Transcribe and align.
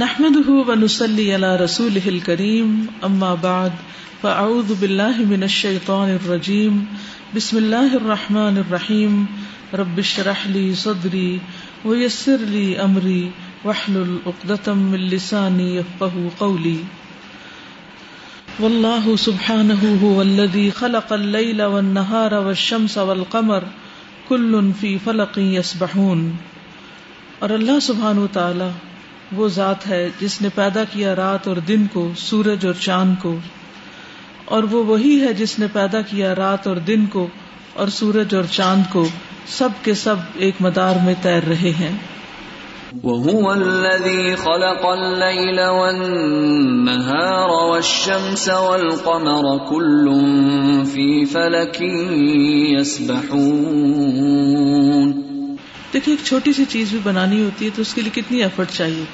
نحمده 0.00 0.50
ونسلي 0.50 1.34
على 1.34 1.56
رسوله 1.56 2.02
الكريم، 2.08 2.86
أما 3.04 3.34
بعد، 3.34 3.72
فأعوذ 4.22 4.80
بالله 4.80 5.16
من 5.30 5.42
الشيطان 5.42 6.10
الرجيم. 6.10 6.86
بسم 7.36 7.58
الله 7.58 7.96
الرحمن 7.96 8.58
الرحيم. 8.58 9.26
رب 9.74 9.98
اشرح 9.98 10.46
لي 10.46 10.74
صدري 10.74 11.40
ويسر 11.84 12.36
لي 12.36 12.82
أمري، 12.82 13.30
واحلل 13.64 14.18
عقدة 14.26 14.74
من 14.74 14.98
لساني 14.98 15.76
يفقه 15.76 16.30
قولي. 16.38 16.76
والله 18.60 19.16
سبحانه 19.16 19.98
هو 20.02 20.22
الذي 20.22 20.70
خلق 20.70 21.12
الليل 21.12 21.62
والنهار 21.62 22.34
والشمس 22.34 22.98
والقمر، 22.98 23.64
كل 24.28 24.70
في 24.80 24.98
فلق 25.04 25.38
يسبحون. 25.38 26.30
اور 27.38 27.50
اللہ 27.50 27.80
سبحانہ 27.80 28.20
وتعالی 28.20 28.87
وہ 29.32 29.48
ذات 29.48 29.86
ہے 29.86 30.08
جس 30.20 30.42
نے 30.42 30.48
پیدا 30.54 30.84
کیا 30.84 31.16
رات 31.16 31.48
اور 31.48 31.56
دن 31.56 31.86
کو، 31.92 32.10
سورج 32.16 32.66
اور 32.66 32.74
چاند 32.74 33.14
کو۔ 33.22 33.36
اور 34.44 34.62
وہ 34.62 34.84
وہی 34.84 35.20
ہے 35.20 35.32
جس 35.32 35.58
نے 35.58 35.66
پیدا 35.72 36.00
کیا 36.00 36.34
رات 36.34 36.66
اور 36.66 36.76
دن 36.76 37.06
کو 37.06 37.26
اور 37.74 37.88
سورج 37.88 38.34
اور 38.34 38.44
چاند 38.50 38.92
کو۔ 38.92 39.08
سب 39.46 39.68
کے 39.82 39.94
سب 39.94 40.16
ایک 40.34 40.54
مدار 40.60 40.94
میں 41.04 41.14
تیر 41.22 41.48
رہے 41.48 41.54
ہیں۔ 41.54 41.96
وهو 43.04 43.50
الذي 43.50 44.34
خلق 44.34 44.86
الليل 44.86 45.58
والنهار 45.58 47.48
والشمس 47.48 48.48
والقمر 48.48 49.68
كل 49.68 50.08
في 50.84 51.24
فلك 51.24 51.82
يسبحون۔ 52.80 55.37
دیکھیے 55.92 56.14
ایک 56.14 56.26
چھوٹی 56.26 56.52
سی 56.52 56.64
چیز 56.64 56.90
بھی 56.90 56.98
بنانی 57.02 57.42
ہوتی 57.42 57.64
ہے 57.64 57.70
تو 57.74 57.82
اس 57.82 57.94
کے 57.94 58.00
لیے 58.00 58.22
کتنی 58.22 58.42
ایفرٹ 58.42 58.68
چاہیے؟ 58.70 59.04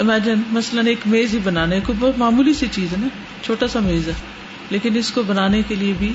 امیجن 0.00 0.34
مثلاً 0.50 0.86
ایک 0.86 0.98
میز 1.06 1.34
ہی 1.34 1.38
بنانے 1.38 1.80
کو 1.80 1.92
بہت 1.98 2.18
معمولی 2.18 2.52
سی 2.52 2.66
چیز 2.70 2.92
ہے 2.92 2.98
نا، 3.00 3.06
چھوٹا 3.42 3.68
سا 3.68 3.80
میز 3.80 4.08
ہے، 4.08 4.12
لیکن 4.70 4.96
اس 4.96 5.10
کو 5.10 5.22
بنانے 5.22 5.62
کے 5.68 5.74
لیے 5.74 5.92
بھی 5.98 6.12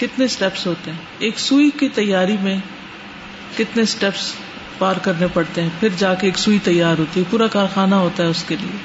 کتنے 0.00 0.24
اسٹیپس 0.24 0.66
ہوتے 0.66 0.90
ہیں؟ 0.90 0.98
ایک 1.18 1.38
سوئی 1.38 1.70
کی 1.70 1.88
تیاری 1.88 2.36
میں 2.42 2.56
کتنے 3.58 3.82
اسٹیپس 3.82 4.32
پار 4.78 4.94
کرنے 5.02 5.26
پڑتے 5.32 5.62
ہیں؟ 5.62 5.68
پھر 5.80 5.88
جا 5.98 6.14
کے 6.14 6.26
ایک 6.26 6.38
سوئی 6.38 6.58
تیار 6.64 6.98
ہوتی 6.98 7.20
ہے، 7.20 7.24
پورا 7.30 7.46
کارخانہ 7.46 7.94
ہوتا 7.94 8.22
ہے 8.22 8.28
اس 8.28 8.44
کے 8.48 8.56
لیے۔ 8.60 8.76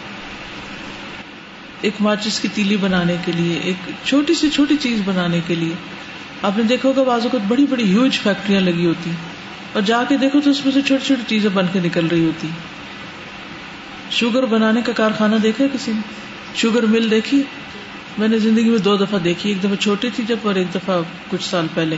ایک 1.81 1.93
ماچس 1.99 2.39
کی 2.39 2.47
تیلی 2.53 2.77
بنانے 2.77 3.15
کے 3.25 3.31
لیے، 3.31 3.59
ایک 3.63 3.91
چھوٹی 4.05 4.33
سی 4.33 4.49
چھوٹی 4.49 4.77
چیز 4.77 5.01
بنانے 5.05 5.39
کے 5.47 5.55
لیے۔ 5.55 5.73
آپ 6.41 6.57
نے 6.57 6.63
دیکھا 6.63 6.89
ہوگا 6.89 7.03
بازو 7.03 7.29
کو 7.29 7.39
بڑی 7.47 7.65
بڑی 7.69 7.83
ہیوج 7.83 8.19
فیکٹریاں 8.19 8.61
لگی 8.61 8.85
ہوتی 8.85 9.11
اور 9.73 9.81
جا 9.81 10.03
کے 10.09 10.17
دیکھو 10.17 10.41
تو 10.41 10.49
اس 10.49 10.65
میں 10.65 10.73
سے 10.73 10.81
چھوٹی 10.81 11.05
چھوٹی 11.05 11.21
چیزیں 11.27 11.49
بن 11.53 11.65
کے 11.73 11.79
نکل 11.79 12.07
رہی 12.07 12.25
ہوتی 12.25 12.47
شوگر 14.11 14.45
بنانے 14.45 14.81
کا 14.81 14.91
کارخانہ 14.91 15.35
دیکھا 15.35 15.65
کسی 15.73 15.91
نے؟ 15.91 16.01
شوگر 16.55 16.83
مل 16.83 17.11
دیکھی؟ 17.11 17.43
میں 18.17 18.27
نے 18.27 18.39
زندگی 18.39 18.69
میں 18.69 18.77
دو 18.77 18.95
دفعہ 18.95 19.19
دیکھی، 19.19 19.49
ایک 19.49 19.63
دفعہ 19.63 19.75
چھوٹی 19.75 20.09
تھی 20.15 20.23
جب 20.27 20.35
اور 20.43 20.55
ایک 20.55 20.75
دفعہ 20.75 21.01
کچھ 21.29 21.43
سال 21.43 21.67
پہلے۔ 21.73 21.95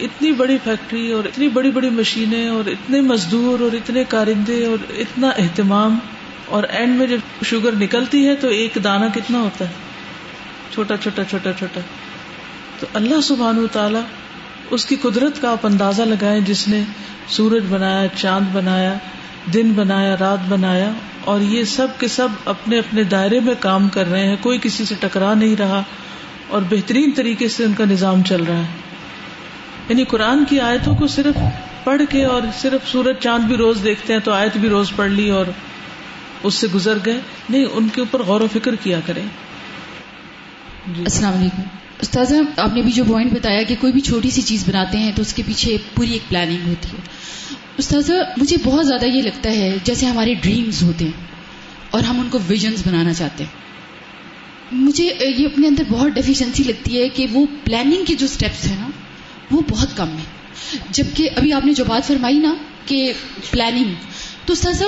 اتنی 0.00 0.32
بڑی 0.32 0.58
فیکٹری 0.64 1.12
اور 1.12 1.24
اتنی 1.24 1.48
بڑی 1.48 1.70
بڑی 1.70 1.90
مشینیں 1.90 2.48
اور 2.48 2.68
اتنے 2.68 3.00
مزدور 3.00 3.60
اور 3.60 3.72
اتنے 3.72 4.04
کارندے 4.04 4.66
اور 4.66 4.92
اتنا 4.98 5.28
اہتمام۔ 5.28 5.98
اور 6.46 6.62
اینڈ 6.62 6.98
میں 6.98 7.06
جب 7.06 7.44
شوگر 7.44 7.70
نکلتی 7.80 8.28
ہے 8.28 8.36
تو 8.36 8.48
ایک 8.48 8.78
دانا 8.84 9.08
کتنا 9.14 9.38
ہوتا 9.38 9.64
ہے؟ 9.64 9.72
چھوٹا 10.74 10.96
چھوٹا 10.96 11.24
چھوٹا 11.24 11.52
چھوٹا۔ 11.52 11.80
تو 12.82 12.88
اللہ 12.94 13.20
سبحان 13.20 13.58
و 13.58 13.66
تعالی 13.66 13.98
اس 14.70 14.86
کی 14.86 14.96
قدرت 14.96 15.42
کا 15.42 15.50
آپ 15.50 15.66
اندازہ 15.66 16.02
لگائے 16.02 16.40
جس 16.40 16.68
نے 16.68 16.82
سورج 17.28 17.62
بنایا، 17.68 18.06
چاند 18.16 18.46
بنایا، 18.52 18.94
دن 19.54 19.72
بنایا، 19.72 20.16
رات 20.20 20.38
بنایا، 20.48 20.90
اور 21.24 21.40
یہ 21.40 21.64
سب 21.64 21.86
کے 21.98 22.08
سب 22.08 22.28
اپنے 22.44 22.78
اپنے 22.78 23.02
دائرے 23.02 23.40
میں 23.40 23.54
کام 23.60 23.88
کر 23.88 24.06
رہے 24.06 24.26
ہیں، 24.26 24.36
کوئی 24.40 24.58
کسی 24.62 24.84
سے 24.84 24.94
ٹکرا 25.00 25.34
نہیں 25.34 25.56
رہا، 25.56 25.82
اور 26.48 26.62
بہترین 26.70 27.10
طریقے 27.16 27.48
سے 27.48 27.64
ان 27.64 27.72
کا 27.72 27.84
نظام 27.84 28.22
چل 28.22 28.44
رہا 28.44 28.58
ہے۔ 28.58 28.66
یعنی 29.88 30.04
قرآن 30.04 30.44
کی 30.44 30.60
آیتوں 30.60 30.96
کو 30.96 31.06
صرف 31.06 31.38
پڑھ 31.84 32.02
کے 32.10 32.24
اور 32.24 32.42
صرف 32.58 32.90
سورج، 32.90 33.16
چاند 33.20 33.44
بھی 33.44 33.56
روز 33.56 33.78
دیکھتے 33.84 34.12
ہیں 34.12 34.20
تو 34.20 34.32
آیت 34.32 34.56
بھی 34.56 34.68
روز 34.68 34.92
پڑھ 34.96 35.10
لی 35.10 35.30
اور 35.30 35.44
اس 36.42 36.54
سے 36.54 36.66
گزر 36.74 36.98
گئے۔ 37.06 37.20
نہیں، 37.50 37.64
ان 37.72 37.88
کے 37.94 38.00
اوپر 38.00 38.22
غور 38.22 38.40
و 38.40 38.46
فکر 38.52 38.74
کیا 38.74 39.00
کریں۔ 39.06 39.24
جی۔ 40.86 41.02
السلام 41.02 41.34
علیکم۔ 41.34 41.62
استاذہ، 42.02 42.34
آپ 42.56 42.72
نے 42.74 42.82
بھی 42.82 42.92
جو 42.92 43.04
پوائنٹ 43.04 43.32
بتایا 43.32 43.62
کہ 43.62 43.74
کوئی 43.80 43.92
بھی 43.92 44.00
چھوٹی 44.00 44.30
سی 44.30 44.42
چیز 44.42 44.68
بناتے 44.68 44.98
ہیں 44.98 45.12
تو 45.16 45.22
اس 45.22 45.34
کے 45.34 45.42
پیچھے 45.46 45.76
پوری 45.94 46.12
ایک 46.12 46.28
پلاننگ 46.28 46.68
ہوتی 46.68 46.88
ہے۔ 46.88 47.02
استاذہ، 47.78 48.12
مجھے 48.36 48.56
بہت 48.64 48.86
زیادہ 48.86 49.04
یہ 49.04 49.22
لگتا 49.22 49.50
ہے 49.50 49.76
جیسے 49.84 50.06
ہمارے 50.06 50.34
ڈریمز 50.34 50.82
ہوتے 50.82 51.04
ہیں 51.04 51.26
اور 51.90 52.02
ہم 52.02 52.20
ان 52.20 52.28
کو 52.28 52.38
ویژنز 52.48 52.86
بنانا 52.86 53.12
چاہتے 53.12 53.44
ہیں۔ 53.44 53.60
مجھے 54.72 55.04
یہ 55.04 55.46
اپنے 55.46 55.68
اندر 55.68 55.82
بہت 55.88 56.12
ڈیفیشنسی 56.12 56.64
لگتی 56.64 57.02
ہے 57.02 57.08
کہ 57.08 57.26
وہ 57.32 57.46
پلاننگ 57.64 58.04
کے 58.04 58.14
جو 58.14 58.24
اسٹیپس 58.24 58.66
ہیں 58.66 58.76
نا، 58.80 58.90
وہ 59.50 59.60
بہت 59.68 59.96
کم 59.96 60.08
ہیں۔ 60.08 60.30
جبکہ 60.90 61.30
ابھی 61.36 61.52
آپ 61.52 61.66
نے 61.66 61.72
جو 61.72 61.84
بات 61.84 62.06
فرمائی 62.06 62.38
نا 62.38 62.54
کہ 62.86 63.12
پلاننگ 63.50 63.94
تو 64.46 64.52
استاذہ، 64.52 64.84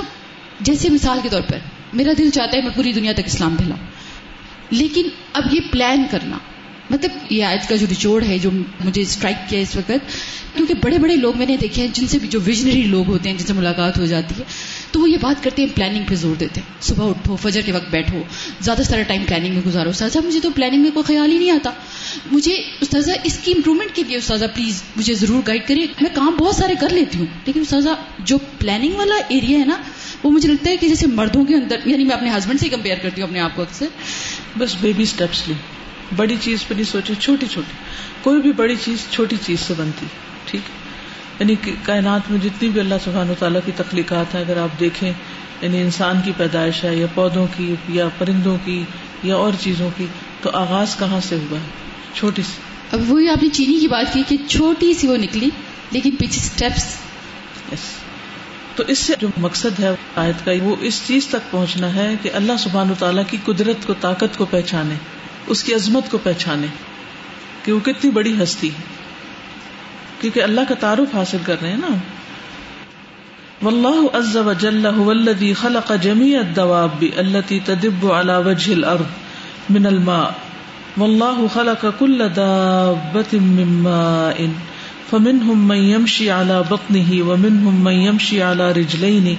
جیسے 0.60 0.88
مثال 0.88 1.18
کے 1.22 1.28
طور 1.28 1.42
پر، 1.42 1.58
میرا 1.92 2.12
دل 2.18 2.30
چاہتا 2.30 2.56
ہے 2.56 2.62
میں 2.62 2.70
پوری 2.76 2.92
دنیا 2.92 3.12
تک 3.12 3.26
اسلام 3.26 3.56
پھیلاؤں، 3.56 3.86
لیکن 4.70 5.08
اب 5.32 5.54
یہ 5.54 5.60
پلان 5.70 6.04
کرنا 6.10 6.38
مطلب 6.90 7.10
یہ 7.32 7.44
آج 7.44 7.68
کا 7.68 7.76
جو 7.76 7.86
نچوڑ 7.90 8.24
ہے 8.24 8.38
جو 8.38 8.50
مجھے 8.84 9.02
اسٹرائک 9.02 9.50
کیا 9.50 9.58
اس 9.58 9.76
وقت، 9.76 10.12
کیونکہ 10.56 10.74
بڑے 10.74 10.98
بڑے 10.98 11.16
لوگ 11.16 11.36
میں 11.36 11.46
نے 11.46 11.56
دیکھے 11.56 11.82
ہیں 11.82 11.88
جن 11.92 12.06
سے 12.06 12.18
بھی 12.18 12.28
جو 12.28 12.40
ویژنری 12.44 12.82
لوگ 12.82 13.06
ہوتے 13.06 13.30
ہیں، 13.30 13.38
جن 13.38 13.46
سے 13.46 13.52
ملاقات 13.52 13.98
ہو 13.98 14.06
جاتی 14.06 14.34
ہے، 14.38 14.44
تو 14.90 15.00
وہ 15.00 15.10
یہ 15.10 15.16
بات 15.20 15.44
کرتے 15.44 15.62
ہیں 15.62 15.76
پلاننگ 15.76 16.04
پہ 16.08 16.14
زور 16.14 16.36
دیتے 16.36 16.60
ہیں۔ 16.60 16.82
صبح 16.82 17.10
اٹھو، 17.10 17.36
فجر 17.36 17.60
کے 17.60 17.72
وقت 17.72 17.90
بیٹھو، 17.90 18.22
زیادہ 18.60 18.82
سارا 18.82 19.02
ٹائم 19.02 19.24
پلاننگ 19.28 19.54
میں 19.54 19.62
گزارو۔ 19.66 19.90
استاذہ، 19.90 20.18
مجھے 20.24 20.40
تو 20.40 20.50
پلاننگ 20.50 20.82
میں 20.82 20.90
کوئی 20.90 21.04
خیال 21.04 21.32
ہی 21.32 21.38
نہیں 21.38 21.50
آتا۔ 21.50 21.70
مجھے، 22.32 22.54
استاذہ، 22.80 23.10
اس 23.24 23.38
کی 23.38 23.52
امپروومنٹ 23.52 23.96
کے 23.96 24.02
لیے 24.08 24.16
استاذہ 24.16 24.44
پلیز 24.54 24.82
مجھے 24.96 25.14
ضرور 25.14 25.42
گائڈ 25.46 25.68
کریے 25.68 25.86
میں 26.00 26.10
کام 26.14 26.36
بہت 26.38 26.56
سارے 26.56 26.74
کر 26.80 26.88
لیتی 26.88 27.18
ہوں، 27.18 27.26
لیکن 27.46 27.60
استاذہ، 27.60 27.88
جو 28.18 28.38
پلاننگ 28.58 28.94
والا 28.94 29.14
ایریا 29.28 29.58
ہے 29.58 29.64
نا، 29.64 29.76
وہ 30.22 30.30
مجھے 30.30 30.48
لگتا 30.48 30.70
ہے 30.70 30.76
کہ 30.76 30.88
جیسے 30.88 31.06
مردوں 31.06 31.44
کے 31.44 31.54
اندر 31.54 31.76
یعنی 31.84 32.04
میں 32.04 32.16
اپنے 32.16 32.30
ہسبینڈ 32.30 32.60
سے 32.60 32.68
کمپیئر 32.68 32.96
کرتی 33.02 33.20
ہوں، 33.20 33.28
اپنے 33.28 33.40
آپ 33.40 33.50
کو 33.54 33.62
اکثر۔ 33.62 33.86
بس 34.58 34.76
بیبی 34.80 35.02
اسٹیپس 35.02 35.48
لی 35.48 35.54
بڑی 36.16 36.36
چیز 36.40 36.66
پہ 36.68 36.74
نہیں 36.74 36.84
سوچے 36.84 37.14
چھوٹی 37.20 37.46
چھوٹی۔ 37.46 37.76
کوئی 38.22 38.40
بھی 38.40 38.52
بڑی 38.52 38.76
چیز 38.84 38.98
چھوٹی 39.10 39.36
چیز 39.42 39.60
سے 39.60 39.74
بنتی 39.76 40.06
ٹھیک 40.44 40.60
یعنی 41.40 41.54
کائنات 41.82 42.30
میں 42.30 42.38
جتنی 42.38 42.68
بھی 42.68 42.80
اللہ 42.80 42.94
سبحان 43.04 43.30
و 43.30 43.34
تعالیٰ 43.38 43.60
کی 43.64 43.72
تخلیقات 43.76 44.34
ہیں 44.34 44.42
اگر 44.42 44.56
آپ 44.56 44.80
دیکھیں 44.80 45.12
یعنی 45.60 45.80
انسان 45.80 46.20
کی 46.24 46.32
پیدائش 46.36 46.84
ہے 46.84 46.96
یا 46.96 47.06
پودوں 47.14 47.46
کی 47.56 47.74
یا 47.88 48.08
پرندوں 48.18 48.56
کی 48.64 48.84
یا 49.22 49.36
اور 49.36 49.52
چیزوں 49.60 49.90
کی 49.96 50.06
تو 50.42 50.50
آغاز 50.52 50.96
کہاں 50.98 51.20
سے 51.20 51.36
ہوا؟ 51.36 51.58
ہے 51.58 51.68
چھوٹی 52.14 52.42
سی۔ 52.42 52.60
اب 52.92 53.12
وہی 53.12 53.28
آپ 53.28 53.42
نے 53.42 53.48
چینی 53.48 53.80
کی 53.80 53.88
بات 53.88 54.12
کی 54.12 54.22
کہ 54.28 54.36
چھوٹی 54.48 54.94
سی 54.94 55.06
وہ 55.06 55.16
نکلی 55.16 55.50
لیکن 55.90 56.10
پیچھے 56.10 56.40
اسٹیپس 56.44 56.84
yes. 57.68 57.82
تو 58.76 58.82
اس 58.88 58.98
سے 58.98 59.12
جو 59.20 59.28
مقصد 59.36 59.80
ہے 59.80 59.88
آیت 60.16 60.44
کا 60.44 60.52
وہ 60.62 60.76
اس 60.80 61.02
چیز 61.06 61.26
تک 61.26 61.50
پہنچنا 61.50 61.94
ہے 61.94 62.14
کہ 62.22 62.30
اللہ 62.34 62.52
سبحان 62.58 62.90
و 62.90 62.94
تعالیٰ 62.98 63.22
کی 63.30 63.36
قدرت 63.44 63.86
کو 63.86 63.94
طاقت 64.00 64.36
کو 64.36 64.44
پہچانے۔ 64.44 64.94
اس 65.46 65.64
کی 65.64 65.74
عظمت 65.74 66.10
کو 66.10 66.18
پہچانے 66.18 66.66
کہ 67.64 67.72
وہ 67.72 67.80
کتنی 67.80 68.10
بڑی 68.10 68.42
ہستی 68.42 68.68
ہے۔ 68.68 68.94
کیونکہ 70.20 70.42
اللہ 70.42 70.60
کا 70.68 70.74
تعارف 70.74 71.14
حاصل 71.14 71.36
کر 71.46 71.56
رہے 71.62 71.68
ہیں 71.68 71.76
نا۔ 71.76 71.96
واللہ 73.62 74.16
عز 74.16 74.36
وجل 74.36 74.86
هو 74.86 75.10
الذي 75.10 75.52
خلق 75.52 75.92
جميع 76.02 76.38
الدواب 76.38 77.04
التي 77.16 77.58
تدب 77.64 78.12
على 78.12 78.32
وجه 78.44 78.72
الارض 78.72 79.06
من 79.70 79.86
الماء۔ 79.86 80.30
والله 80.96 81.46
خلق 81.54 81.86
كل 81.98 82.18
دابة 82.36 83.38
من 83.40 83.72
ماء۔ 83.72 84.44
فمنهم 85.10 85.68
من 85.68 85.76
يمشي 85.76 86.28
على 86.30 86.54
بطنه، 86.70 87.26
ومنهم 87.26 87.84
من 87.84 87.92
يمشي 87.92 88.42
على 88.42 88.80
رجلين 88.80 89.34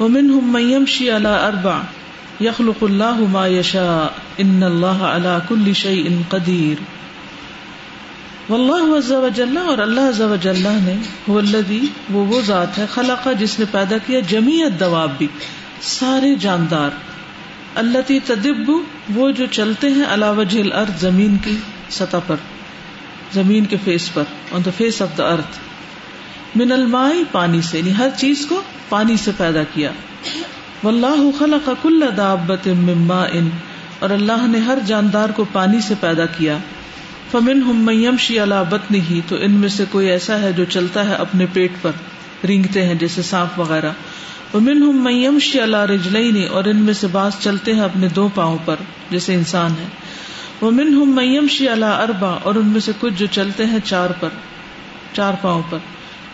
ومنهم 0.00 0.52
من 0.52 0.70
يمشي 0.70 1.10
على 1.10 1.46
اربع۔ 1.46 1.80
یخلق 2.40 2.82
اللہ 2.82 3.14
ما 3.18 3.46
یشاء 3.46 4.18
ان 4.38 4.62
اللہ 4.62 4.86
علی 4.86 5.38
کل 5.48 5.72
شیء 5.72 6.08
قدیر. 6.28 6.82
واللہ 8.52 8.98
عز 8.98 9.12
و 9.12 9.28
جل 9.34 9.56
اور 9.56 9.78
اللہ 9.78 10.00
عز 10.00 10.20
و 10.20 10.36
جل 10.42 10.62
نے 10.62 10.96
هو 11.28 11.38
الذی، 11.38 11.86
وہ 12.10 12.24
وہ 12.24 12.40
ذات 12.40 12.78
ہے، 12.78 12.86
خلق، 12.94 13.28
جس 13.38 13.58
نے 13.58 13.64
پیدا 13.70 13.96
کیا 14.06 14.20
جمیع 14.20 14.64
الدواب 14.64 15.10
بھی، 15.18 15.26
سارے 15.80 16.34
جاندار۔ 16.34 16.90
اللہ 17.74 17.98
تی 18.06 18.20
تدب، 18.20 18.70
وہ 19.14 19.30
جو 19.30 19.46
چلتے 19.50 19.88
ہیں 19.88 20.04
علی 20.08 20.26
وجہ 20.36 20.60
الارض، 20.60 21.00
زمین 21.00 21.36
کی 21.44 21.56
سطح 21.90 22.16
پر، 22.26 22.36
زمین 23.32 23.64
کے 23.64 23.76
face 23.84 24.14
per 24.14 24.22
on 24.52 24.60
the 24.64 24.70
face 24.76 25.02
of 25.02 25.18
the 25.18 25.24
earth 25.24 25.58
من 26.56 26.72
المائی 26.72 27.24
پانی 27.32 27.62
سے 27.62 27.78
یعنی 27.78 27.92
ہر 27.98 28.08
چیز 28.16 28.46
کو 28.48 28.62
پانی 28.88 29.16
سے 29.16 29.30
پیدا 29.36 29.62
کیا۔ 29.74 29.90
واللہ 30.84 31.30
خلق 31.38 31.68
کل 31.82 32.02
دابت 32.16 32.66
من 32.78 33.06
ماء، 33.06 33.28
اور 33.98 34.10
اللہ 34.10 34.46
نے 34.46 34.58
ہر 34.58 34.78
جاندار 34.86 35.28
کو 35.36 35.44
پانی 35.52 35.80
سے 35.80 35.94
پیدا 36.00 36.26
کیا۔ 36.38 36.56
فمن 37.30 37.62
ہم 37.62 37.88
یمشی 37.90 38.38
علی 38.38 38.62
بطنہ 38.68 39.20
تو 39.28 39.36
ان 39.40 39.52
میں 39.52 39.68
سے 39.68 39.84
کوئی 39.90 40.10
ایسا 40.10 40.40
ہے 40.40 40.52
جو 40.52 40.64
چلتا 40.70 41.08
ہے 41.08 41.14
اپنے 41.16 41.46
پیٹ 41.52 41.82
پر، 41.82 41.90
رینگتے 42.46 42.86
ہیں 42.86 42.94
جیسے 42.94 43.22
سانپ 43.22 43.58
وغیرہ۔ 43.60 43.90
من 44.54 44.82
ہم 44.82 45.02
میمشی 45.04 45.60
اللہ 45.60 45.84
رجلئی 45.90 46.44
اور 46.46 46.64
ان 46.64 46.82
میں 46.82 46.92
سے 46.94 47.06
بعض 47.12 47.38
چلتے 47.40 47.74
ہیں 47.74 47.80
اپنے 47.80 48.08
دو 48.08 48.28
پاؤں 48.34 48.58
پر، 48.64 48.76
جیسے 49.10 49.34
انسان 49.34 49.70
ہے 49.80 49.86
وہ 50.60 50.70
من 50.70 50.94
ہم 50.94 51.14
میمشی 51.14 51.68
اللہ 51.68 52.02
اربا 52.02 52.30
اور 52.42 52.54
ان 52.54 52.66
میں 52.66 52.80
سے 52.80 52.92
کچھ 53.00 53.14
جو 53.16 53.26
چلتے 53.30 53.66
ہیں 53.66 53.78
چار 53.84 54.10
پر، 54.20 54.28
چار 55.12 55.34
پاؤں 55.42 55.62
پر۔ 55.70 55.78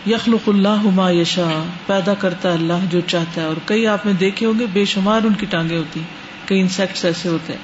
یخلق 0.07 0.49
اللہ 0.49 0.81
ما 0.83 1.11
یشا 1.11 1.63
پیدا 1.85 2.13
کرتا 2.13 2.53
اللہ 2.53 2.73
جو 2.89 3.01
چاہتا 3.07 3.41
ہے۔ 3.41 3.45
اور 3.45 3.55
کئی 3.65 3.87
آپ 3.87 4.05
نے 4.05 4.13
دیکھے 4.13 4.45
ہوں 4.45 4.59
گے، 4.59 4.65
بے 4.73 4.85
شمار 4.85 5.21
ان 5.23 5.33
کی 5.33 5.45
ٹانگیں 5.45 5.77
ہوتی 5.77 5.99
کئی 6.45 6.59
انسیکٹس 6.59 7.05
ایسے 7.05 7.29
ہوتے 7.29 7.53
ہیں۔ 7.53 7.59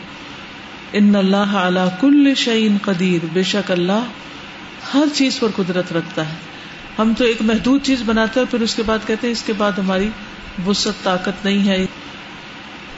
ان 0.93 1.15
اللہ 1.15 1.35
اعلیٰ 1.37 1.87
کل 2.01 2.33
شعین 2.35 2.77
قدیر، 2.81 3.25
بے 3.33 3.43
شک 3.43 3.71
اللہ 3.71 4.03
ہر 4.93 5.05
چیز 5.13 5.39
پر 5.39 5.47
قدرت 5.55 5.93
رکھتا 5.93 6.29
ہے۔ 6.29 6.35
ہم 6.99 7.13
تو 7.17 7.23
ایک 7.23 7.37
محدود 7.41 7.83
چیز 7.83 8.01
بناتے 8.05 8.39
ہیں 8.39 8.51
پھر 8.51 8.61
اس 8.61 8.75
کے 8.75 8.83
بعد 8.85 8.99
کہتے 9.07 9.27
ہیں، 9.27 9.31
اس 9.31 9.43
کے 9.43 9.53
بعد 9.53 9.71
ہماری 9.71 10.09
وسط 10.67 11.03
طاقت 11.03 11.45
نہیں 11.45 11.67
ہے۔ 11.67 11.85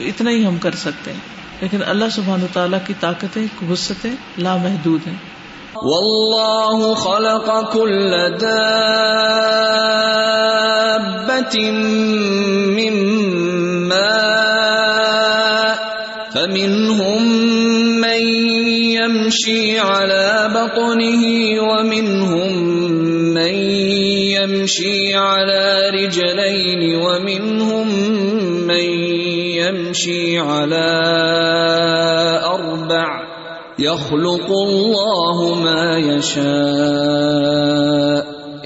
اتنا 0.00 0.30
ہی 0.30 0.46
ہم 0.46 0.58
کر 0.58 0.74
سکتے 0.74 1.12
ہیں۔ 1.12 1.20
لیکن 1.60 1.78
اللہ 1.86 2.04
سبحان 2.12 2.46
تعالیٰ 2.52 2.78
کی 2.86 2.94
طاقتیں 3.00 3.64
وسطیں 3.68 4.12
لامحدود 4.38 5.06
ہیں۔ 5.06 5.29
والله 5.76 6.94
خلق 6.94 7.72
كل 7.72 8.10
دابة 8.10 8.80
من 12.74 12.94
ماء، 13.88 15.74
فمنهم 16.34 17.22
من 18.00 18.22
يمشي 18.98 19.78
على 19.78 20.50
بطنه، 20.54 21.22
ومنهم 21.62 22.50
من 23.34 23.54
يمشي 24.34 25.14
على 25.14 25.90
رجلين، 25.94 26.82
ومنهم 26.96 27.88
من 28.66 28.86
يمشي 29.54 30.38
على 30.38 30.90
أربع 32.44 33.19
يخلق 33.80 34.50
الله 34.50 35.58
ما 35.58 35.98
يشاء. 35.98 36.40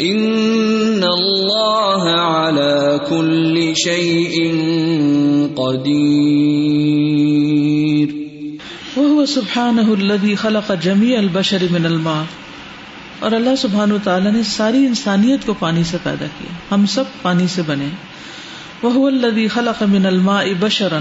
ان 0.01 1.01
الله 1.03 2.09
على 2.19 2.99
كل 3.09 3.75
شيء 3.75 4.53
قدير. 5.55 5.95
وهو 8.97 9.27
سبحانه 9.27 9.95
الذي 10.01 10.35
خلق 10.35 10.73
جميع 10.83 11.19
البشر 11.19 11.65
من 11.71 11.87
الماء. 11.87 12.23
اور 13.19 13.33
اللہ 13.33 13.57
سبحان 13.59 13.93
و 13.93 13.99
تعالیٰ 14.05 14.33
نے 14.33 14.43
ساری 14.43 14.79
انسانیت 14.79 15.47
کو 15.47 15.55
پانی 15.59 15.85
سے 15.85 15.97
پیدا 16.03 16.27
کیا۔ 16.39 16.75
ہم 16.75 16.87
سب 16.87 17.05
پانی 17.23 17.47
سے 17.47 17.63
بنے۔ 17.67 17.87
وہ 18.83 19.07
الذي 19.07 19.47
خلق 19.47 19.83
من 19.83 20.07
الماء 20.07 20.45
بشرا۔ 20.61 20.99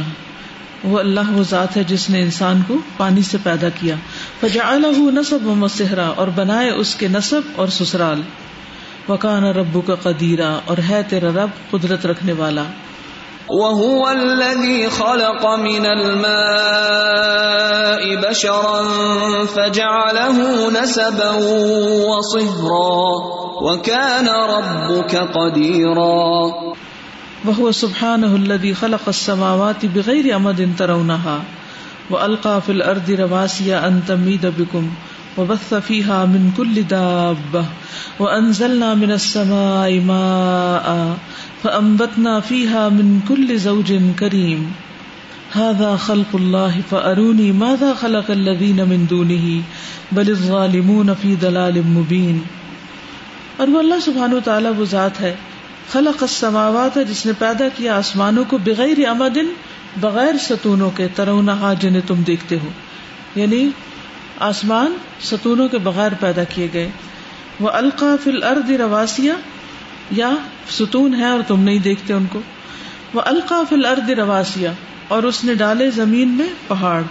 وہ 0.83 0.99
اللہ 0.99 1.31
وہ 1.31 1.43
ذات 1.49 1.77
ہے 1.77 1.83
جس 1.83 2.09
نے 2.09 2.21
انسان 2.21 2.61
کو 2.67 2.73
پانی 2.97 3.21
سے 3.21 3.37
پیدا 3.43 3.67
کیا۔ 3.69 3.95
نصب 5.11 5.47
و 5.47 5.55
مسحرا 5.55 6.07
اور 6.15 6.27
بنائے 6.27 6.69
اس 6.69 6.95
کے 6.95 7.07
نصب 7.07 7.41
اور 7.55 7.67
سسرال۔ 7.67 8.21
وکان 9.09 9.43
ربو 9.43 9.81
کا 9.81 9.95
قدیرہ 9.95 10.59
اور 10.65 10.77
ہے 10.89 11.01
تیرا 11.09 11.27
رب 11.27 11.71
قدرت 11.71 12.05
رکھنے 12.05 12.33
والا۔ 12.33 12.63
وهو 13.49 14.05
الذي 14.05 14.87
خلق 14.87 15.45
من 15.45 15.85
الماء 15.85 16.29
بشرا 18.21 18.81
فجعله 19.53 20.53
نسبا 20.69 21.29
وصهرا۔ 22.03 23.09
وكان 23.65 24.27
ربك 24.27 25.15
قديرا۔ 25.33 26.43
وہ 27.45 27.71
سبحان 27.71 28.23
الذي 28.23 28.73
خلق 28.73 29.07
السماوات 29.07 29.85
بغیر 29.85 30.35
امد 30.35 30.61
ترونها 30.77 31.39
والقى 32.09 32.59
في 32.65 32.71
الارض 32.71 33.11
رواسي 33.11 33.77
ان 33.77 34.01
تميد 34.07 34.45
بكم 34.45 34.89
وبث 35.37 35.73
فيها 35.73 36.25
من 36.25 36.51
كل 36.57 36.83
دابه 36.83 37.65
وانزلنا 38.19 38.95
من 38.95 39.11
السماء 39.11 39.99
ماء 39.99 41.17
فانبتنا 41.63 42.39
فيها 42.39 42.89
من 42.89 43.21
كل 43.27 43.57
زوج 43.57 43.93
كريم. 44.19 44.71
هذا 45.51 45.95
خلق 45.95 46.35
الله 46.35 46.81
فاروني 46.89 47.51
ماذا 47.51 47.93
خلق 47.93 48.31
الذين 48.31 48.83
من 48.89 49.07
دونه 49.09 49.61
بل 50.11 50.29
الظالمون 50.29 51.13
في 51.21 51.35
ضلال 51.35 51.81
مبين. 51.85 52.43
اور 53.57 53.67
وہ 53.67 53.79
اللہ 53.79 53.99
سبحانہ 54.05 54.35
وتعالی 54.35 54.69
وہ 54.77 54.85
ذات 54.85 55.21
ہے 55.21 55.35
خلق 55.91 56.17
السماوات 56.21 56.97
ہے 56.97 57.03
جس 57.03 57.25
نے 57.25 57.31
پیدا 57.39 57.65
کیا 57.77 57.97
آسمانوں 57.97 58.43
کو 58.47 58.57
بغیر 58.57 59.07
امدن 59.07 59.53
بغیر 59.99 60.37
ستونوں 60.39 60.91
کے 60.95 61.07
ترونا 61.15 61.73
جنہیں 61.79 62.01
تم 62.07 62.21
دیکھتے 62.21 62.57
ہو۔ 62.63 62.69
یعنی 63.35 63.69
آسمان 64.39 64.93
ستونوں 65.21 65.67
کے 65.67 65.77
بغیر 65.77 66.09
پیدا 66.19 66.43
کیے 66.43 66.67
گئے۔ 66.73 66.89
وہ 67.59 67.69
القاف 67.69 68.27
الارض 68.27 68.71
رواسیا 68.71 69.33
یا 70.11 70.31
ستون 70.69 71.15
ہے 71.15 71.29
اور 71.29 71.39
تم 71.47 71.59
نہیں 71.59 71.79
دیکھتے 71.79 72.13
ان 72.13 72.25
کو۔ 72.31 72.41
وہ 73.13 73.21
القاف 73.25 73.73
الارض 73.73 74.09
رواسیا 74.09 74.71
اور 75.07 75.23
اس 75.23 75.43
نے 75.43 75.53
ڈالے 75.53 75.91
زمین 75.91 76.29
میں 76.29 76.47
پہاڑ۔ 76.67 77.01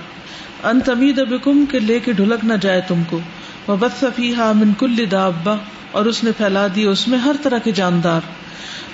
ان 0.62 0.80
تمید 0.80 1.18
ابکم 1.18 1.64
کے 1.70 1.78
لے 1.78 2.00
کے 2.00 2.12
ڈھلک 2.12 2.44
نہ 2.44 2.54
جائے 2.54 2.80
تم 2.88 3.02
کو۔ 3.10 3.20
وہ 3.66 3.76
بدفی 3.76 4.34
من 4.54 4.72
کل 4.78 5.04
دابا 5.10 5.56
اور 5.90 6.06
اس 6.06 6.24
نے 6.24 6.30
پھیلا 6.36 6.66
دی 6.74 6.84
اس 6.84 7.08
میں 7.08 7.18
ہر 7.18 7.36
طرح 7.42 7.58
کے 7.58 7.72
جاندار۔ 7.72 8.20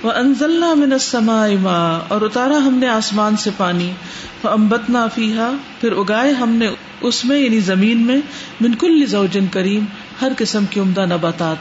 وہ 0.03 0.13
انزلنا 0.13 0.75
من 0.75 0.93
ماء، 1.61 1.99
اور 2.09 2.23
اتارا 2.23 2.57
ہم 2.57 2.75
نے 2.75 2.89
آسمان 2.89 3.37
سے 3.37 3.51
پانی۔ 3.57 3.91
امبتنا 4.45 5.07
فیحا 5.15 5.51
پھر 5.81 5.93
اگائے 5.93 6.33
ہم 6.33 6.51
نے 6.51 6.69
اس 7.01 7.25
میں 7.25 7.39
یعنی 7.39 7.61
زمین 7.61 7.99
میں، 7.99 8.17
من 8.61 8.75
کل 8.75 9.07
زوجن 9.07 9.47
کریم، 9.47 9.85
ہر 10.21 10.33
قسم 10.39 10.67
کی 10.67 10.81
عمدہ 10.81 11.07
نباتات۔ 11.07 11.57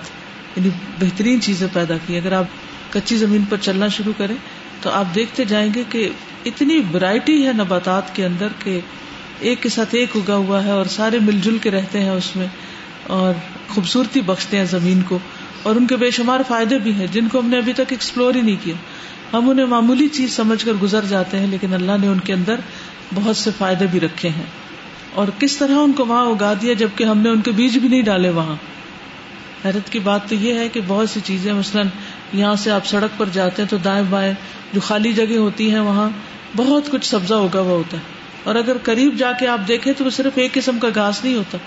یعنی 0.55 0.69
بہترین 0.99 1.41
چیزیں 1.41 1.67
پیدا 1.73 1.93
کی۔ 2.07 2.17
اگر 2.17 2.31
آپ 2.31 2.45
کچی 2.93 3.17
زمین 3.17 3.43
پر 3.49 3.57
چلنا 3.61 3.87
شروع 3.87 4.13
کریں، 4.17 4.35
تو 4.81 4.89
آپ 4.89 5.15
دیکھتے 5.15 5.45
جائیں 5.45 5.73
گے 5.75 5.83
کہ 5.89 6.09
اتنی 6.45 6.81
ورائٹی 6.93 7.47
ہے 7.47 7.53
نباتات 7.53 8.15
کے 8.15 8.25
اندر 8.25 8.47
کہ 8.63 8.79
ایک 9.39 9.63
کے 9.63 9.69
ساتھ 9.69 9.95
ایک 9.95 10.09
اگا 10.15 10.35
ہوا 10.35 10.63
ہے 10.63 10.71
اور 10.71 10.85
سارے 10.85 11.19
مل 11.19 11.39
جل 11.39 11.57
کے 11.57 11.71
رہتے 11.71 11.99
ہیں 11.99 12.09
اس 12.09 12.35
میں۔ 12.35 12.47
اور 13.07 13.33
خوبصورتی 13.69 14.21
بخشتے 14.21 14.57
ہیں 14.57 14.65
زمین 14.65 15.01
کو 15.01 15.19
اور 15.63 15.75
ان 15.75 15.87
کے 15.87 15.95
بے 15.95 16.11
شمار 16.11 16.39
فائدے 16.47 16.79
بھی 16.79 16.91
ہیں، 16.91 17.07
جن 17.11 17.27
کو 17.27 17.39
ہم 17.39 17.49
نے 17.49 17.57
ابھی 17.57 17.73
تک 17.73 17.81
ایکسپلور 17.89 18.35
ہی 18.35 18.41
نہیں 18.41 18.55
کیا۔ 18.63 18.75
ہم 19.33 19.49
انہیں 19.49 19.65
معمولی 19.65 20.07
چیز 20.07 20.35
سمجھ 20.35 20.65
کر 20.65 20.71
گزر 20.81 21.05
جاتے 21.05 21.39
ہیں، 21.39 21.47
لیکن 21.47 21.73
اللہ 21.73 21.91
نے 22.01 22.07
ان 22.07 22.19
کے 22.19 22.33
اندر 22.33 22.55
بہت 23.15 23.37
سے 23.37 23.49
فائدے 23.57 23.85
بھی 23.91 23.99
رکھے 23.99 24.29
ہیں۔ 24.29 24.43
اور 25.13 25.27
کس 25.39 25.57
طرح 25.57 25.75
ان 25.75 25.93
کو 25.93 26.05
وہاں 26.05 26.25
اگا 26.25 26.53
دیا 26.61 26.73
جبکہ 26.73 27.03
ہم 27.03 27.17
نے 27.17 27.29
ان 27.29 27.41
کے 27.41 27.51
بیج 27.51 27.77
بھی 27.77 27.89
نہیں 27.89 28.01
ڈالے 28.01 28.29
وہاں؟ 28.29 28.55
حیرت 29.65 29.91
کی 29.91 29.99
بات 29.99 30.29
تو 30.29 30.35
یہ 30.35 30.53
ہے 30.53 30.69
کہ 30.69 30.81
بہت 30.87 31.09
سی 31.09 31.19
چیزیں، 31.23 31.53
مثلاً 31.53 31.87
یہاں 32.33 32.55
سے 32.55 32.71
آپ 32.71 32.85
سڑک 32.85 33.19
پر 33.19 33.25
جاتے 33.33 33.61
ہیں 33.61 33.69
تو 33.69 33.77
دائیں 33.77 34.03
بائیں 34.09 34.33
جو 34.73 34.81
خالی 34.81 35.13
جگہ 35.13 35.37
ہوتی 35.37 35.71
ہیں 35.71 35.79
وہاں 35.79 36.09
بہت 36.55 36.91
کچھ 36.91 37.05
سبزہ 37.05 37.33
اگا 37.33 37.59
ہوا 37.59 37.77
ہوتا 37.77 37.97
ہے۔ 37.97 38.01
اور 38.43 38.55
اگر 38.55 38.77
قریب 38.83 39.15
جا 39.17 39.31
کے 39.31 39.47
آپ 39.47 39.67
دیکھیں 39.67 39.93
تو 39.97 40.05
وہ 40.05 40.09
صرف 40.09 40.31
ایک 40.35 40.53
قسم 40.53 40.79
کا 40.79 40.87
گھاس 40.95 41.23
نہیں 41.23 41.35
ہوتا 41.35 41.57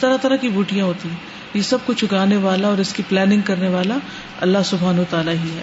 طرح 0.00 0.16
طرح 0.16 0.36
کی 0.36 0.48
بوٹیاں 0.48 0.84
ہوتی 0.84 1.08
ہیں۔ 1.08 1.16
یہ 1.54 1.62
سب 1.62 1.78
کچھ 1.86 2.04
اگانے 2.04 2.36
والا 2.36 2.68
اور 2.68 2.78
اس 2.78 2.92
کی 2.92 3.02
پلاننگ 3.08 3.40
کرنے 3.40 3.68
والا 3.68 3.96
اللہ 4.40 4.58
سبحان 4.64 4.98
و 4.98 5.04
تعالیٰ 5.10 5.32
ہی 5.32 5.50
ہے۔ 5.50 5.62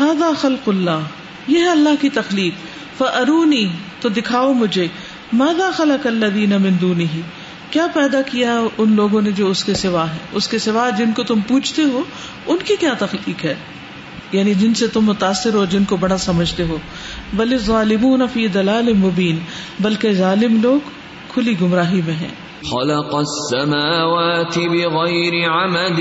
ہاضا 0.00 0.30
خلق 0.40 0.68
اللہ۔ 0.68 1.00
یہ 1.46 1.58
ہے 1.58 1.70
اللہ 1.70 1.88
کی 2.00 2.08
تخلیق۔ 2.08 2.54
فرونی 2.98 3.68
تو 4.00 4.08
دکھاؤ 4.08 4.52
مجھے۔ 4.52 4.86
مادا 5.32 5.70
خلق 5.74 6.06
اللہ 6.06 6.26
دین 6.26 6.50
مندونی 6.50 7.06
ہی 7.14 7.20
کیا 7.70 7.86
پیدا 7.94 8.22
کیا 8.22 8.60
ان 8.78 8.92
لوگوں 8.92 9.22
نے 9.22 9.32
جو 9.32 9.50
اس 9.50 9.64
کے 9.64 9.74
سوا 9.74 10.10
ہے 10.10 10.18
اس 10.32 10.48
کے 10.48 10.58
سوا 10.58 10.90
جن 10.90 11.12
کو 11.12 11.22
تم 11.22 11.40
پوچھتے 11.40 11.82
ہو، 11.82 12.02
ان 12.46 12.58
کی 12.64 12.76
کیا 12.76 12.94
تخلیق 12.98 13.44
ہے؟ 13.44 13.54
یعنی 14.32 14.54
جن 14.54 14.74
سے 14.74 14.86
تم 14.86 15.00
متاثر 15.00 15.54
ہو، 15.54 15.64
جن 15.64 15.84
کو 15.84 15.96
بڑا 15.96 16.18
سمجھتے 16.18 16.62
ہو۔ 16.62 16.76
بل 17.32 17.58
ظالم 17.58 18.26
فی 18.32 18.48
دلال 18.48 18.92
مبین، 18.92 19.38
بلکہ 19.80 20.12
ظالم 20.12 20.62
لوگ 20.62 20.88
کھلی 21.28 21.54
گمراہی 21.60 22.00
میں 22.06 22.14
ہیں۔ 22.14 22.47
خلق 22.64 23.14
السماوات 23.14 24.58
بغير 24.58 25.50
عمد 25.50 26.00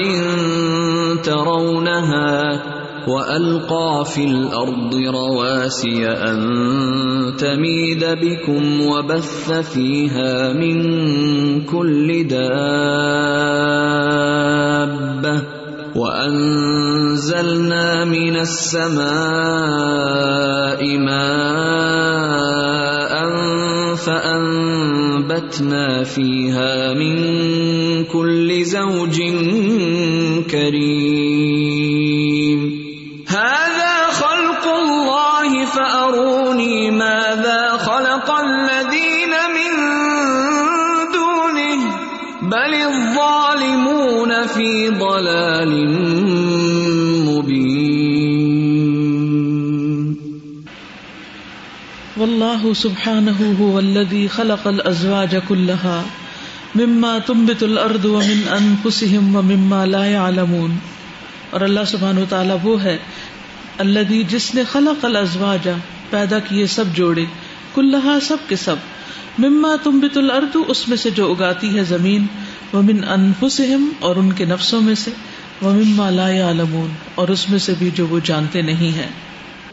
ترونها 1.23 2.63
والقى 3.07 4.05
في 4.05 4.25
الارض 4.25 4.95
رواسي 4.95 6.07
ان 6.07 6.37
تميد 7.37 8.05
بكم 8.05 8.81
وبث 8.81 9.51
فيها 9.51 10.53
من 10.53 10.81
كل 11.65 12.27
دابه 12.27 12.77
وانزلنا 15.95 17.25
من 18.05 18.35
السماء 18.37 19.07
ماء 20.97 21.47
فأن 24.07 24.56
وأنبتنا 25.37 26.03
فيها 26.03 26.93
من 26.93 27.15
كل 28.05 28.65
زوج 28.65 29.21
كريم. 30.51 30.86
والله 52.17 52.73
سبحانه 52.73 53.55
هو 53.59 53.77
الذي 53.77 54.27
خلق 54.27 54.67
الازواج 54.67 55.35
كلها 55.47 56.01
مما 56.75 57.17
تنبت 57.25 57.63
الارض 57.63 58.05
ومن 58.05 58.41
انفسهم 58.49 59.35
ومما 59.35 59.85
لا 59.85 60.05
يعلمون 60.05 60.75
اور 61.49 61.61
اللہ 61.61 61.79
سبحانہ 61.87 62.19
تعالیٰ 62.29 62.57
وہ 62.63 62.83
ہے 62.83 62.97
اللہ 63.77 64.23
جس 64.29 64.55
نے 64.55 64.63
خلق 64.71 65.05
الازواج 65.05 65.69
پیدا 66.09 66.39
کیے 66.39 66.65
سب 66.65 66.85
جوڑے، 66.93 67.25
کلہا 67.75 68.17
سب 68.21 68.37
کے 68.47 68.55
سب۔ 68.55 68.75
مما 69.37 69.75
تنبت 69.83 70.17
الارض، 70.17 70.57
اس 70.67 70.87
میں 70.87 70.97
سے 70.97 71.09
جو 71.09 71.31
اگاتی 71.31 71.77
ہے 71.77 71.83
زمین، 71.83 72.25
ومن 72.73 73.03
انفسهم 73.03 73.89
اور 73.99 74.15
ان 74.15 74.33
کے 74.33 74.45
نفسوں 74.45 74.81
میں 74.81 74.95
سے، 74.95 75.11
ومما 75.61 76.09
لا 76.09 76.29
يعلمون 76.29 76.89
اور 77.15 77.27
اس 77.27 77.49
میں 77.49 77.59
سے 77.59 77.73
بھی 77.79 77.89
جو 77.95 78.07
وہ 78.07 78.19
جانتے 78.23 78.61
نہیں 78.61 78.95
ہیں۔ 78.97 79.26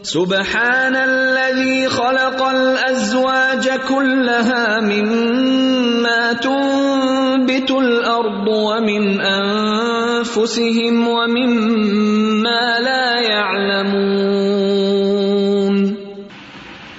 سبحان 0.05 0.95
الذي 0.95 1.89
خلق 1.89 2.41
الأزواج 2.43 3.69
كلها 3.89 4.79
مما 4.79 6.33
تنبت 6.33 7.71
الأرض 7.71 8.47
ومن 8.47 9.21
أنفسهم 9.21 11.07
ومما 11.07 12.79
لا 12.79 13.21
يعلمون 13.21 14.45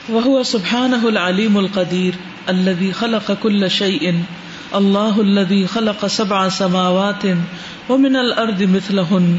وهو 0.08 0.42
سبحانه 0.42 1.08
العليم 1.08 1.58
القدير 1.58 2.14
الذي 2.48 2.92
خلق 2.92 3.32
كل 3.42 3.70
شيء 3.70 4.14
الله 4.74 5.20
الذي 5.20 5.66
خلق 5.66 6.06
سبع 6.06 6.48
سماوات 6.48 7.22
ومن 7.88 8.16
الأرض 8.16 8.62
مثلهن 8.62 9.38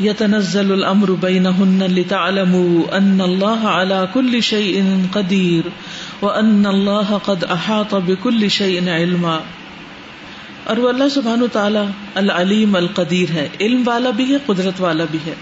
يتنزل 0.00 0.72
الامر 0.72 1.10
بينهن 1.10 1.82
لتعلموا 1.82 2.96
ان 2.96 3.20
الله 3.20 3.64
على 3.64 3.94
كل 4.12 4.40
شيء 4.40 4.82
قدير 5.12 5.68
وان 6.24 6.66
الله 6.66 7.18
قد 7.24 7.44
احاط 7.50 7.94
بكل 7.94 8.48
شيء 8.48 8.80
علما۔ 8.88 9.38
اور 10.64 10.76
وہ 10.76 10.88
اللہ 10.88 11.08
سبحانہ 11.08 11.44
تعالی 11.52 11.78
العلیم 12.14 12.76
القدیر 12.76 13.30
ہے، 13.30 13.48
علم 13.60 13.82
والا 13.86 14.10
بھی 14.10 14.32
ہے، 14.32 14.38
قدرت 14.46 14.80
والا 14.80 15.04
بھی 15.10 15.18
ہے۔ 15.26 15.34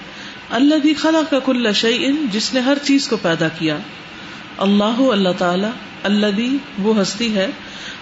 اللہ 0.51 0.75
بھی 0.75 0.95
خلا 0.95 1.21
کا 1.31 1.39
کل 1.39 1.73
شعین 1.73 2.27
جس 2.33 2.55
نے 2.55 2.61
ہر 2.61 2.79
چیز 2.83 3.09
کو 3.09 3.17
پیدا 3.17 3.49
کیا۔ 3.49 3.77
اللہ 4.59 5.01
اللہ 5.01 5.29
تعالی، 5.39 5.69
اللہ 6.03 6.27
بھی 6.27 6.57
وہ 6.79 7.01
ہستی 7.01 7.35
ہے 7.35 7.51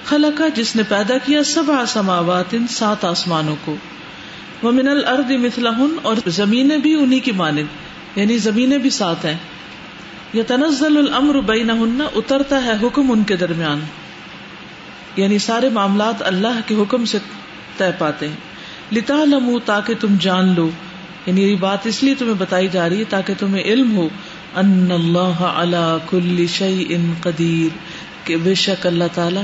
خلا 0.05 0.29
کا 0.39 0.49
جس 0.49 0.77
نے 0.77 0.83
پیدا 0.89 1.15
کیا 1.25 1.43
سب 1.43 1.71
آسماوات 1.71 2.45
ان 2.53 2.67
سات 2.67 3.05
آسمانوں 3.05 3.57
کو۔ 3.65 3.77
وہ 4.63 4.73
من 4.73 4.89
الارض 4.89 5.31
مثلہن، 5.31 5.97
اور 6.03 6.17
زمینیں 6.27 6.79
بھی 6.79 6.95
انہی 6.95 7.21
کی 7.21 7.33
مانند 7.33 7.67
یعنی 8.17 8.39
زمینیں 8.39 8.79
بھی 8.79 8.91
ساتھ 8.91 9.27
ہیں۔ 9.27 9.37
یہ 10.33 10.43
تنزل 10.47 10.97
الامر 10.97 11.41
بینہن، 11.41 12.03
اترتا 12.15 12.65
ہے 12.65 12.73
حکم 12.83 13.13
ان 13.13 13.23
کے 13.23 13.37
درمیان۔ 13.37 13.81
یعنی 15.17 15.39
سارے 15.39 15.69
معاملات 15.69 16.15
اللہ 16.19 16.61
کے 16.67 16.75
حکم 16.75 17.05
سے 17.05 17.19
طے 17.77 17.91
پاتے 17.99 18.29
ہیں۔ 18.29 18.37
لتعلموا 18.95 19.59
تاکہ 19.65 19.95
تم 20.01 20.09
جان 20.21 20.55
لو۔ 20.55 20.71
یعنی 21.27 21.43
یہ 21.43 21.57
بات 21.57 21.87
اس 21.87 22.03
لیے 22.03 22.15
تمہیں 22.15 22.35
بتائی 22.35 22.69
جا 22.69 22.89
رہی 22.89 22.99
ہے 22.99 23.05
تاکہ 23.05 23.35
تمہیں 23.39 23.65
علم 23.65 23.97
ہو۔ 23.97 24.09
ان 24.57 24.93
اللہ 24.93 25.43
علی 25.43 25.97
کل 26.11 26.47
شیء 26.47 26.97
قدیر، 27.23 27.77
کہ 28.25 28.37
بے 28.37 28.55
شک 28.55 28.87
اللہ 28.87 29.05
تعالی 29.15 29.41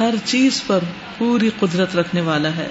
ہر 0.00 0.14
چیز 0.24 0.62
پر 0.66 0.78
پوری 1.18 1.50
قدرت 1.58 1.96
رکھنے 1.96 2.20
والا 2.20 2.56
ہے۔ 2.56 2.68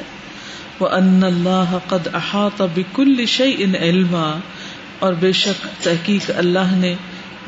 وَأَنَّ 0.82 1.26
اللَّهَ 1.26 1.78
قَدْ 1.88 2.14
أَحَاطَ 2.14 2.64
بِكُلِّ 2.74 3.26
شَيْءٍ 3.26 3.82
عِلْمًا۔ 3.82 4.40
اور 5.00 5.14
بے 5.14 5.32
شک 5.32 5.84
تحقیق 5.84 6.32
اللہ 6.36 6.76
نے 6.76 6.96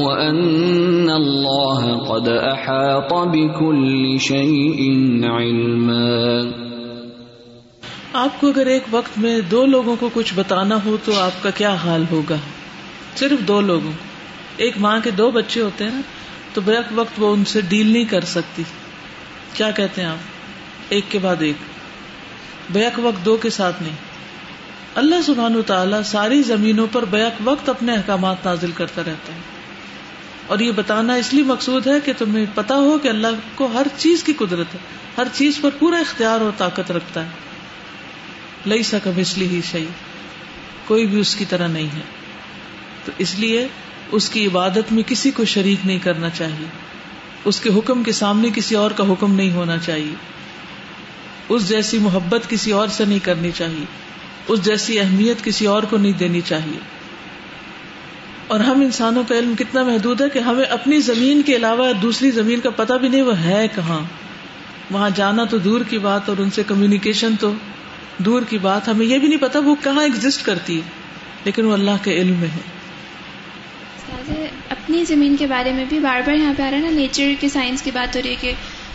وأن 0.02 1.10
الله 1.10 1.98
قد 2.08 2.28
أحاط 2.28 3.12
بكل 3.12 4.18
شيء 4.18 4.92
علما. 5.30 6.40
آپ 8.12 8.40
کو 8.40 8.48
اگر 8.48 8.66
ایک 8.66 8.82
وقت 8.90 9.18
میں 9.18 9.40
دو 9.50 9.66
لوگوں 9.66 9.96
کو 10.00 10.10
کچھ 10.14 10.32
بتانا 10.36 10.78
ہو 10.84 10.96
تو 11.04 11.20
آپ 11.20 11.42
کا 11.42 11.50
کیا 11.50 11.74
حال 11.74 12.04
ہوگا؟ 12.10 12.36
صرف 13.16 13.48
دو 13.48 13.60
لوگوں۔ 13.60 13.92
ایک 14.56 14.74
ماں 14.80 15.00
کے 15.04 15.10
دو 15.10 15.30
بچے 15.30 15.60
ہوتے 15.60 15.84
ہیں 15.84 15.90
نا، 15.90 16.00
تو 16.54 16.60
بیک 16.60 16.92
وقت 16.94 17.14
وہ 17.18 17.32
ان 17.32 17.44
سے 17.44 17.60
ڈیل 17.68 17.86
نہیں 17.86 18.04
کر 18.04 18.20
سکتی۔ 18.20 18.62
کیا 19.54 19.70
کہتے 19.70 20.02
ہیں 20.02 20.08
آپ؟ 20.08 20.38
ایک 20.88 21.04
کے 21.08 21.18
بعد 21.18 21.36
ایک۔ 21.40 21.77
بیک 22.70 22.98
وقت 22.98 23.24
دو 23.24 23.36
کے 23.36 23.50
ساتھ 23.50 23.82
نہیں۔ 23.82 23.94
اللہ 24.94 25.22
سبحان 25.26 25.56
و 25.56 25.62
تعالیٰ 25.62 26.02
ساری 26.02 26.42
زمینوں 26.42 26.86
پر 26.92 27.04
بیک 27.04 27.32
وقت 27.44 27.68
اپنے 27.68 27.94
احکامات 27.94 28.36
نازل 28.44 28.70
کرتا 28.74 29.02
رہتا 29.06 29.32
ہے۔ 29.32 29.38
اور 30.46 30.58
یہ 30.58 30.72
بتانا 30.72 31.14
اس 31.14 31.34
لیے 31.34 31.44
مقصود 31.44 31.86
ہے 31.86 32.00
کہ 32.04 32.12
تمہیں 32.18 32.46
پتا 32.54 32.74
ہو 32.74 32.98
کہ 32.98 33.08
اللہ 33.08 33.26
کو 33.54 33.66
ہر 33.66 33.86
چیز 33.96 34.24
کی 34.24 34.32
قدرت 34.32 34.74
ہے۔ 34.74 34.78
ہر 35.18 35.26
چیز 35.32 35.60
پر 35.60 35.70
پورا 35.78 35.96
اختیار 35.96 36.40
اور 36.40 36.50
طاقت 36.58 36.90
رکھتا 36.90 37.24
ہے۔ 37.24 37.28
لئی 38.66 38.82
سکم 38.82 39.10
اس 39.16 39.38
لیے 39.38 39.48
ہی 39.48 39.60
صحیح 39.72 39.84
کوئی 40.86 41.06
بھی 41.06 41.20
اس 41.20 41.36
کی 41.36 41.44
طرح 41.44 41.66
نہیں 41.66 41.96
ہے۔ 41.96 42.00
تو 43.04 43.12
اس 43.18 43.38
لیے 43.38 43.68
اس 44.12 44.28
کی 44.28 44.46
عبادت 44.46 44.92
میں 44.92 45.02
کسی 45.06 45.30
کو 45.30 45.44
شریک 45.44 45.86
نہیں 45.86 45.98
کرنا 45.98 46.30
چاہیے۔ 46.30 46.66
اس 47.44 47.60
کے 47.60 47.70
حکم 47.70 48.02
کے 48.02 48.12
سامنے 48.12 48.48
کسی 48.54 48.74
اور 48.74 48.90
کا 48.90 49.04
حکم 49.12 49.34
نہیں 49.34 49.52
ہونا 49.52 49.78
چاہیے۔ 49.78 50.37
اس 51.48 51.68
جیسی 51.68 51.98
محبت 51.98 52.50
کسی 52.50 52.72
اور 52.72 52.88
سے 52.88 53.04
نہیں 53.04 53.18
کرنی 53.18 53.50
چاہیے۔ 53.54 53.84
اس 54.48 54.64
جیسی 54.64 55.00
اہمیت 55.00 55.44
کسی 55.44 55.66
اور 55.66 55.82
کو 55.82 55.96
نہیں 55.96 56.12
دینی 56.12 56.40
چاہیے۔ 56.40 56.78
اور 58.46 58.60
ہم 58.60 58.80
انسانوں 58.80 59.22
کا 59.28 59.38
علم 59.38 59.54
کتنا 59.58 59.82
محدود 59.82 60.20
ہے 60.20 60.28
کہ 60.28 60.38
ہمیں 60.38 60.64
اپنی 60.64 61.00
زمین 61.00 61.42
کے 61.42 61.56
علاوہ 61.56 61.92
دوسری 61.92 62.30
زمین 62.30 62.60
کا 62.60 62.70
پتہ 62.70 62.92
بھی 62.92 63.08
نہیں 63.08 63.22
وہ 63.22 63.38
ہے 63.38 63.66
کہاں۔ 63.74 64.00
وہاں 64.90 65.10
جانا 65.14 65.44
تو 65.44 65.58
دور 65.58 65.80
کی 65.80 65.98
بات 65.98 66.28
اور 66.28 66.36
ان 66.38 66.50
سے 66.50 66.62
کمیونیکیشن 66.66 67.36
تو 67.40 67.52
دور 68.18 68.42
کی 68.42 68.58
بات۔ 68.58 68.88
ہمیں 68.88 69.06
یہ 69.06 69.18
بھی 69.18 69.28
نہیں 69.28 69.40
پتا 69.40 69.58
وہ 69.58 69.74
کہاں 69.82 70.02
ایگزٹ 70.02 70.44
کرتی 70.44 70.76
ہے 70.76 70.90
لیکن 71.44 71.64
وہ 71.64 71.72
اللہ 71.72 71.90
کے 72.02 72.12
علم 72.12 72.36
میں 72.36 72.48
ہے۔ 72.48 72.78
اپنی 74.68 75.04
زمین 75.04 75.36
کے 75.36 75.46
بارے 75.46 75.72
میں 75.72 75.84
بھی 75.88 75.98
بار 75.98 76.20
بار 76.26 76.34
یہاں 76.34 76.54
پہ 76.56 76.62
آ 76.62 76.70
رہا 76.70 76.78
ہے 76.78 76.82
نا۔ 76.82 76.90
نیچر 76.90 77.32
کے 77.40 77.48
سائنس 77.48 77.82
کی 77.82 77.90
بات 77.90 78.16
ہو 78.16 78.20
رہی 78.22 78.30
ہے 78.30 78.36
کہ 78.40 78.52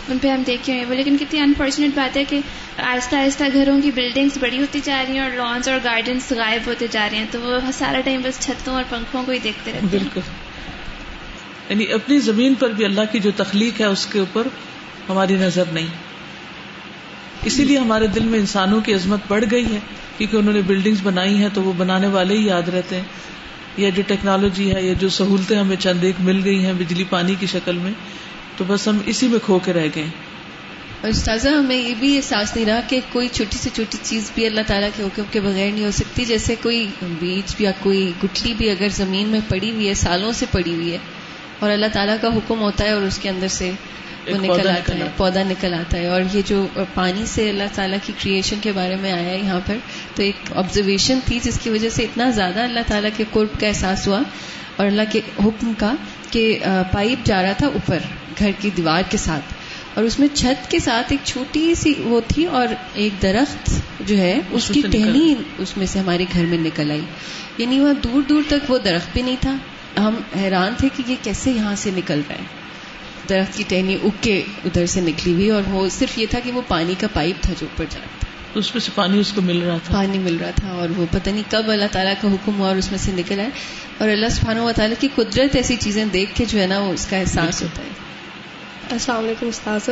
ان 0.09 0.17
پہ 0.21 0.27
ہم 0.27 0.43
دیکھے 0.47 0.73
ہوئے 0.73 0.85
وہ 0.85 0.93
لیکن 0.93 1.17
کتنی 1.19 1.39
انفارچونیٹ 1.39 1.91
بات 1.95 2.17
ہے 2.17 2.23
کہ 2.23 2.39
آہستہ 2.77 3.15
آہستہ 3.15 3.43
گھروں 3.53 3.81
کی 3.81 3.91
بلڈنگس 3.91 4.37
بڑی 4.37 4.59
ہوتی 4.59 4.79
جا 4.83 5.03
رہی 5.07 5.13
ہیں 5.13 5.19
اور 5.19 5.31
لانس 5.31 5.67
اور 5.67 5.79
گارڈنس 5.83 6.31
غائب 6.31 6.61
ہوتے 6.67 6.87
جا 6.91 7.07
رہے 7.11 7.17
ہیں۔ 7.17 7.25
تو 7.31 7.41
وہ 7.41 7.71
سارا 7.73 8.01
ٹائم 8.01 8.21
بس 8.23 8.39
چھتوں 8.39 8.73
اور 8.73 8.83
پنکھوں 8.89 9.23
کو 9.25 9.31
ہی 9.31 9.39
دیکھتے 9.39 9.71
رہتے 9.71 9.87
بالکل۔ 9.91 10.21
یعنی 11.69 11.91
اپنی 11.91 12.19
زمین 12.19 12.53
پر 12.53 12.69
بھی 12.69 12.85
اللہ 12.85 13.01
کی 13.11 13.19
جو 13.19 13.31
تخلیق 13.37 13.81
ہے 13.81 13.85
اس 13.85 14.05
کے 14.05 14.19
اوپر 14.19 14.47
ہماری 15.09 15.35
نظر 15.35 15.63
نہیں۔ 15.73 15.87
اسی 17.45 17.63
لیے 17.63 17.77
ہمارے 17.77 18.07
دل 18.07 18.23
میں 18.23 18.39
انسانوں 18.39 18.81
کی 18.81 18.93
عظمت 18.93 19.19
بڑھ 19.27 19.43
گئی 19.51 19.65
ہے، 19.73 19.79
کیونکہ 20.17 20.37
انہوں 20.37 20.53
نے 20.53 20.61
بلڈنگس 20.61 20.97
بنائی 21.03 21.37
ہیں 21.37 21.49
تو 21.53 21.63
وہ 21.63 21.73
بنانے 21.77 22.07
والے 22.07 22.37
ہی 22.37 22.45
یاد 22.45 22.69
رہتے 22.69 22.95
ہیں۔ 22.95 23.03
یا 23.77 23.89
جو 23.89 24.01
ٹیکنالوجی 24.07 24.75
ہے 24.75 24.81
یا 24.81 24.93
جو 24.93 25.09
سہولتیں 25.09 25.57
ہمیں 25.57 25.75
چند 25.75 26.03
ایک 26.03 26.15
مل 26.19 26.41
گئی 26.43 26.65
ہیں 26.65 26.73
بجلی 26.73 27.03
پانی 27.03 27.35
کی 27.39 27.45
شکل 27.45 27.77
میں 27.77 27.91
تو 28.57 28.63
بس 28.67 28.87
ہم 28.87 28.97
اسی 29.05 29.27
میں 29.27 29.39
کھو 29.39 29.59
کے 29.59 29.73
رہ 29.73 29.87
گئے۔ 29.95 30.05
اور 31.01 31.09
استاذہ 31.09 31.49
ہمیں 31.49 31.75
یہ 31.75 31.93
بھی 31.99 32.15
احساس 32.15 32.55
نہیں 32.55 32.65
رہا 32.65 32.79
کہ 32.87 32.99
کوئی 33.11 33.27
چھوٹی 33.27 33.57
سے 33.57 33.69
چھوٹی 33.73 33.97
چیز 34.01 34.31
بھی 34.35 34.45
اللہ 34.45 34.61
تعالیٰ 34.67 34.89
کے 34.97 35.03
حکم 35.03 35.23
کے 35.31 35.39
بغیر 35.39 35.71
نہیں 35.71 35.85
ہو 35.85 35.91
سکتی 35.91 36.25
جیسے 36.25 36.55
کوئی 36.63 36.87
بیج 37.19 37.55
یا 37.59 37.71
کوئی 37.79 38.11
گٹلی 38.23 38.53
بھی 38.53 38.69
اگر 38.69 38.87
زمین 38.89 39.27
میں 39.27 39.39
پڑی 39.47 39.71
ہوئی 39.71 39.89
ہے 39.89 39.93
سالوں 39.93 40.31
سے 40.31 40.45
پڑی 40.51 40.75
ہوئی 40.75 40.91
ہے 40.91 40.97
اور 41.59 41.71
اللہ 41.71 41.85
تعالیٰ 41.93 42.15
کا 42.21 42.27
حکم 42.27 42.61
ہوتا 42.61 42.83
ہے 42.83 42.91
اور 42.91 43.01
اس 43.01 43.17
کے 43.17 43.29
اندر 43.29 43.47
سے 43.47 43.71
وہ 44.27 44.37
نکل 44.37 44.67
آتا 44.67 44.93
ہے 44.95 45.09
پودا 45.17 45.43
نکل 45.43 45.73
آتا 45.73 45.97
ہے۔ 45.97 46.07
اور 46.07 46.21
یہ 46.33 46.41
جو 46.45 46.67
پانی 46.93 47.25
سے 47.25 47.49
اللہ 47.49 47.63
تعالیٰ 47.73 47.97
کی 48.05 48.13
کریشن 48.23 48.55
کے 48.61 48.71
بارے 48.71 48.95
میں 48.95 49.11
آیا 49.11 49.29
ہے 49.29 49.37
یہاں 49.37 49.59
پر 49.65 49.75
تو 50.15 50.23
ایک 50.23 50.35
آبزرویشن 50.55 51.19
تھی 51.25 51.39
جس 51.43 51.59
کی 51.63 51.69
وجہ 51.69 51.89
سے 51.89 52.03
اتنا 52.03 52.29
زیادہ 52.29 52.59
اللہ 52.59 52.79
تعالیٰ 52.87 53.09
کے 53.17 53.23
قرب 53.31 53.59
کا 53.59 53.67
احساس 53.67 54.07
ہوا 54.07 54.21
اور 54.75 54.85
اللہ 54.85 55.01
کے 55.11 55.19
حکم 55.45 55.73
کا 55.77 55.95
کہ 56.33 56.59
پائپ 56.91 57.25
جا 57.25 57.43
رہا 57.43 57.51
تھا 57.51 57.67
اوپر 57.67 57.99
گھر 58.39 58.51
کی 58.59 58.69
دیوار 58.77 59.03
کے 59.09 59.17
ساتھ۔ 59.17 59.53
اور 59.93 60.03
اس 60.03 60.19
میں 60.19 60.27
چھت 60.33 60.71
کے 60.71 60.79
ساتھ 60.79 61.07
ایک 61.09 61.19
چھوٹی 61.23 61.75
سی 61.75 61.93
وہ 61.99 62.21
تھی 62.27 62.45
اور 62.45 62.67
ایک 62.93 63.21
درخت 63.21 63.71
جو 64.07 64.17
ہے 64.17 64.39
اس 64.51 64.71
کی 64.73 64.81
ٹہنی 64.91 65.35
اس 65.57 65.77
میں 65.77 65.85
سے 65.85 65.99
ہمارے 65.99 66.25
گھر 66.33 66.45
میں 66.45 66.57
نکل 66.57 66.91
آئی۔ 66.91 67.01
یعنی 67.57 67.79
وہاں 67.79 67.93
دور 67.93 68.21
دور 68.29 68.41
تک 68.47 68.71
وہ 68.71 68.77
درخت 68.77 69.13
بھی 69.13 69.21
نہیں 69.21 69.35
تھا۔ 69.39 69.55
ہم 69.97 70.15
حیران 70.35 70.73
تھے 70.77 70.89
کہ 70.95 71.03
یہ 71.07 71.15
کیسے 71.21 71.51
یہاں 71.51 71.75
سے 71.75 71.91
نکل 71.95 72.21
رہا 72.29 72.35
ہے۔ 72.35 72.43
درخت 73.29 73.57
کی 73.57 73.63
ٹہنی 73.67 73.97
اگ 74.03 74.07
کے 74.21 74.43
ادھر 74.65 74.85
سے 74.85 75.01
نکلی 75.01 75.33
ہوئی 75.33 75.49
اور 75.49 75.61
وہ 75.67 75.89
صرف 75.89 76.17
یہ 76.17 76.25
تھا 76.29 76.39
کہ 76.39 76.51
وہ 76.51 76.61
پانی 76.67 76.93
کا 76.99 77.07
پائپ 77.13 77.43
تھا 77.43 77.53
جو 77.59 77.65
اوپر 77.65 77.85
جا 77.89 77.99
رہا 77.99 78.22
تھا 78.53 78.59
اس 78.59 78.75
میں 78.75 78.81
سے 78.81 78.91
پانی 78.95 79.19
اس 79.19 79.33
کو 79.33 79.41
مل 79.41 79.61
رہا 79.61 79.77
تھا۔ 79.83 79.93
پانی 79.93 80.17
مل 80.17 80.37
رہا 80.37 80.49
تھا 80.49 80.69
اور 80.69 80.89
وہ 80.89 81.05
پتہ 81.11 81.29
نہیں 81.29 81.43
کب 81.49 81.63
اللہ 81.67 81.85
تعالیٰ 81.91 82.13
کا 82.21 82.31
حکم 82.31 82.59
ہوا 82.59 82.67
اور 82.67 82.75
اس 82.75 82.91
میں 82.91 82.99
سے 82.99 83.11
نکل 83.11 83.39
آئے۔ 83.39 83.49
اور 83.97 84.09
اللہ 84.09 84.29
سبحانہ 84.29 84.59
و 84.59 84.71
تعالیٰ 84.75 85.01
کی 85.01 85.07
قدرت 85.15 85.55
ایسی 85.55 85.75
چیزیں 85.75 86.05
دیکھ 86.05 86.35
کے 86.35 86.45
جو 86.45 86.59
ہے 86.61 86.67
نا 86.67 86.79
وہ 86.79 86.93
اس 86.93 87.07
کا 87.09 87.17
احساس 87.17 87.61
ہوتا 87.61 87.81
ہے۔ 87.81 88.02
السلام 88.93 89.25
علیکم 89.25 89.47
استاذ۔ 89.47 89.89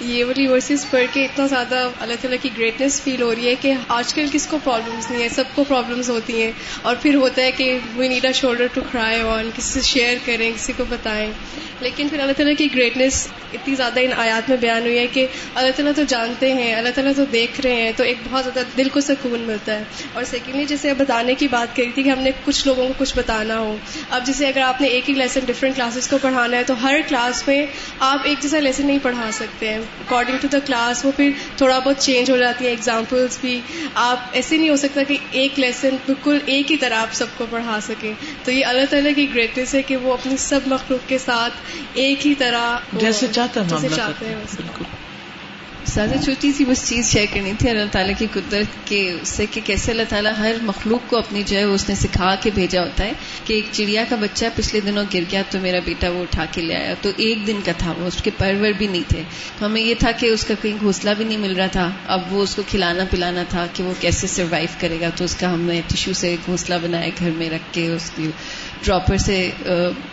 یہ 0.00 0.24
والی 0.24 0.46
ورسز 0.46 0.90
پڑھ 0.90 1.04
کے 1.12 1.24
اتنا 1.24 1.46
زیادہ 1.46 1.88
اللہ 2.00 2.14
تعالیٰ 2.20 2.38
کی 2.42 2.48
گریٹنیس 2.58 3.02
فیل 3.02 3.22
ہو 3.22 3.34
رہی 3.34 3.48
ہے 3.48 3.54
کہ 3.54 3.72
آج 3.88 4.14
کل 4.14 4.26
کس 4.32 4.46
کو 4.46 4.58
پرابلمس 4.64 5.10
نہیں 5.10 5.22
ہے 5.22 5.28
سب 5.28 5.44
کو 5.54 5.64
پرابلمس 5.64 6.08
ہوتی 6.08 6.42
ہیں۔ 6.42 6.52
اور 6.82 6.96
پھر 7.02 7.14
ہوتا 7.14 7.42
ہے 7.42 7.50
کہ 7.52 7.78
we 7.96 8.08
need 8.08 8.24
a 8.24 8.32
shoulder 8.32 8.66
to 8.74 8.80
cry 8.92 9.22
on 9.22 9.50
کسی 9.56 9.80
سے 9.80 9.80
شیئر 9.80 10.18
کریں 10.24 10.52
کسی 10.56 10.72
کو 10.76 10.84
بتائیں۔ 10.88 11.32
لیکن 11.80 12.08
پھر 12.08 12.20
اللہ 12.20 12.32
تعالیٰ 12.32 12.54
کی 12.58 12.68
گریٹنیس 12.74 13.28
اتنی 13.52 13.74
زیادہ 13.74 14.00
ان 14.00 14.10
آیات 14.16 14.48
میں 14.48 14.56
بیان 14.56 14.82
ہوئی 14.82 14.98
ہے 14.98 15.06
کہ 15.06 15.26
اللہ 15.54 15.70
تعالیٰ 15.70 15.92
تو 15.96 16.02
جانتے 16.08 16.52
ہیں 16.52 16.74
اللہ 16.74 16.88
تعالیٰ 16.94 17.12
تو 17.16 17.24
دیکھ 17.24 17.60
رہے 17.60 17.74
ہیں 17.74 17.92
تو 17.96 18.04
ایک 18.04 18.16
بہت 18.30 18.44
زیادہ 18.44 18.66
دل 18.76 18.88
کو 18.88 19.00
سکون 19.00 19.40
ملتا 19.40 19.78
ہے۔ 19.78 19.84
اور 20.12 20.24
سیکنڈلی 20.24 20.64
جیسے 20.64 20.94
بتانے 20.94 21.34
کی 21.34 21.48
بات 21.48 21.76
کری 21.76 21.90
تھی 21.94 22.02
کہ 22.02 22.08
ہم 22.08 22.18
نے 22.18 22.30
کچھ 22.44 22.66
لوگوں 22.66 22.88
کو 22.88 22.94
کچھ 22.98 23.16
بتانا 23.16 23.58
ہو۔ 23.58 23.76
اب 24.10 24.26
جیسے 24.26 24.46
اگر 24.46 24.60
آپ 24.60 24.80
نے 24.80 24.86
ایک 24.86 25.10
ہی 25.10 25.14
لیسن 25.14 25.40
ڈفرینٹ 25.46 25.76
کلاسز 25.76 26.08
کو 26.08 26.18
پڑھانا 26.22 26.56
ہے 26.56 26.62
تو 26.62 26.82
ہر 26.82 27.00
کلاس 27.08 27.48
میں 27.48 27.66
آپ 27.98 28.18
ایک 28.30 28.42
جیسا 28.42 28.60
لیسن 28.60 28.86
نہیں 28.86 28.98
پڑھا 29.02 29.30
سکتے 29.32 29.68
ہیں۔ 29.68 29.78
اکارڈنگ 29.78 30.36
ٹو 30.40 30.48
دا 30.52 30.58
کلاس 30.58 31.04
وہ 31.04 31.12
پھر 31.16 31.30
تھوڑا 31.56 31.78
بہت 31.78 31.98
چینج 31.98 32.30
ہو 32.30 32.36
جاتی 32.36 32.64
ہے 32.64 32.70
ایگزامپلس 32.70 33.38
بھی۔ 33.40 33.60
آپ 33.94 34.20
ایسے 34.32 34.56
نہیں 34.56 34.70
ہو 34.70 34.76
سکتا 34.76 35.02
کہ 35.02 35.16
ایک 35.30 35.58
لیسن 35.58 35.96
بالکل 36.06 36.38
ایک 36.46 36.72
ہی 36.72 36.76
طرح 36.76 36.94
آپ 36.94 37.14
سب 37.14 37.26
کو 37.36 37.46
پڑھا 37.50 37.78
سکیں۔ 37.82 38.14
تو 38.44 38.50
یہ 38.50 38.66
اللہ 38.66 38.84
تعالیٰ 38.90 39.12
کی 39.16 39.34
گریٹنیس 39.34 39.74
ہے 39.74 39.82
کہ 39.82 39.96
وہ 39.96 40.12
اپنی 40.12 40.36
سب 40.36 40.60
مخلوق 40.66 41.08
کے 41.08 41.18
ساتھ 41.18 41.54
ایک 41.94 42.26
ہی 42.26 42.34
طرح 42.34 42.78
جیسے 42.92 43.26
چاہتے 43.32 43.60
ہیں 43.60 44.36
بالکل۔ 44.56 44.84
سادہ 45.90 46.14
چھوٹی 46.24 46.50
سی 46.52 46.64
بس 46.64 46.88
چیز 46.88 47.10
شیئر 47.12 47.26
کرنی 47.32 47.52
تھی، 47.58 47.68
اللہ 47.70 47.90
تعالیٰ 47.92 48.14
کی 48.18 48.26
قدرت 48.32 48.88
کے 48.88 49.00
اس 49.12 49.28
سے 49.28 49.46
کہ 49.50 49.60
کیسے 49.64 49.90
اللہ 49.90 50.02
تعالیٰ 50.08 50.32
ہر 50.38 50.54
مخلوق 50.62 51.08
کو 51.10 51.16
اپنی 51.16 51.42
جو 51.46 51.56
ہے 51.56 51.62
اس 51.62 51.88
نے 51.88 51.94
سکھا 51.94 52.34
کے 52.42 52.50
بھیجا 52.54 52.82
ہوتا 52.82 53.04
ہے 53.04 53.12
کہ 53.44 53.54
ایک 53.54 53.64
چڑیا 53.72 54.04
کا 54.08 54.16
بچہ 54.16 54.44
پچھلے 54.54 54.80
دنوں 54.80 55.04
گر 55.14 55.22
گیا 55.30 55.42
تو 55.50 55.58
میرا 55.60 55.78
بیٹا 55.84 56.10
وہ 56.10 56.22
اٹھا 56.22 56.44
کے 56.52 56.60
لے 56.60 56.74
آیا، 56.76 56.94
تو 57.00 57.10
ایک 57.16 57.46
دن 57.46 57.60
کا 57.64 57.72
تھا 57.78 57.92
وہ، 57.98 58.06
اس 58.06 58.22
کے 58.22 58.30
پرور 58.38 58.72
بھی 58.78 58.86
نہیں 58.86 59.08
تھے۔ 59.08 59.22
تو 59.58 59.66
ہمیں 59.66 59.80
یہ 59.80 59.94
تھا 59.98 60.10
کہ 60.10 60.26
اس 60.26 60.44
کا 60.44 60.54
کہیں 60.62 60.76
گھونسلہ 60.80 61.10
بھی 61.16 61.24
نہیں 61.24 61.38
مل 61.38 61.56
رہا 61.56 61.66
تھا، 61.66 61.90
اب 62.06 62.32
وہ 62.32 62.42
اس 62.42 62.54
کو 62.54 62.62
کھلانا 62.68 63.04
پلانا 63.10 63.42
تھا 63.48 63.66
کہ 63.72 63.82
وہ 63.82 63.92
کیسے 64.00 64.26
سروائو 64.26 64.66
کرے 64.78 65.00
گا۔ 65.00 65.10
تو 65.16 65.24
اس 65.24 65.36
کا 65.36 65.52
ہم 65.52 65.60
نے 65.60 65.80
ٹیشو 65.86 66.12
سے 66.12 66.36
گھونسلہ 66.46 66.74
بنایا 66.82 67.08
گھر 67.18 67.30
میں 67.30 67.50
رکھ 67.50 67.74
کے، 67.74 67.86
اس 67.88 68.10
کی 68.16 68.30
ڈراپر 68.84 69.16
سے 69.16 69.50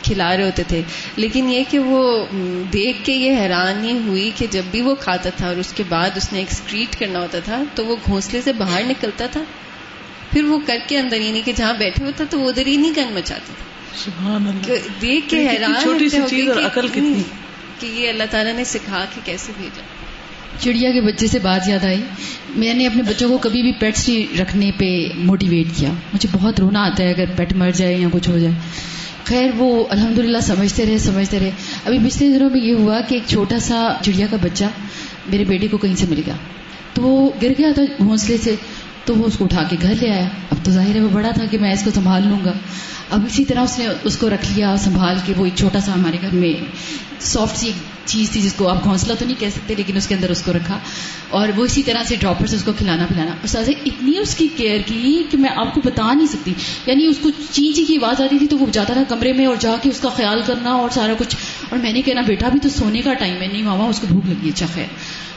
کھلا 0.03 0.37
رہے 0.37 0.43
ہوتے 0.43 0.63
تھے۔ 0.63 0.81
لیکن 1.15 1.49
یہ 1.49 1.63
کہ 1.69 1.79
وہ 1.79 2.25
دیکھ 2.73 2.97
کے 3.05 3.13
یہ 3.13 3.37
حیرانی 3.37 3.99
ہوئی 4.07 4.31
کہ 4.35 4.47
جب 4.51 4.63
بھی 4.71 4.81
وہ 4.81 4.95
کھاتا 4.95 5.29
تھا 5.29 5.47
اور 5.47 5.55
اس 5.55 5.73
کے 5.73 5.83
بعد 5.89 6.09
اس 6.15 6.33
نے 6.33 6.39
ایکسکریٹ 6.39 6.99
کرنا 6.99 7.19
ہوتا 7.19 7.39
تھا 7.39 7.63
تو 7.75 7.85
وہ 7.85 7.95
گھونسلے 8.05 8.41
سے 8.41 8.53
باہر 8.53 8.83
نکلتا 8.83 9.25
تھا۔ 9.25 9.43
پھر 10.31 10.43
وہ 10.43 10.59
کر 10.65 10.77
کے 10.87 10.97
اندر 10.99 11.21
یعنی 11.21 11.41
کہ 11.45 11.51
جہاں 11.55 11.73
بیٹھے 11.73 12.05
ہوتا 12.05 12.23
تو 12.29 12.39
وہ 12.39 12.49
ادھر 12.49 12.67
ہی 12.67 12.77
نہیں 12.77 12.91
گن 12.97 13.13
مچاتا 13.13 13.53
تھا۔ 13.57 13.63
دیکھ 15.01 15.29
کے 15.29 15.49
حیران 15.49 15.73
چھوٹی 15.81 16.09
سی 16.09 16.17
چیز 16.29 16.49
اور 16.49 16.57
عقل 16.65 16.87
کتنی۔ 16.87 17.23
کہ 17.79 17.85
یہ 17.87 18.09
اللہ 18.09 18.23
تعالیٰ 18.31 18.53
نے 18.53 18.63
سکھا 18.63 19.05
کے 19.15 19.21
کیسے 19.25 19.51
بھیجا۔ 19.57 19.81
چڑیا 20.59 20.91
کے 20.91 21.01
بچے 21.01 21.27
سے 21.27 21.39
بات 21.39 21.69
یاد 21.69 21.85
آئی۔ 21.85 22.01
میں 22.55 22.73
نے 22.73 22.87
اپنے 22.87 23.01
بچوں 23.01 23.29
کو 23.29 23.37
کبھی 23.37 23.61
بھی 23.61 23.71
پیٹس 23.79 24.09
رکھنے 24.41 24.71
پہ 24.77 25.07
موٹیویٹ 25.15 25.67
کیا۔ 25.77 25.89
مجھے 26.13 26.29
بہت 26.31 26.59
رونا 26.59 26.83
آتا 26.85 27.03
ہے 27.03 27.09
اگر 27.09 27.25
پیٹ 27.35 27.53
مر 27.53 27.71
جائے 27.71 27.95
یا 27.95 28.07
کچھ 28.11 28.29
ہو 28.29 28.37
جائے۔ 28.37 28.53
خیر، 29.23 29.49
وہ 29.57 29.85
الحمد 29.89 30.17
للہ 30.19 30.37
سمجھتے 30.41 30.85
رہے 30.85 30.97
سمجھتے 30.97 31.39
رہے۔ 31.39 31.51
ابھی 31.85 31.99
پچھلے 32.05 32.29
دنوں 32.29 32.49
میں 32.49 32.61
یہ 32.61 32.73
ہوا 32.73 33.01
کہ 33.07 33.13
ایک 33.13 33.23
چھوٹا 33.27 33.59
سا 33.59 33.93
چڑیا 34.01 34.27
کا 34.29 34.37
بچہ 34.41 34.65
میرے 35.27 35.43
بیٹے 35.43 35.67
کو 35.67 35.77
کہیں 35.77 35.95
سے 35.95 36.05
مل 36.09 36.21
گیا۔ 36.25 36.35
تو 36.93 37.01
وہ 37.01 37.29
گر 37.41 37.49
گیا 37.57 37.67
تھا 37.75 37.83
گھونسلے 37.97 38.37
سے 38.37 38.55
تو 39.07 39.15
وہ 39.15 39.25
اس 39.25 39.37
کو 39.37 39.45
اٹھا 39.45 39.63
کے 39.63 39.77
گھر 39.81 39.93
لے 40.01 40.11
آیا۔ 40.11 40.27
اب 40.51 40.65
تو 40.65 40.71
ظاہر 40.71 40.95
ہے 40.95 40.99
وہ 40.99 41.09
بڑا 41.09 41.29
تھا 41.31 41.45
کہ 41.45 41.57
میں 41.57 41.73
اس 41.73 41.83
کو 41.83 41.91
سنبھال 41.91 42.27
لوں 42.27 42.39
گا۔ 42.45 42.53
اب 43.09 43.25
اسی 43.25 43.45
طرح 43.45 43.59
اس 43.59 43.79
نے 43.79 43.87
اس 44.03 44.17
کو 44.17 44.29
رکھ 44.29 44.51
لیا 44.55 44.75
سنبھال 44.77 45.17
کے، 45.25 45.33
وہ 45.37 45.45
ایک 45.45 45.53
چھوٹا 45.55 45.79
سا 45.79 45.93
ہمارے 45.93 46.17
گھر 46.21 46.29
میں 46.31 46.53
سافٹ 47.19 47.57
سی 47.57 47.65
ایک 47.65 47.75
چیز 48.05 48.29
تھی 48.29 48.41
جس 48.41 48.53
کو 48.53 48.67
آپ 48.67 48.83
گھونسلہ 48.83 49.13
تو 49.19 49.25
نہیں 49.25 49.39
کہہ 49.39 49.49
سکتے، 49.49 49.73
لیکن 49.77 49.97
اس 49.97 50.07
کے 50.07 50.15
اندر 50.15 50.29
اس 50.29 50.41
کو 50.41 50.53
رکھا۔ 50.53 50.79
اور 51.29 51.47
وہ 51.55 51.65
اسی 51.65 51.83
طرح 51.83 52.03
سے 52.03 52.15
ڈراپر 52.15 52.45
سے 52.45 52.55
اس 52.55 52.63
کو 52.63 52.71
کھلانا 52.77 53.05
پلانا۔ 53.07 53.57
اور 53.57 53.69
اتنی 53.85 54.17
اس 54.17 54.35
کی 54.35 54.47
کیئر 54.55 54.79
کی 54.85 55.23
کہ 55.31 55.37
میں 55.37 55.49
آپ 55.55 55.73
کو 55.73 55.81
بتا 55.85 56.13
نہیں 56.13 56.27
سکتی۔ 56.27 56.53
یعنی 56.85 57.05
اس 57.05 57.17
کو 57.21 57.29
چی 57.51 57.73
چی 57.73 57.85
کی 57.85 57.97
آواز 58.03 58.21
آتی 58.21 58.37
تھی 58.37 58.47
تو 58.47 58.57
وہ 58.57 58.65
جاتا 58.71 58.93
تھا 58.93 59.03
کمرے 59.09 59.33
میں 59.33 59.45
اور 59.45 59.55
جا 59.59 59.75
کے 59.81 59.89
اس 59.89 59.99
کا 59.99 60.09
خیال 60.09 60.41
کرنا 60.45 60.71
اور 60.71 60.89
سارا 60.89 61.13
کچھ۔ 61.17 61.35
اور 61.69 61.79
میں 61.79 61.93
نے 61.93 62.01
کہنا 62.01 62.21
بیٹا 62.21 62.49
بھی 62.49 62.59
تو 62.59 62.69
سونے 62.69 63.01
کا 63.01 63.13
ٹائم 63.13 63.41
ہے۔ 63.41 63.47
نہیں 63.47 63.63
ماما، 63.63 63.85
اس 63.85 63.99
کو 63.99 64.07
بھوک 64.07 64.25
لگی 64.25 64.49
اچھا 64.49 64.65
خیر۔ 64.73 64.85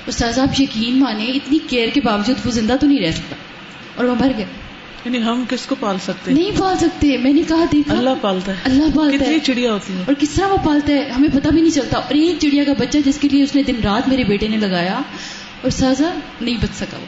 استاذ 0.07 0.39
آپ 0.39 0.61
یقین 0.61 1.01
مانے 1.01 1.25
اتنی 1.25 1.59
کیئر 1.69 1.89
کے 1.95 2.01
باوجود 2.05 2.47
وہ 2.47 2.51
زندہ 2.51 2.77
تو 2.81 2.87
نہیں 2.87 2.99
رہ 2.99 3.11
سکتا۔ 3.11 3.37
اور 4.01 4.09
وہ 4.09 4.15
مر 4.15 4.31
گیا 4.37 4.47
یعنی 5.05 5.23
ہم 5.23 5.45
کس 5.49 5.67
کو 5.67 5.75
پال 5.81 5.97
سکتے 6.03 6.33
نہیں 6.33 6.51
پال 6.59 6.77
سکتے 6.77 7.17
میں 7.19 7.33
نے 7.33 7.43
کہا 7.49 7.65
دیکھا۔ 7.73 7.99
اللہ 7.99 8.11
پالتا 8.21 8.53
ہے۔ 8.53 8.57
اللہ 8.65 8.97
پالتا 8.97 9.27
ہے۔ 9.27 9.39
چڑیا 9.39 9.73
ہوتی 9.73 9.93
ہے 9.93 10.03
اور 10.07 10.15
کس 10.19 10.31
طرح 10.31 10.47
وہ 10.47 10.57
پالتا 10.65 10.93
ہے 10.93 11.11
ہمیں 11.11 11.29
پتہ 11.29 11.49
بھی 11.49 11.61
نہیں 11.61 11.75
چلتا۔ 11.75 11.99
اور 11.99 12.15
ایک 12.15 12.37
چڑیا 12.41 12.65
کا 12.65 12.73
بچہ 12.79 12.99
جس 13.05 13.19
کے 13.19 13.29
لیے 13.29 13.43
اس 13.43 13.55
نے 13.55 13.63
دن 13.63 13.75
رات 13.85 14.09
میرے 14.09 14.25
بیٹے 14.25 14.49
نے 14.49 14.57
لگایا 14.57 15.01
اور 15.63 15.71
سازا 15.71 16.11
نہیں 16.41 16.57
بچ 16.63 16.77
سکا 16.77 16.99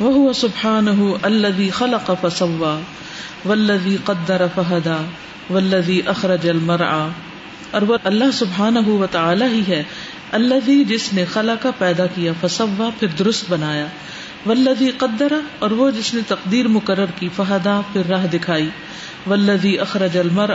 وہ۔ 0.00 0.32
سبحان 0.32 1.12
الذي 1.22 1.70
خلق 1.70 2.10
فسوا 2.20 2.80
والذي 3.44 3.96
قدر 4.04 4.46
فهدى 4.54 5.04
والذي 5.52 6.00
اخرج 6.06 6.48
المرعى 6.48 7.08
اور 7.70 7.82
وہ 7.82 7.96
اللہ 8.04 8.30
سبحانہ 8.32 8.88
و 8.88 9.06
تعالی 9.10 9.44
ہی 9.44 9.62
ہے۔ 9.68 9.82
اللہ 10.32 10.70
جس 10.88 11.12
نے 11.12 11.24
خلا 11.24 11.54
کا 11.54 11.70
پیدا 11.78 12.06
کیا 12.06 12.32
فسوا 12.40 12.90
پھر 12.98 13.08
درست 13.18 13.44
بنایا۔ 13.48 13.86
ولدی 14.46 14.90
قدرا 14.98 15.40
اور 15.58 15.70
وہ 15.70 15.90
جس 15.90 16.14
نے 16.14 16.20
تقدیر 16.28 16.68
مقرر 16.68 17.06
کی 17.18 17.28
فہدا 17.36 17.80
پھر 17.92 18.02
راہ 18.08 18.26
دکھائی۔ 18.26 18.68
ولدی 19.30 19.78
اخرج 19.78 20.18
المر 20.18 20.50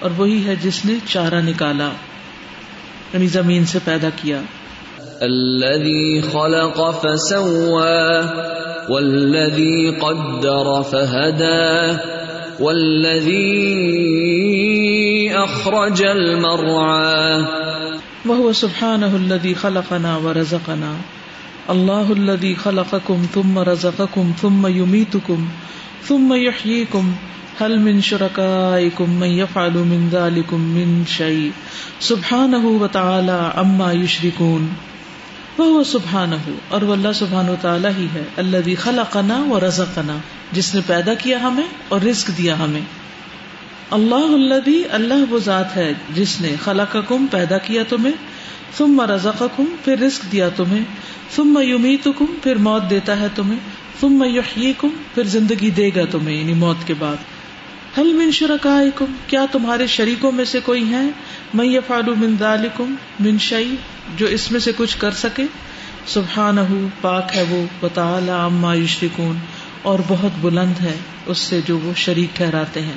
اور 0.00 0.10
وہی 0.16 0.46
ہے 0.46 0.56
جس 0.56 0.84
نے 0.84 0.94
چارہ 1.08 1.34
نکالا۔ 1.34 1.88
یعنی 3.12 3.26
زمین 3.26 3.66
سے 3.66 3.78
پیدا 3.84 4.08
کیا۔ 4.16 4.40
الذي 5.20 6.20
خلق 6.20 6.80
فسوى 7.02 8.18
والذي 8.88 9.90
قدر 9.90 10.82
فهدى 10.82 11.92
والذي 12.60 13.68
اخرج 15.28 16.04
المرعى 16.04 17.40
وهو 18.28 18.52
سبحانه 18.52 19.16
الذي 19.22 19.54
خلقنا 19.54 20.16
ورزقنا 20.16 20.92
اللہ 21.68 22.10
الذي 22.12 22.50
خلقكم 22.56 23.24
ثم 23.32 23.58
رزقكم 23.68 24.30
ثم 24.40 24.66
يميتكم 24.68 25.48
ثم 26.04 26.34
يحييكم 26.34 27.10
هل 27.58 27.74
من 27.80 28.00
شركائكم 28.02 29.18
من 29.20 29.34
يفعل 29.34 29.76
من 29.86 30.06
ذلكم 30.12 30.60
من 30.72 30.94
شيء 31.08 31.50
سبحانه 32.02 32.70
وتعالى 32.76 33.40
عما 33.54 33.90
يشركون 33.94 34.70
وہ 35.58 35.82
سبحانہ 35.84 36.34
اور 36.68 36.82
وہ 36.82 36.92
اللہ 36.92 37.12
سبحانہ 37.14 37.54
تعالیٰ 37.60 37.90
ہی 37.96 38.06
ہے 38.12 38.22
اللہ 38.36 38.68
خلقنا 38.78 39.38
و 39.46 39.58
رزقنا 39.60 40.16
جس 40.52 40.74
نے 40.74 40.80
پیدا 40.86 41.14
کیا 41.22 41.40
ہمیں 41.42 41.64
اور 41.88 42.00
رزق 42.02 42.36
دیا 42.38 42.58
ہمیں 42.58 42.80
اللہ 43.96 44.34
اللہ 44.34 44.68
اللہ 44.92 45.24
وہ 45.30 45.38
ذات 45.44 45.76
ہے 45.76 45.92
جس 46.14 46.40
نے 46.40 46.54
خلقکم 46.64 47.26
پیدا 47.30 47.58
کیا 47.66 47.82
تمہیں 47.88 48.12
ثم 48.76 49.00
رزقکم، 49.00 49.64
پھر 49.84 49.98
رزق 49.98 50.30
دیا 50.32 50.48
تمہیں 50.48 50.82
تم 51.36 51.58
یومی 51.62 51.96
کم 52.04 52.34
پھر 52.42 52.56
موت 52.60 52.90
دیتا 52.90 53.18
ہے 53.20 53.26
تمہیں 53.34 53.58
تم 54.00 54.12
میں 54.12 54.72
کم 54.78 54.88
پھر 55.14 55.24
زندگی 55.26 55.70
دے 55.70 55.88
گا 55.96 56.04
تمہیں 56.10 56.36
یعنی 56.36 56.54
موت 56.54 56.86
کے 56.86 56.94
بعد۔ 56.98 57.16
حل 57.98 58.12
من 58.12 58.30
شرکا 58.30 58.78
کم 58.94 59.12
کیا 59.26 59.44
تمہارے 59.52 59.86
شریکوں 59.86 60.32
میں 60.32 60.44
سے 60.44 60.60
کوئی 60.64 60.90
ہے 60.90 61.02
میں 61.54 61.66
یہ 61.66 61.80
فالو 61.86 62.14
من 62.16 62.34
دالکم 62.40 62.94
من 63.20 63.38
شعی 63.40 63.74
جو 64.16 64.26
اس 64.26 64.50
میں 64.52 64.60
سے 64.60 64.72
کچھ 64.76 64.96
کر 64.98 65.10
سکے۔ 65.10 65.46
سبحان 66.06 66.56
پاک 67.00 67.36
ہے 67.36 67.44
وہ 67.50 67.64
بطال 67.80 68.28
عما 68.30 68.74
یشرکون، 68.74 69.38
اور 69.82 69.98
بہت 70.08 70.38
بلند 70.40 70.80
ہے 70.80 70.96
اس 71.26 71.38
سے 71.38 71.60
جو 71.66 71.78
وہ 71.78 71.92
شریک 71.96 72.36
ٹھہراتے 72.36 72.80
ہیں۔ 72.82 72.96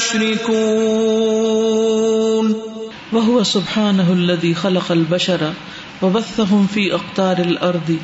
يشركون 0.00 2.54
وهو 3.12 3.42
سبحانه 3.42 4.12
الذي 4.12 4.54
خلق 4.54 4.90
البشر 4.90 5.52
وبثهم 6.02 6.66
في 6.72 6.92
اقطار 6.92 7.38
الارض 7.38 7.96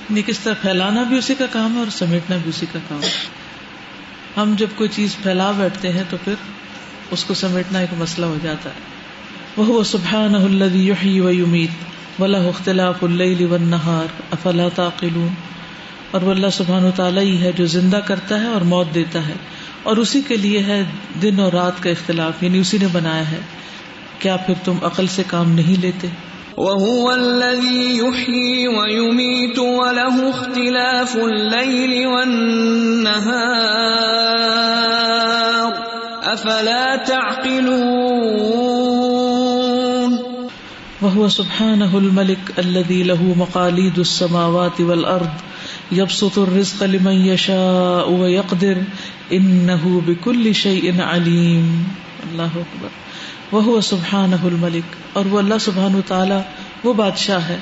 یہ 0.10 0.22
کس 0.26 0.40
طرح 0.40 0.54
پھیلانا 0.62 1.04
بھی 1.04 1.18
اسی 1.18 1.36
کا 1.36 1.46
کام 1.52 1.74
ہے 1.74 1.80
اور 1.80 1.92
سمیٹنا 1.92 2.38
بھی 2.38 2.50
اسی 2.50 2.66
کا 2.74 2.80
کام 2.90 3.04
ہے۔ 3.04 3.10
ہم 4.38 4.56
جب 4.58 4.68
کوئی 4.76 4.90
چیز 4.96 5.16
پھیلا 5.24 5.52
بیٹھتے 5.52 5.92
ہیں 5.92 6.04
تو 6.10 6.18
پھر 6.24 6.34
اس 7.12 7.24
کو 7.24 7.34
سمیٹنا 7.34 7.80
ایک 7.80 7.90
مسئلہ 7.98 8.26
ہو 8.26 8.38
جاتا 8.44 8.70
ہے۔ 8.70 8.98
وہ 9.62 9.84
سبحانہ 9.84 10.38
الذي 10.38 10.88
يحيي 10.88 11.20
ويميت۔ 11.20 11.97
وله 12.20 12.48
اختلاف 12.48 13.04
اللیل 13.04 13.46
والنهار، 13.46 14.22
افلا 14.32 14.68
تعقلون؟ 14.76 15.30
اور 16.12 16.22
وہ 16.22 16.32
اللہ 16.32 16.48
سبحانہ 16.54 16.86
و 16.86 16.92
تعالیٰ 16.96 17.24
ہی 17.24 17.42
ہے 17.42 17.52
جو 17.52 17.66
زندہ 17.66 18.00
کرتا 18.06 18.42
ہے 18.42 18.48
اور 18.48 18.62
موت 18.62 18.96
دیتا 18.96 19.28
ہے۔ 19.28 19.34
اور 19.84 19.98
اسی 19.98 20.22
کے 20.28 20.36
لیے 20.36 20.60
ہے 20.60 20.84
دن 21.22 21.40
اور 21.40 21.54
رات 21.54 21.84
کا 21.84 21.90
اختلاف 21.90 22.44
یعنی 22.44 22.60
اسی 22.60 22.78
نے 22.82 22.88
بنایا 22.92 23.32
ہے۔ 23.32 23.40
کیا 24.20 24.38
پھر 24.38 24.54
تم 24.64 24.74
عقل 24.82 25.08
سے 25.08 25.24
کام 25.28 25.52
نہیں 25.52 25.82
لیتے؟ 25.82 26.08
وهو 26.58 27.10
الذي 27.10 27.98
يحيي 27.98 28.68
ويميت 28.68 29.60
وله 29.60 30.28
اختلاف 30.28 31.16
الليل 31.16 32.06
والنهار۔ 32.06 33.28
افلا 36.24 36.96
تعقلون؟ 37.06 38.67
وهو 41.02 41.28
سبحانه 41.28 41.98
الملك 41.98 42.52
الذي 42.58 43.04
له 43.04 43.34
مقاليد 43.38 43.98
السماوات 43.98 44.82
والارض 44.82 45.28
يبسط 45.94 46.38
الرزق 46.38 46.84
لمن 46.84 47.14
يشاء 47.14 48.12
ويقدر 48.12 48.74
انه 49.30 50.00
بكل 50.06 50.54
شيء 50.54 51.02
عليم. 51.02 51.84
الله 52.32 52.48
اکبر. 52.56 52.88
وہ 53.52 53.82
سبحان 53.82 54.34
الملک 54.44 54.96
اور 55.14 55.26
وہ 55.26 55.40
اللہ 55.40 55.58
سبحان 55.62 56.02
تعالی 56.08 56.36
وہ 56.84 56.94
بادشاہ 56.94 57.48
ہے 57.48 57.58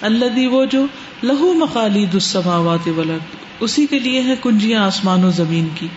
اللہ 0.00 0.48
وہ 0.48 0.64
جو 0.64 0.86
لہو 1.22 1.52
مخالید 1.52 2.14
السماوات 2.14 2.88
والارض 2.88 3.36
اسی 3.60 3.86
کے 3.86 3.98
لیے 3.98 4.20
ہے 4.20 4.34
کنجیاں 4.42 4.82
آسمان 4.82 5.24
و 5.24 5.30
زمین 5.30 5.68
کی۔ 5.74 5.88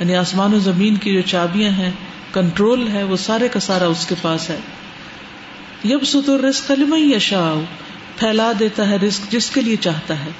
یعنی 0.00 0.14
آسمان 0.14 0.54
و 0.54 0.58
زمین 0.58 0.96
کی 0.96 1.12
جو 1.14 1.20
چابیاں 1.20 1.70
ہیں 1.70 1.90
کنٹرول 2.32 2.88
ہے، 2.92 3.02
وہ 3.02 3.16
سارے 3.16 3.48
کا 3.48 3.60
سارا 3.60 3.86
اس 3.86 4.06
کے 4.06 4.14
پاس 4.22 4.50
ہے۔ 4.50 4.56
یب 5.84 6.04
ستر 6.04 6.40
رزق 6.40 6.70
لمن 6.70 6.98
یشاء، 6.98 7.60
پھیلا 8.16 8.52
دیتا 8.60 8.90
ہے 8.90 8.96
رزق 8.96 9.32
جس 9.32 9.50
کے 9.50 9.60
لیے 9.60 9.76
چاہتا 9.76 10.24
ہے، 10.24 10.30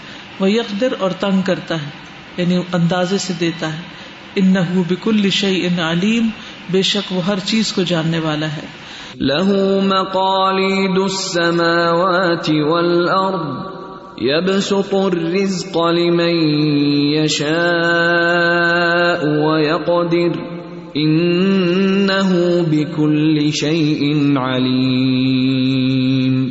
وہ 0.40 0.50
یقدر 0.50 0.88
اور 0.98 1.10
تنگ 1.10 1.42
کرتا 1.42 1.74
ہے 1.74 1.90
یعنی 2.36 2.62
اندازے 2.72 3.18
سے 3.18 3.32
دیتا 3.40 3.72
ہے۔ 3.72 3.78
انه 4.36 4.82
بكل 4.88 5.30
شيء 5.30 5.68
علیم، 5.78 6.28
بے 6.70 6.82
شک 6.82 7.12
وہ 7.12 7.26
ہر 7.26 7.34
چیز 7.44 7.72
کو 7.72 7.82
جاننے 7.82 8.18
والا 8.18 8.46
ہے۔ 8.46 8.66
له 9.20 9.78
مقاليد 9.82 10.98
السماوات 10.98 12.50
والأرض 12.50 13.78
يبسط 14.22 14.94
الرزق 14.94 15.76
لمن 15.76 17.14
يشاء 17.14 19.26
ويقدر 19.26 20.57
إنه 20.96 22.30
بكل 22.70 23.50
شيء 23.50 24.38
عليم. 24.38 26.48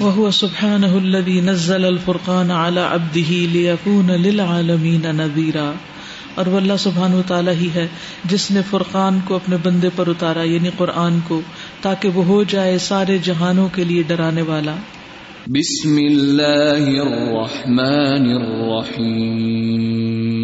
وهو 0.00 0.30
سبحانه 0.30 1.04
الذي 1.04 1.40
نزل 1.40 1.84
الفرقان 1.84 2.50
على 2.50 2.80
عبده 2.80 3.28
ليكون 3.28 4.10
للعالمين 4.10 5.16
نذيرا. 5.16 5.72
اور 6.34 6.46
وہ 6.46 6.56
اللہ 6.56 6.72
سبحان 6.78 7.14
و 7.14 7.22
تعالیٰ 7.26 7.52
ہی 7.52 7.68
ہے 7.74 7.88
جس 8.24 8.50
نے 8.50 8.60
فرقان 8.70 9.18
کو 9.24 9.34
اپنے 9.34 9.56
بندے 9.62 9.88
پر 9.96 10.08
اتارا 10.08 10.42
یعنی 10.42 10.70
قرآن 10.76 11.18
کو 11.28 11.40
تاکہ 11.82 12.08
وہ 12.08 12.24
ہو 12.24 12.42
جائے 12.42 12.78
سارے 12.78 13.18
جہانوں 13.18 13.68
کے 13.72 13.84
لیے 13.84 14.02
ڈرانے 14.02 14.42
والا۔ 14.42 14.74
بسم 15.46 15.96
اللہ 15.96 17.00
الرحمن 17.00 18.32
الرحیم. 18.32 20.35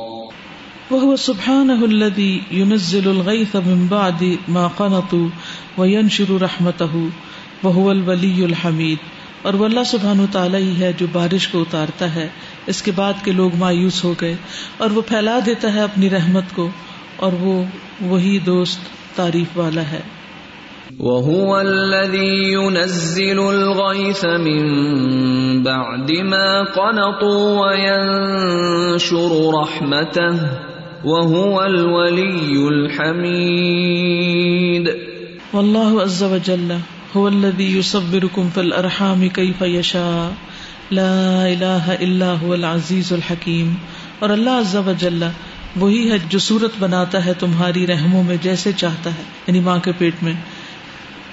وہ 0.90 1.16
سبحانه 1.16 1.85
الذي 1.85 2.40
ينزل 2.53 3.09
الغيث 3.09 3.57
من 3.57 3.87
بعد 3.88 4.22
ما 4.48 4.68
قنطوا 4.77 5.29
وينشر 5.79 6.42
رحمته. 6.42 6.96
وهو 7.64 7.90
الولي 7.90 8.44
الحمید 8.44 8.98
اور 9.42 9.55
وہ 9.55 9.64
اللہ 9.64 9.85
سبحانہ 9.87 10.22
تعالیٰ 10.33 10.61
ہی 10.61 10.81
ہے 10.81 10.92
جو 10.98 11.07
بارش 11.12 11.48
کو 11.48 11.61
اتارتا 11.61 12.14
ہے. 12.14 12.29
اس 12.66 12.83
کے 12.83 12.90
بعد 12.94 13.12
کے 13.25 13.33
لوگ 13.33 13.51
مایوس 13.59 14.05
ہو 14.05 14.14
گئے 14.20 14.37
اور 14.79 14.90
وہ 14.90 15.03
پھیلا 15.09 15.38
دیتا 15.46 15.75
ہے 15.75 15.81
اپنی 15.81 16.11
رحمت 16.11 16.44
کو 16.55 16.68
اور 17.16 17.33
وہ 17.40 17.64
وہی 18.01 18.38
دوست 18.38 19.01
تعریف 19.16 19.59
والا 19.59 19.81
ہے۔ 19.81 20.01
وهو 20.98 21.57
الذي 21.57 22.53
ينزل 22.53 23.38
الغيث 23.38 24.25
من 24.25 25.62
بعد 25.62 26.25
ما 26.25 26.62
قنطوا 26.62 27.70
وينشر 27.70 29.61
رحمته 29.61 30.37
وهو 31.05 31.61
الولي 31.61 32.66
الحميد۔ 32.66 34.88
والله 35.53 36.03
عز 36.03 36.22
وجل 36.22 36.72
هو 37.16 37.29
الذي 37.29 37.79
يصبركم 37.79 38.48
في 38.55 38.61
الارحام 38.61 39.29
كيف 39.29 39.62
يشاء 39.62 40.33
لا 40.90 41.44
اله 41.44 41.94
الا 42.01 42.35
هو 42.42 42.53
العزيز 42.53 43.12
الحكيم۔ 43.12 43.75
اور 44.18 44.31
اللہ 44.31 44.51
عز 44.51 44.77
وجل 44.77 45.25
وہی 45.76 46.11
ہے 46.11 46.16
جو 46.28 46.38
صورت 46.38 46.70
بناتا 46.78 47.26
ہے 47.26 47.35
تمہاری 47.35 47.87
رحموں 47.87 48.22
میں 48.22 48.37
جیسے 48.42 48.72
چاہتا 48.72 49.11
ہے 49.11 49.22
یعنی 49.46 49.61
ماں 49.61 49.78
کے 49.78 49.92
پیٹ 49.98 50.14
میں۔ 50.22 50.32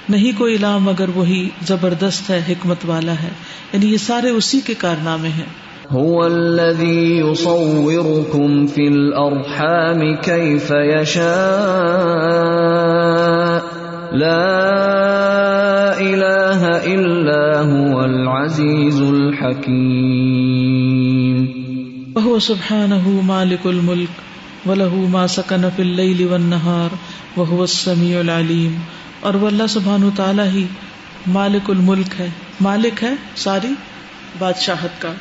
نہیں 0.10 0.39
کوئی 0.39 0.56
الہ 0.56 0.78
مگر 0.78 1.06
وہی 1.15 1.49
زبردست 1.62 2.30
ہے 2.30 2.43
حکمت 2.49 2.78
والا 2.86 3.12
ہے۔ 3.12 3.30
یعنی 3.73 3.91
یہ 3.91 3.97
سارے 3.97 4.30
اسی 4.30 4.62
کے 4.62 4.73
کارنامے 4.73 5.30
ہیں۔ 5.30 5.69
هو 5.95 6.23
الذي 6.23 7.19
يصوركم 7.19 8.67
في 8.67 8.88
الارحام 8.88 10.15
كيف 10.15 10.71
يشاء۔ 10.71 13.67
لا 14.12 14.69
اله 15.99 16.67
الا 16.86 17.62
هو 17.62 17.99
العزيز 17.99 19.02
الحكيم۔ 19.02 21.45
وهو 22.15 22.39
سبحانه 22.39 23.19
مالك 23.23 23.67
الملك۔ 23.67 24.29
وله 24.65 25.06
ما 25.10 25.28
سكن 25.28 25.65
في 25.76 25.82
الليل 25.82 26.28
والنهار 26.28 27.39
وهو 27.39 27.62
السميع 27.62 28.19
العليم 28.19 28.76
اور 29.19 29.34
وہ 29.34 29.48
اللہ 29.48 29.63
سبحانہ 29.69 30.06
تعالی 30.15 30.41
ہی 30.41 30.67
مالک 31.28 31.69
الملک 31.69 32.19
ہے۔ 32.19 32.30
مالک 32.62 33.04
ہے 33.04 33.13
ساری 33.36 33.74
بادشاہت 34.39 35.02
کا۔ 35.02 35.13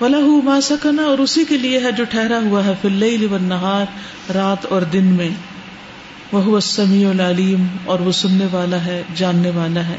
ولا 0.00 0.18
ما 0.44 0.60
سکنا 0.60 1.02
اور 1.02 1.18
اسی 1.18 1.44
کے 1.44 1.56
لیے 1.56 1.78
ہے 1.78 1.92
جو 1.92 2.04
ٹھہرا 2.10 2.40
ہوا 2.44 2.64
ہے 2.64 2.74
فی 2.82 2.88
اللیل 2.88 3.26
والنہار 3.30 3.84
رات 4.32 4.66
اور 4.66 4.82
دن 4.82 5.04
میں۔ 5.04 5.30
وہ 6.32 6.54
السمیع 6.54 7.08
العلیم 7.08 7.66
اور 7.84 8.00
وہ 8.00 8.12
سننے 8.12 8.46
والا 8.50 8.84
ہے، 8.84 9.02
جاننے 9.14 9.50
والا 9.50 9.88
ہے۔ 9.88 9.96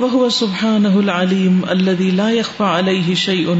وَهُوَ 0.00 0.28
سُبْحَانَهُ 0.28 1.00
الْعَلِيمُ 1.00 1.64
الَّذِي 1.70 2.10
لَا 2.10 2.30
يَخْفَى 2.30 2.64
عَلَيْهِ 2.64 3.14
شَيْءٌ، 3.14 3.56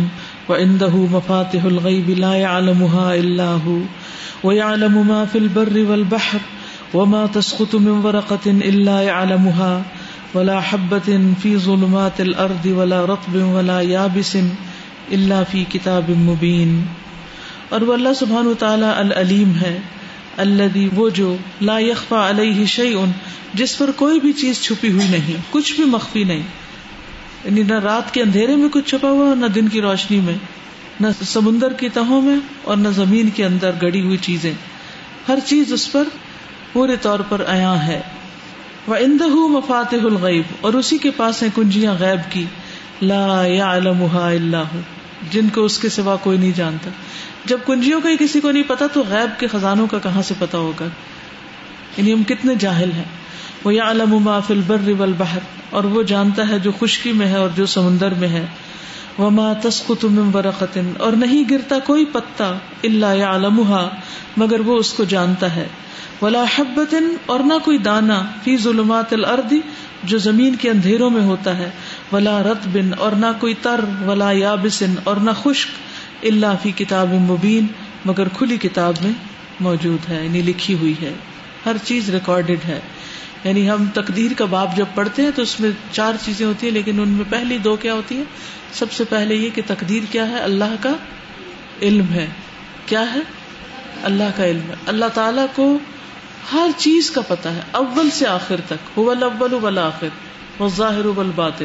وعنده 0.48 0.96
مفاتح 0.96 1.64
الغيب 1.64 2.10
لا 2.10 2.34
يعلمها 2.34 3.14
إلا 3.14 3.48
هو. 3.48 3.78
ويعلم 4.44 5.08
ما 5.08 5.24
في 5.24 5.38
البر 5.38 5.90
والبحر، 5.90 6.38
وما 6.94 7.26
تسقط 7.26 7.74
من 7.74 8.00
ورقة 8.04 8.46
إلا 8.46 9.00
يعلمها. 9.00 9.82
ولا 10.34 10.60
حبة 10.60 11.34
في 11.42 11.56
ظلمات 11.56 12.20
الأرض 12.20 12.66
ولا 12.66 13.04
رطب 13.04 13.34
ولا 13.34 13.80
يابس 13.80 14.36
إلا 15.12 15.42
في 15.50 15.64
كتاب 15.68 16.10
مبين. 16.10 16.80
اور 17.68 17.80
وہ 17.80 17.92
اللہ 17.92 18.12
سبحان 18.16 18.46
و 18.46 18.54
تعالیٰ 18.58 18.92
العلیم 18.96 19.52
ہے 19.60 19.78
الذي 20.36 20.88
وہ 20.94 21.08
جو 21.08 21.36
لا 21.60 21.78
يخفى 21.78 22.14
عليه 22.14 22.64
شيء، 22.64 22.96
جس 23.54 23.78
پر 23.78 23.90
کوئی 23.96 24.20
بھی 24.20 24.32
چیز 24.32 24.60
چھپی 24.60 24.92
ہوئی 24.92 25.08
نہیں، 25.08 25.34
کچھ 25.50 25.74
بھی 25.74 25.84
مخفی 25.84 26.24
نہیں۔ 26.24 26.42
یعنی 27.44 27.62
نہ 27.62 27.74
رات 27.74 28.14
کے 28.14 28.22
اندھیرے 28.22 28.56
میں 28.56 28.68
کچھ 28.68 28.90
چھپا 28.90 29.10
ہوا، 29.10 29.34
نہ 29.34 29.46
دن 29.46 29.68
کی 29.68 29.80
روشنی 29.80 30.20
میں، 30.20 30.34
نہ 31.00 31.06
سمندر 31.24 31.72
کی 31.72 31.88
تہوں 31.88 32.22
میں، 32.22 32.36
اور 32.62 32.76
نہ 32.76 32.88
زمین 32.88 33.30
کے 33.30 33.44
اندر 33.44 33.70
گڑی 33.82 34.00
ہوئی 34.00 34.16
چیزیں۔ 34.16 34.52
ہر 35.28 35.38
چیز 35.46 35.72
اس 35.72 35.92
پر 35.92 36.04
پورے 36.72 36.96
طور 36.96 37.20
پر 37.28 37.42
عیاں 37.48 37.76
ہے۔ 37.76 38.00
وہ 38.86 38.94
اندہ 38.94 39.28
مفاتح 39.28 39.96
الغیب 40.02 40.44
اور 40.60 40.74
اسی 40.74 40.98
کے 40.98 41.10
پاس 41.10 41.42
ہیں 41.42 41.50
کنجیاں 41.54 41.94
غیب 42.00 42.32
کی۔ 42.32 42.44
لا 43.02 43.46
یا 43.46 43.70
اللہ 43.70 44.64
جن 45.30 45.48
کو 45.48 45.64
اس 45.64 45.78
کے 45.78 45.88
سوا 45.88 46.16
کوئی 46.16 46.38
نہیں 46.38 46.52
جانتا۔ 46.56 46.90
جب 47.44 47.58
کنجیوں 47.66 48.00
کا 48.00 48.08
ہی 48.08 48.16
کسی 48.18 48.40
کو 48.40 48.50
نہیں 48.50 48.62
پتا 48.62 48.86
تو 48.86 49.02
غیب 49.08 49.40
کے 49.40 49.46
خزانوں 49.46 49.86
کا 49.86 49.98
کہاں 49.98 50.22
سے 50.22 50.34
پتا 50.38 50.58
ہوگا؟ 50.58 50.84
یعنی 51.96 52.12
ہم 52.12 52.22
کتنے 52.22 52.54
جاہل 52.54 52.92
ہیں۔ 52.92 53.04
وہ 53.64 53.74
یا 53.74 53.90
علم 53.90 54.40
فل 54.46 54.60
بر 54.66 54.88
والبحر، 54.98 55.38
اور 55.70 55.84
وہ 55.84 56.02
جانتا 56.02 56.48
ہے 56.48 56.58
جو 56.58 56.70
خشکی 56.80 57.12
میں 57.12 57.26
ہے 57.26 57.36
اور 57.36 57.48
جو 57.56 57.66
سمندر 57.66 58.14
میں 58.14 58.28
ہے۔ 58.28 58.46
وما 59.18 59.52
تسقط 59.52 60.04
من 60.04 60.30
ورقتن 60.34 60.92
اور 60.98 61.12
نہیں 61.12 61.44
گرتا 61.50 61.78
کوئی 61.78 62.04
پتا 62.04 62.52
اللہ 62.84 63.16
یا 63.16 63.38
مگر 64.36 64.60
وہ 64.60 64.76
اس 64.76 64.92
کو 64.92 65.04
جانتا 65.04 65.56
ہے۔ 65.56 65.66
ولا 66.22 66.44
حبتن 66.56 67.14
اور 67.26 67.40
نہ 67.40 67.54
کوئی 67.64 67.78
دانا 67.78 68.22
فی 68.44 68.56
ظلمات 68.56 69.12
الارض، 69.12 69.54
جو 70.04 70.18
زمین 70.18 70.56
کے 70.56 70.70
اندھیروں 70.70 71.10
میں 71.10 71.22
ہوتا 71.22 71.58
ہے۔ 71.58 71.70
ولا 72.12 72.42
رت 72.42 72.68
بن 72.68 72.90
اور 72.98 73.12
نہ 73.12 73.26
کوئی 73.40 73.54
تر، 73.62 73.80
ولا 74.06 74.30
یابسن 74.30 74.94
اور 75.04 75.16
نہ 75.16 75.30
خشک 75.42 75.68
اللہ 76.26 76.46
فی 76.62 76.72
کتاب 76.72 77.08
مبین، 77.08 77.66
مگر 78.04 78.28
کھلی 78.28 78.56
کتاب 78.56 78.94
میں 79.02 79.12
موجود 79.60 80.10
ہے 80.10 80.24
یعنی 80.24 80.42
لکھی 80.42 80.74
ہوئی 80.74 80.94
ہے، 81.02 81.12
ہر 81.66 81.76
چیز 81.84 82.10
ریکارڈیڈ 82.10 82.58
ہے۔ 82.64 82.80
یعنی 83.44 83.70
ہم 83.70 83.86
تقدیر 83.94 84.32
کا 84.36 84.44
باب 84.44 84.76
جب 84.76 84.86
پڑھتے 84.94 85.22
ہیں 85.22 85.30
تو 85.34 85.42
اس 85.42 85.60
میں 85.60 85.70
چار 85.92 86.12
چیزیں 86.24 86.46
ہوتی 86.46 86.66
ہیں، 86.66 86.74
لیکن 86.74 87.00
ان 87.00 87.08
میں 87.08 87.24
پہلی 87.30 87.58
دو 87.58 87.76
کیا 87.76 87.94
ہوتی 87.94 88.16
ہے 88.18 88.22
سب 88.72 88.92
سے 88.92 89.04
پہلے 89.04 89.34
یہ 89.34 89.50
کہ 89.54 89.62
تقدیر 89.66 90.02
کیا 90.12 90.28
ہے؟ 90.28 90.38
اللہ 90.38 90.74
کا 90.80 90.92
علم 91.82 92.12
ہے۔ 92.12 92.26
کیا 92.86 93.14
ہے؟ 93.14 93.20
اللہ 94.02 94.24
کا 94.36 94.44
علم 94.44 94.70
ہے۔ 94.70 94.74
اللہ 94.86 95.04
تعالی 95.14 95.42
کو 95.54 95.78
ہر 96.52 96.68
چیز 96.76 97.10
کا 97.10 97.20
پتا 97.20 97.54
ہے، 97.54 97.60
اول 97.70 98.10
سے 98.10 98.26
آخر 98.26 98.56
تک۔ 98.66 98.98
اول 98.98 99.78
آخر 99.78 100.08
وہ 100.58 100.68
ظاہر 100.76 101.04
باطن 101.34 101.64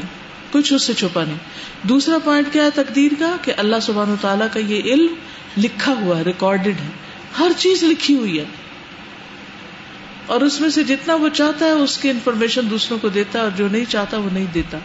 کچھ 0.55 0.73
اس 0.73 0.83
سے 0.83 0.93
چھپا 0.93 1.23
نہیں۔ 1.23 1.37
دوسرا 1.83 2.17
پوائنٹ 2.23 2.47
کیا 2.53 2.63
ہے 2.63 2.69
تقدیر 2.69 3.11
کا؟ 3.19 3.37
کہ 3.41 3.53
اللہ 3.57 3.75
سبحان 3.81 4.11
و 4.11 4.15
تعالیٰ 4.21 4.47
کا 4.53 4.59
یہ 4.59 4.81
علم 4.93 5.13
لکھا 5.57 5.93
ہوا 5.93 6.17
ہے 6.17 6.21
ریکارڈیڈ 6.21 6.75
ہے۔ 6.79 6.89
ہر 7.39 7.51
چیز 7.57 7.83
لکھی 7.83 8.15
ہوئی 8.15 8.39
ہے۔ 8.39 8.45
اور 10.25 10.41
اس 10.41 10.61
میں 10.61 10.69
سے 10.69 10.83
جتنا 10.83 11.15
وہ 11.15 11.29
چاہتا 11.29 11.65
ہے، 11.65 11.71
اس 11.71 11.97
کی 11.97 12.09
انفارمیشن 12.09 12.69
دوسروں 12.69 12.99
کو 13.01 13.09
دیتا 13.09 13.39
ہے 13.39 13.43
اور 13.43 13.51
جو 13.51 13.67
نہیں 13.67 13.85
چاہتا 13.89 14.17
وہ 14.17 14.29
نہیں 14.33 14.45
دیتا۔ 14.53 14.77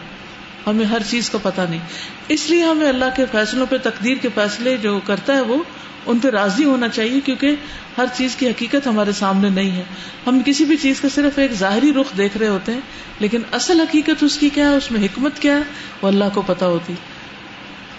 ہمیں 0.67 0.85
ہر 0.85 1.01
چیز 1.09 1.29
کا 1.29 1.37
پتا 1.41 1.65
نہیں۔ 1.69 1.79
اس 2.27 2.49
لیے 2.49 2.63
ہمیں 2.63 2.89
اللہ 2.89 3.05
کے 3.15 3.25
فیصلوں 3.31 3.65
پہ 3.69 3.77
تقدیر 3.83 4.17
کے 4.21 4.29
فیصلے 4.35 4.77
جو 4.77 4.99
کرتا 5.05 5.35
ہے 5.35 5.41
وہ 5.41 5.63
ان 6.05 6.19
پہ 6.19 6.29
راضی 6.29 6.63
ہونا 6.63 6.87
چاہیے 6.89 7.19
کیونکہ 7.19 7.55
ہر 7.97 8.05
چیز 8.17 8.35
کی 8.35 8.47
حقیقت 8.47 8.87
ہمارے 8.87 9.11
سامنے 9.11 9.49
نہیں 9.49 9.71
ہے۔ 9.71 9.83
ہم 10.27 10.41
کسی 10.45 10.65
بھی 10.65 10.77
چیز 10.77 11.01
کا 11.01 11.07
صرف 11.15 11.39
ایک 11.39 11.51
ظاہری 11.53 11.93
رخ 11.93 12.17
دیکھ 12.17 12.37
رہے 12.37 12.47
ہوتے 12.47 12.73
ہیں، 12.73 12.79
لیکن 13.19 13.41
اصل 13.51 13.79
حقیقت 13.79 14.23
اس 14.23 14.37
کی 14.37 14.49
کیا 14.49 14.69
ہے؟ 14.69 14.75
اس 14.75 14.91
میں 14.91 15.03
حکمت 15.03 15.39
کیا 15.39 15.55
ہے؟ 15.55 15.61
وہ 16.01 16.07
اللہ 16.07 16.23
کو 16.33 16.41
پتا 16.41 16.65
ہوتی۔ 16.65 16.93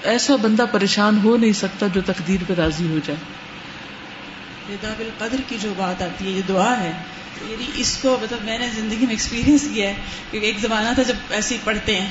ایسا 0.03 0.37
بندہ 0.37 0.64
پریشان 0.72 1.18
ہو 1.25 1.37
نہیں 1.37 1.53
سکتا 1.53 1.87
جو 1.87 2.01
تقدیر 2.07 2.44
پہ 2.46 2.55
راضی 2.55 2.88
ہو 2.88 2.98
جائے۔ 3.07 3.18
قدر 5.18 5.40
کی 5.48 5.57
جو 5.62 5.75
بات 5.77 6.03
آتی 6.03 6.25
ہے 6.25 6.31
یہ 6.31 6.42
دعا 6.48 6.81
ہے 6.81 6.92
یعنی 7.48 7.64
اس 7.77 7.98
کو 8.03 8.18
مطلب 8.22 8.38
میں 8.44 8.59
نے 8.59 8.68
زندگی 8.77 9.01
میں 9.01 9.11
ایکسپیرینس 9.11 9.66
کیا 9.75 9.88
ہے 9.88 9.94
کیونکہ 10.31 10.46
ایک 10.46 10.59
زمانہ 10.59 10.88
تھا 10.94 11.03
جب 11.03 11.14
ایسے 11.31 11.55
ہی 11.55 11.61
پڑھتے 11.64 12.01
ہیں۔ 12.01 12.09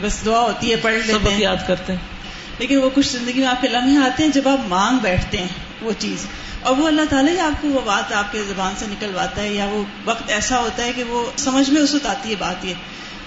بس 0.00 0.24
دعا 0.24 0.40
ہوتی 0.40 0.70
ہے 0.70 0.76
پڑھ 0.76 0.94
لیتے 0.94 1.30
ہیں۔ 1.30 1.40
یاد 1.40 1.56
کرتے 1.66 1.92
ہیں۔ 1.92 2.00
لیکن 2.58 2.76
وہ 2.76 2.90
کچھ 2.94 3.08
زندگی 3.08 3.40
میں 3.40 3.46
آپ 3.46 3.60
کے 3.60 3.68
لمحے 3.68 4.04
آتے 4.04 4.22
ہیں 4.22 4.30
جب 4.30 4.48
آپ 4.48 4.58
مانگ 4.68 4.98
بیٹھتے 4.98 5.38
ہیں 5.38 5.48
وہ 5.82 5.92
چیز۔ 5.98 6.26
اور 6.60 6.76
وہ 6.76 6.86
اللہ 6.86 7.02
تعالیٰ 7.10 7.34
ہی 7.34 7.38
آپ 7.38 7.62
کو 7.62 7.68
وہ 7.68 7.80
بات 7.84 8.12
آپ 8.12 8.32
کے 8.32 8.42
زبان 8.48 8.74
سے 8.76 8.84
نکلواتا 8.90 9.42
ہے 9.42 9.54
یا 9.54 9.64
وہ 9.64 9.84
وقت 10.04 10.22
ایسا 10.26 10.58
ہوتا 10.58 10.84
ہے 10.84 10.92
کہ 10.92 11.04
وہ 11.04 11.30
سمجھ 11.36 11.70
میں 11.70 11.82
اس 11.82 11.94
وقت 11.94 12.06
آتی 12.06 12.30
ہے 12.30 12.34
بات 12.38 12.64
یہ۔ 12.64 12.74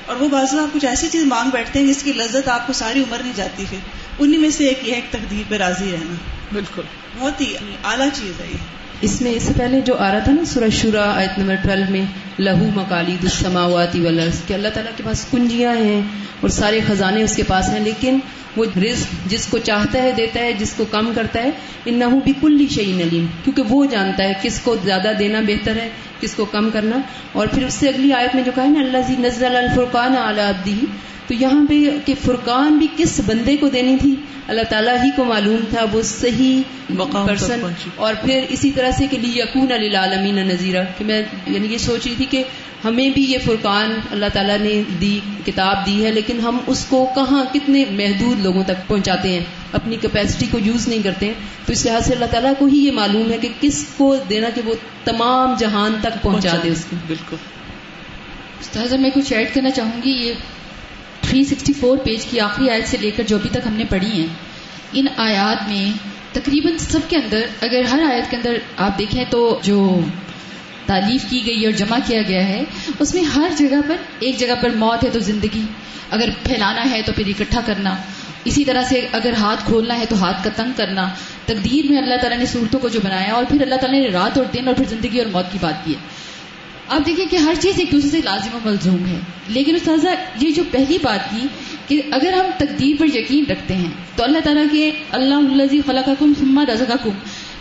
اور 0.05 0.15
وہ 0.15 0.29
بازو 0.29 0.59
آپ 0.59 0.73
کچھ 0.73 0.85
ایسی 0.85 1.07
چیز 1.07 1.23
مانگ 1.25 1.49
بیٹھتے 1.49 1.79
ہیں 1.79 1.87
جس 1.87 2.03
کی 2.03 2.13
لذت 2.13 2.47
آپ 2.47 2.67
کو 2.67 2.73
ساری 2.73 2.99
عمر 2.99 3.17
نہیں 3.17 3.33
جاتی 3.35 3.65
پھر۔ 3.69 3.77
انہیں 4.19 4.39
میں 4.39 4.49
سے 4.49 4.67
ایک 4.67 4.79
یہ 4.83 4.93
ایک 4.93 5.05
تقدیر 5.09 5.43
پہ 5.49 5.55
راضی 5.55 5.91
رہنا۔ 5.91 6.15
بالکل۔ 6.53 6.81
بہت 7.19 7.41
ہی 7.41 7.53
اعلیٰ 7.83 8.07
چیز 8.13 8.41
ہے 8.41 8.47
یہ۔ 8.47 8.86
اس 9.01 9.21
میں 9.21 9.31
اس 9.31 9.43
سے 9.43 9.53
پہلے 9.57 9.79
جو 9.85 9.95
آ 9.97 10.11
رہا 10.11 10.19
تھا 10.19 10.31
نا 10.31 10.45
سورہ 10.45 10.69
شورا 10.69 11.03
آیت 11.15 11.37
نمبر 11.39 11.55
ٹویلو 11.63 11.83
میں، 11.89 12.05
لہو 12.39 12.69
مکالی 12.75 13.15
دسماواتی 13.23 13.99
والارض، 13.99 14.41
کہ 14.47 14.53
اللہ 14.53 14.67
تعالیٰ 14.73 14.91
کے 14.97 15.03
پاس 15.05 15.25
کنجیاں 15.31 15.75
ہیں 15.75 16.01
اور 16.41 16.49
سارے 16.49 16.79
خزانے 16.87 17.23
اس 17.23 17.35
کے 17.35 17.43
پاس 17.47 17.69
ہیں، 17.69 17.79
لیکن 17.79 18.17
وہ 18.57 18.65
رزق 18.77 19.29
جس 19.29 19.47
کو 19.47 19.57
چاہتا 19.57 20.01
ہے، 20.01 20.11
دیتا 20.11 20.39
ہے، 20.39 20.53
جس 20.53 20.73
کو 20.77 20.85
کم 20.91 21.11
کرتا 21.15 21.43
ہے 21.43 21.49
ان 21.85 21.93
نہ 21.93 22.05
بھی 22.23 22.33
کلی 22.41 22.67
شعین 22.71 23.01
علیم، 23.01 23.25
کیونکہ 23.43 23.63
وہ 23.69 23.85
جانتا 23.85 24.23
ہے 24.23 24.33
کس 24.41 24.59
کو 24.59 24.75
زیادہ 24.83 25.11
دینا 25.19 25.39
بہتر 25.47 25.75
ہے، 25.75 25.89
کس 26.19 26.33
کو 26.35 26.45
کم 26.45 26.69
کرنا۔ 26.73 26.99
اور 27.33 27.47
پھر 27.47 27.65
اس 27.65 27.73
سے 27.73 27.89
اگلی 27.89 28.13
آیت 28.13 28.35
میں 28.35 28.43
جو 28.43 28.51
کہا 28.55 28.63
ہے 28.63 28.69
نا 28.69 28.79
اللہ 28.79 29.07
زی 29.07 29.15
نزل 29.19 29.55
الفرقان 29.55 30.17
اعلیٰ 30.17 30.51
تو 31.27 31.33
یہاں 31.33 31.65
پہ 31.69 31.75
کہ 32.05 32.13
فرقان 32.25 32.77
بھی 32.77 32.87
کس 32.97 33.21
بندے 33.25 33.57
کو 33.57 33.69
دینی 33.69 33.97
تھی؟ 34.01 34.15
اللہ 34.47 34.61
تعالیٰ 34.69 35.03
ہی 35.03 35.09
کو 35.15 35.23
معلوم 35.23 35.57
تھا 35.69 35.85
وہ 35.91 36.01
صحیح 36.01 36.61
پرسن 37.27 37.61
اور 37.95 38.13
پھر 38.25 38.41
اسی 38.49 38.71
طرح 38.71 38.91
سے 38.91 39.07
کہ 39.07 39.17
یقون 39.21 39.71
علی 39.71 39.95
عالمین 39.95 40.35
نذیرہ 40.35 40.83
کہ 40.97 41.05
میں 41.05 41.23
یعنی 41.47 41.67
یہ 41.67 41.77
سوچ 41.77 42.07
رہی 42.07 42.15
تھی 42.17 42.25
کہ 42.25 42.43
ہمیں 42.85 43.09
بھی 43.09 43.23
یہ 43.31 43.37
فرقان 43.45 43.99
اللہ 44.11 44.25
تعالیٰ 44.33 44.57
نے 44.57 44.83
دی 45.01 45.19
کتاب 45.45 45.85
دی 45.85 46.05
ہے 46.05 46.11
لیکن 46.11 46.39
ہم 46.39 46.57
اس 46.67 46.85
کو 46.85 47.07
کہاں 47.15 47.45
کتنے 47.53 47.85
محدود 47.89 48.39
لوگوں 48.39 48.63
تک 48.63 48.87
پہنچاتے 48.87 49.29
ہیں؟ 49.29 49.45
اپنی 49.73 49.95
کیپیسٹی 49.95 50.45
کو 50.51 50.59
یوز 50.59 50.87
نہیں 50.87 51.03
کرتے 51.03 51.25
ہیں۔ 51.25 51.33
تو 51.65 51.73
اس 51.73 51.85
لحاظ 51.85 52.07
سے 52.07 52.13
اللہ 52.13 52.25
تعالیٰ 52.25 52.53
کو 52.59 52.65
ہی 52.65 52.85
یہ 52.85 52.91
معلوم 52.91 53.31
ہے 53.31 53.37
کہ 53.37 53.49
کس 53.61 53.87
کو 53.97 54.15
دینا 54.29 54.49
کہ 54.55 54.61
وہ 54.65 54.75
تمام 55.03 55.55
جہان 55.59 55.93
تک 56.01 56.23
پہنچا 56.23 56.55
دے 56.63 56.69
اس 56.69 56.85
کو۔ 56.89 56.95
بالکل۔ 57.07 57.35
میں 58.97 59.09
کچھ 59.09 59.33
ایڈ 59.33 59.53
کرنا 59.53 59.69
چاہوں 59.69 60.01
گی 60.05 60.09
یہ 60.09 60.33
364 61.27 62.03
پیج 62.03 62.25
کی 62.25 62.39
آخری 62.39 62.69
آیت 62.69 62.87
سے 62.87 62.97
لے 63.01 63.11
کر 63.11 63.23
جو 63.23 63.35
ابھی 63.35 63.49
تک 63.49 63.67
ہم 63.67 63.73
نے 63.73 63.83
پڑھی 63.89 64.11
ہیں، 64.11 64.27
ان 64.93 65.07
آیات 65.17 65.67
میں 65.67 65.85
تقریباً 66.33 66.77
سب 66.77 67.09
کے 67.09 67.15
اندر 67.15 67.45
اگر 67.61 67.85
ہر 67.91 68.01
آیت 68.11 68.29
کے 68.29 68.37
اندر 68.37 68.57
آپ 68.77 68.97
دیکھیں 68.99 69.23
تو 69.29 69.59
جو 69.63 69.99
تعلیف 70.85 71.23
کی 71.29 71.41
گئی 71.45 71.65
اور 71.65 71.73
جمع 71.73 71.97
کیا 72.05 72.21
گیا 72.27 72.47
ہے، 72.47 72.63
اس 72.99 73.13
میں 73.13 73.23
ہر 73.35 73.49
جگہ 73.57 73.81
پر 73.87 73.95
ایک 74.19 74.39
جگہ 74.39 74.55
پر 74.61 74.75
موت 74.75 75.03
ہے 75.03 75.09
تو 75.09 75.19
زندگی، 75.19 75.61
اگر 76.09 76.29
پھیلانا 76.43 76.89
ہے 76.91 77.01
تو 77.05 77.11
پھر 77.15 77.27
اکٹھا 77.27 77.61
کرنا، 77.65 77.95
اسی 78.45 78.63
طرح 78.65 78.83
سے 78.83 79.07
اگر 79.11 79.33
ہاتھ 79.37 79.65
کھولنا 79.65 79.99
ہے 79.99 80.05
تو 80.09 80.15
ہاتھ 80.19 80.43
کا 80.43 80.49
تنگ 80.55 80.71
کرنا، 80.75 81.07
تقدیر 81.45 81.91
میں 81.91 81.97
اللہ 81.97 82.21
تعالیٰ 82.21 82.37
نے 82.37 82.45
صورتوں 82.45 82.79
کو 82.79 82.89
جو 82.89 82.99
بنایا 83.03 83.33
اور 83.33 83.45
پھر 83.49 83.61
اللہ 83.61 83.75
تعالیٰ 83.75 83.99
نے 84.01 84.09
رات 84.09 84.37
اور 84.37 84.45
دن 84.53 84.67
اور 84.67 84.75
پھر 84.75 84.85
زندگی 84.89 85.19
اور 85.19 85.27
موت 85.31 85.51
کی 85.51 85.57
بات 85.61 85.85
کی 85.85 85.93
ہے۔ 85.93 86.16
آپ 86.89 87.05
دیکھیں 87.05 87.25
کہ 87.25 87.35
ہر 87.35 87.53
چیز 87.59 87.73
ایک 87.77 87.91
دوسرے 87.91 88.09
سے 88.09 88.21
لازم 88.23 88.55
و 88.55 88.59
ملزوم 88.65 89.05
ہے۔ 89.05 89.19
لیکن 89.47 89.75
استاذہ، 89.75 90.07
یہ 90.39 90.51
جو 90.51 90.63
پہلی 90.71 90.97
بات 91.01 91.31
کی 91.31 91.47
کہ 91.87 92.01
اگر 92.11 92.33
ہم 92.33 92.45
تقدیر 92.57 92.95
پر 92.99 93.05
یقین 93.15 93.43
رکھتے 93.49 93.75
ہیں، 93.75 93.91
تو 94.15 94.23
اللہ 94.23 94.39
تعالیٰ 94.43 94.65
کے 94.71 94.91
اللہ 95.11 95.35
اللہ 95.35 95.63
خلا 95.85 96.01
کم 96.19 96.33
سما 96.39 96.65
رضا 96.73 96.95
کم 97.03 97.09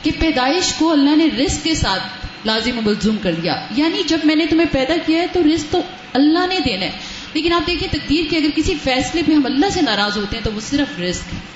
کہ 0.02 0.10
پیدائش 0.18 0.72
کو 0.72 0.92
اللہ 0.92 1.16
نے 1.16 1.26
رزق 1.38 1.64
کے 1.64 1.74
ساتھ 1.74 2.02
لازم 2.46 2.78
و 2.78 2.80
ملزوم 2.80 3.16
کر 3.22 3.32
دیا 3.32 3.66
یعنی 3.76 4.02
جب 4.06 4.18
میں 4.24 4.34
نے 4.34 4.46
تمہیں 4.46 4.66
پیدا 4.72 4.94
کیا 5.06 5.22
ہے، 5.22 5.26
تو 5.32 5.40
رزق 5.54 5.72
تو 5.72 5.80
اللہ 6.12 6.46
نے 6.46 6.58
دینا 6.64 6.86
ہے۔ 6.86 6.92
لیکن 7.34 7.52
آپ 7.52 7.66
دیکھیں 7.66 7.88
تقدیر 7.90 8.24
کے 8.30 8.36
اگر 8.36 8.48
کسی 8.56 8.74
فیصلے 8.82 9.22
پہ 9.26 9.32
ہم 9.32 9.46
اللہ 9.46 9.66
سے 9.70 9.80
ناراض 9.82 10.16
ہوتے 10.16 10.36
ہیں، 10.36 10.44
تو 10.44 10.52
وہ 10.52 10.60
صرف 10.60 11.00
رزق 11.00 11.34
ہے۔ 11.34 11.55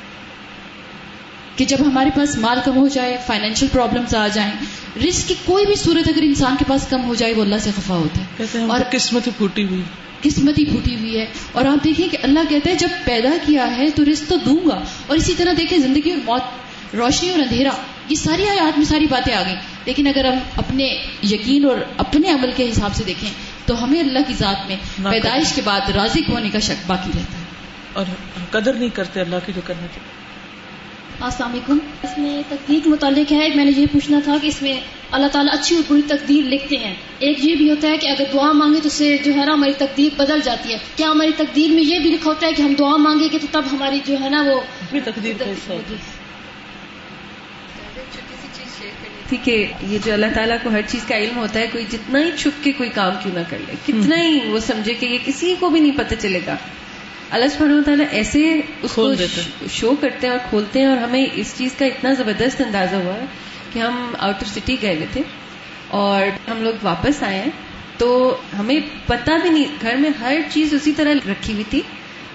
کہ 1.61 1.67
جب 1.67 1.77
ہمارے 1.81 2.11
پاس 2.17 2.37
مال 2.37 2.59
کم 2.65 2.77
ہو 2.77 2.89
جائے 2.89 3.17
فائنینشیل 3.27 3.69
پرابلمس 3.73 4.15
آ 4.15 4.29
جائیں 4.29 4.53
رسک 5.09 5.29
کی 5.29 5.35
کوئی 5.45 5.67
بھی 5.67 5.75
صورت 5.75 6.09
اگر 6.09 6.23
انسان 6.23 6.57
کے 6.59 6.65
پاس 6.69 6.87
کم 6.87 7.05
ہو 7.05 7.15
جائے 7.15 7.33
وہ 7.33 7.43
اللہ 7.43 7.59
سے 7.61 7.71
خفا 7.77 7.95
ہوتا 7.95 8.45
ہے۔ 8.45 8.63
اور 8.63 8.81
قسمت 8.91 9.29
پھوٹی 9.37 9.65
ہوئی۔ 9.65 9.83
قسمت 10.23 10.59
ہی 10.59 10.65
پھوٹی 10.65 10.97
ہوئی 10.97 11.21
ہے۔ 11.21 11.27
اور 11.53 11.65
آپ 11.65 11.85
دیکھیں 11.85 12.09
کہ 12.09 12.19
اللہ 12.23 12.41
کہتا 12.49 12.71
ہے 12.71 12.75
جب 12.75 12.89
پیدا 13.05 13.29
کیا 13.47 13.77
ہے 13.77 13.91
تو 13.91 14.03
رسک 14.13 14.29
تو 14.29 14.37
دوں 14.37 14.69
گا۔ 14.71 14.85
اور 15.07 15.17
اسی 15.17 15.35
طرح 15.35 15.53
دیکھیں 15.59 15.79
زندگی 15.79 16.11
اور 16.11 16.19
موت 16.25 16.43
روشنی 16.95 17.31
اور 17.31 17.39
اندھیرا 17.39 17.71
یہ 18.09 18.15
ساری 18.15 18.49
آیات 18.49 18.79
میں 18.79 18.87
ساری 18.87 19.07
باتیں 19.11 19.35
آ 19.35 19.43
گئی 19.47 19.57
لیکن 19.85 20.07
اگر 20.07 20.25
ہم 20.25 20.39
اپنے 20.57 20.85
یقین 21.23 21.65
اور 21.65 21.77
اپنے 21.97 22.31
عمل 22.31 22.51
کے 22.57 22.71
حساب 22.71 22.95
سے 22.95 23.05
دیکھیں 23.07 23.31
تو 23.67 23.85
ہمیں 23.85 24.01
اللہ 24.01 24.19
کی 24.27 24.35
ذات 24.35 24.71
میں 24.71 24.77
پیدائش 25.11 25.53
کے 25.53 25.63
بعد 25.65 25.81
رازق 25.95 26.31
ہونے 26.31 26.49
کا 26.49 26.59
شک 26.59 26.87
باقی 26.87 27.11
رہتا 27.15 27.39
ہے۔ 27.39 27.45
اور 27.93 28.05
قدر 28.51 28.75
نہیں 28.75 28.89
کرتے 28.89 29.21
اللہ 29.21 29.37
کی 29.47 29.53
جو 29.53 29.61
کرنا 29.65 29.87
چاہیے 29.87 30.20
السلام 31.21 31.51
علیکم۔ 31.53 31.79
اس 32.03 32.11
میں 32.19 32.43
تقدیر 32.49 32.89
متعلق 32.89 33.33
ہے 33.33 33.49
میں 33.55 33.65
نے 33.65 33.73
یہ 33.77 33.87
پوچھنا 33.93 34.21
تھا 34.25 34.37
کہ 34.43 34.47
اس 34.47 34.63
میں 34.63 34.81
اللہ 35.11 35.27
تعالیٰ 35.27 35.55
اچھی 35.55 35.77
اور 35.77 35.93
بری 35.93 36.03
تقدیر 36.07 36.45
لکھتے 36.45 36.77
ہیں۔ 36.77 36.95
ایک 37.19 37.45
یہ 37.45 37.55
بھی 37.55 37.71
ہوتا 37.71 37.89
ہے 37.89 37.97
کہ 37.97 38.07
اگر 38.07 38.25
دعا 38.33 38.53
مانگے 38.53 38.81
تو 38.81 38.87
اس 38.87 38.93
سے 38.93 39.17
جو 39.25 39.33
ہے 39.35 39.45
نا 39.45 39.53
ہماری 39.53 39.73
تقدیر 39.73 40.11
بدل 40.17 40.41
جاتی 40.45 40.73
ہے۔ 40.73 40.79
کیا 40.97 41.11
ہماری 41.11 41.31
تقدیر 41.37 41.71
میں 41.71 41.83
یہ 41.83 41.99
بھی 41.99 42.11
لکھا 42.11 42.31
ہوتا 42.31 42.47
ہے 42.47 42.53
کہ 42.53 42.63
ہم 42.63 42.75
دعا 42.79 42.97
مانگے 42.97 43.29
گے 43.33 43.39
تو 43.39 43.47
تب 43.51 43.63
ہماری 43.73 44.01
جو 44.07 44.17
ہے 44.21 44.29
نا 44.29 44.45
وہ 44.47 44.61
تقدیر 45.05 45.43
تھی 49.29 49.37
کہ 49.45 49.67
یہ 49.89 49.99
جو 50.05 50.13
اللہ 50.13 50.27
تعالیٰ 50.35 50.57
کو 50.63 50.71
ہر 50.71 50.81
چیز 50.87 51.05
کا 51.09 51.17
علم 51.17 51.37
ہوتا 51.37 51.61
ہے 51.61 51.67
کوئی 51.73 51.85
جتنا 51.91 52.19
ہی 52.19 52.31
چھپ 52.39 52.65
کے 52.65 52.73
کوئی 52.73 52.91
کام 52.91 53.13
کیوں 53.23 53.35
نہ 53.35 53.41
کر 53.51 53.57
لے 53.67 53.75
کتنا 53.87 54.23
ہی 54.23 54.39
وہ 54.47 54.61
سمجھے 54.61 54.95
کہ 54.95 55.07
یہ 55.07 55.19
کسی 55.25 55.55
کو 55.59 55.71
بھی 55.71 55.81
نہیں 55.81 55.97
پتہ 55.97 56.15
چلے 56.19 56.41
گا۔ 56.47 56.57
اللہ 57.31 57.49
سبحانہ 57.49 57.81
تعالیٰ 57.83 58.07
ایسے 58.11 58.61
اس 58.83 58.93
کو 58.95 59.13
شو 59.71 59.95
کرتے 60.01 60.27
ہیں 60.27 60.35
اور 60.35 60.49
کھولتے 60.49 60.79
ہیں 60.79 60.87
اور 60.87 60.97
ہمیں 60.97 61.27
اس 61.35 61.55
چیز 61.57 61.71
کا 61.79 61.87
اتنا 61.87 62.13
زبردست 62.13 62.61
اندازہ 62.61 62.95
ہوا 62.95 63.25
کہ 63.73 63.79
ہم 63.79 64.15
آؤٹ 64.19 64.35
آف 64.35 64.49
سٹی 64.49 64.77
گئے 64.83 64.95
ہوئے 64.95 65.07
تھے 65.13 65.21
اور 65.89 66.51
ہم 66.51 66.63
لوگ 66.63 66.73
واپس 66.83 67.23
آئے 67.23 67.39
ہیں۔ 67.39 67.51
تو 67.99 68.37
ہمیں 68.59 68.81
پتہ 69.07 69.31
بھی 69.43 69.51
نہیں 69.51 69.65
گھر 69.81 69.97
میں 69.97 70.11
ہر 70.21 70.37
چیز 70.51 70.75
اسی 70.75 70.93
طرح 70.93 71.15
رکھی 71.31 71.53
ہوئی 71.53 71.65
تھی۔ 71.71 71.83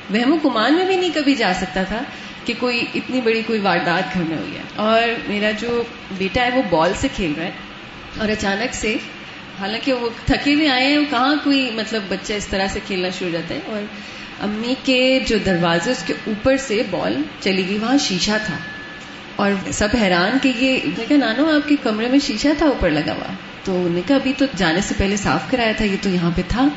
وہم 0.10 0.31
و 0.31 0.38
کمان 0.38 0.73
میں 0.73 0.86
بھی 0.86 0.95
نہیں 0.95 1.10
کبھی 1.15 1.36
جا 1.36 1.51
سکتا 1.55 1.84
تھا 1.84 1.99
کہ 2.45 2.53
کوئی 2.60 2.86
اتنی 2.95 3.21
بڑی 3.21 3.41
کوئی 3.47 3.60
واردات 3.60 4.13
گھر 4.13 4.21
میں 4.23 4.38
ہوئی 4.38 4.55
ہے۔ 4.55 4.62
اور 4.75 5.01
میرا 5.27 5.51
جو 5.51 5.84
بیٹا 6.17 6.45
ہے 6.45 6.49
وہ 6.55 6.62
بال 6.69 6.91
سے 6.95 7.08
کھیل 7.15 7.34
رہا 7.38 7.45
ہے 7.45 7.51
اور 8.17 8.29
اچانک 8.29 8.75
سے 8.75 8.95
حالانکہ 9.60 9.93
وہ 9.93 10.10
تھکے 10.25 10.53
ہوئے 10.53 10.69
آئے 10.69 10.88
ہیں 10.88 10.97
وہ 10.97 11.05
کہاں 11.10 11.36
کوئی 11.43 11.71
مطلب 11.75 12.03
بچہ 12.10 12.34
اس 12.34 12.47
طرح 12.47 12.67
سے 12.67 12.79
کھیلنا 12.88 13.10
شروع 13.10 13.29
ہو 13.29 13.34
جاتا 13.34 13.55
ہے؟ 13.55 13.60
اور 13.65 13.81
امی 14.39 14.76
کے 14.84 15.19
جو 15.28 15.38
دروازے 15.38 15.91
اس 15.91 16.04
کے 16.06 16.13
اوپر 16.28 16.58
سے 16.58 16.82
بال 16.89 17.21
چلی 17.39 17.67
گئی، 17.69 17.78
وہاں 17.78 17.98
شیشہ 17.98 18.32
تھا۔ 18.45 18.58
اور 19.36 19.52
سب 19.71 19.88
حیران 20.02 20.38
کہ 20.41 20.52
یہ 20.60 20.80
کہا، 21.08 21.17
نانو، 21.17 21.52
آپ 21.56 21.69
کے 21.69 21.76
کمرے 21.84 22.08
میں 22.08 22.19
شیشہ 22.19 22.48
تھا، 22.58 22.65
اوپر 22.65 22.89
لگا 22.89 23.13
ہوا۔ 23.13 23.34
تو 23.63 23.76
انہوں 23.76 23.89
نے 23.89 24.02
کہا، 24.08 24.15
ابھی 24.15 24.34
تو 24.38 24.45
جانے 24.58 24.82
سے 24.82 24.93
پہلے 24.98 25.17
صاف 25.17 25.52
کرایا 25.52 25.71
تھا، 25.78 25.86
یہ 25.86 25.95
تو 26.02 26.10
یہاں 26.10 26.32
پہ 26.36 26.41
تھا۔ 26.48 26.67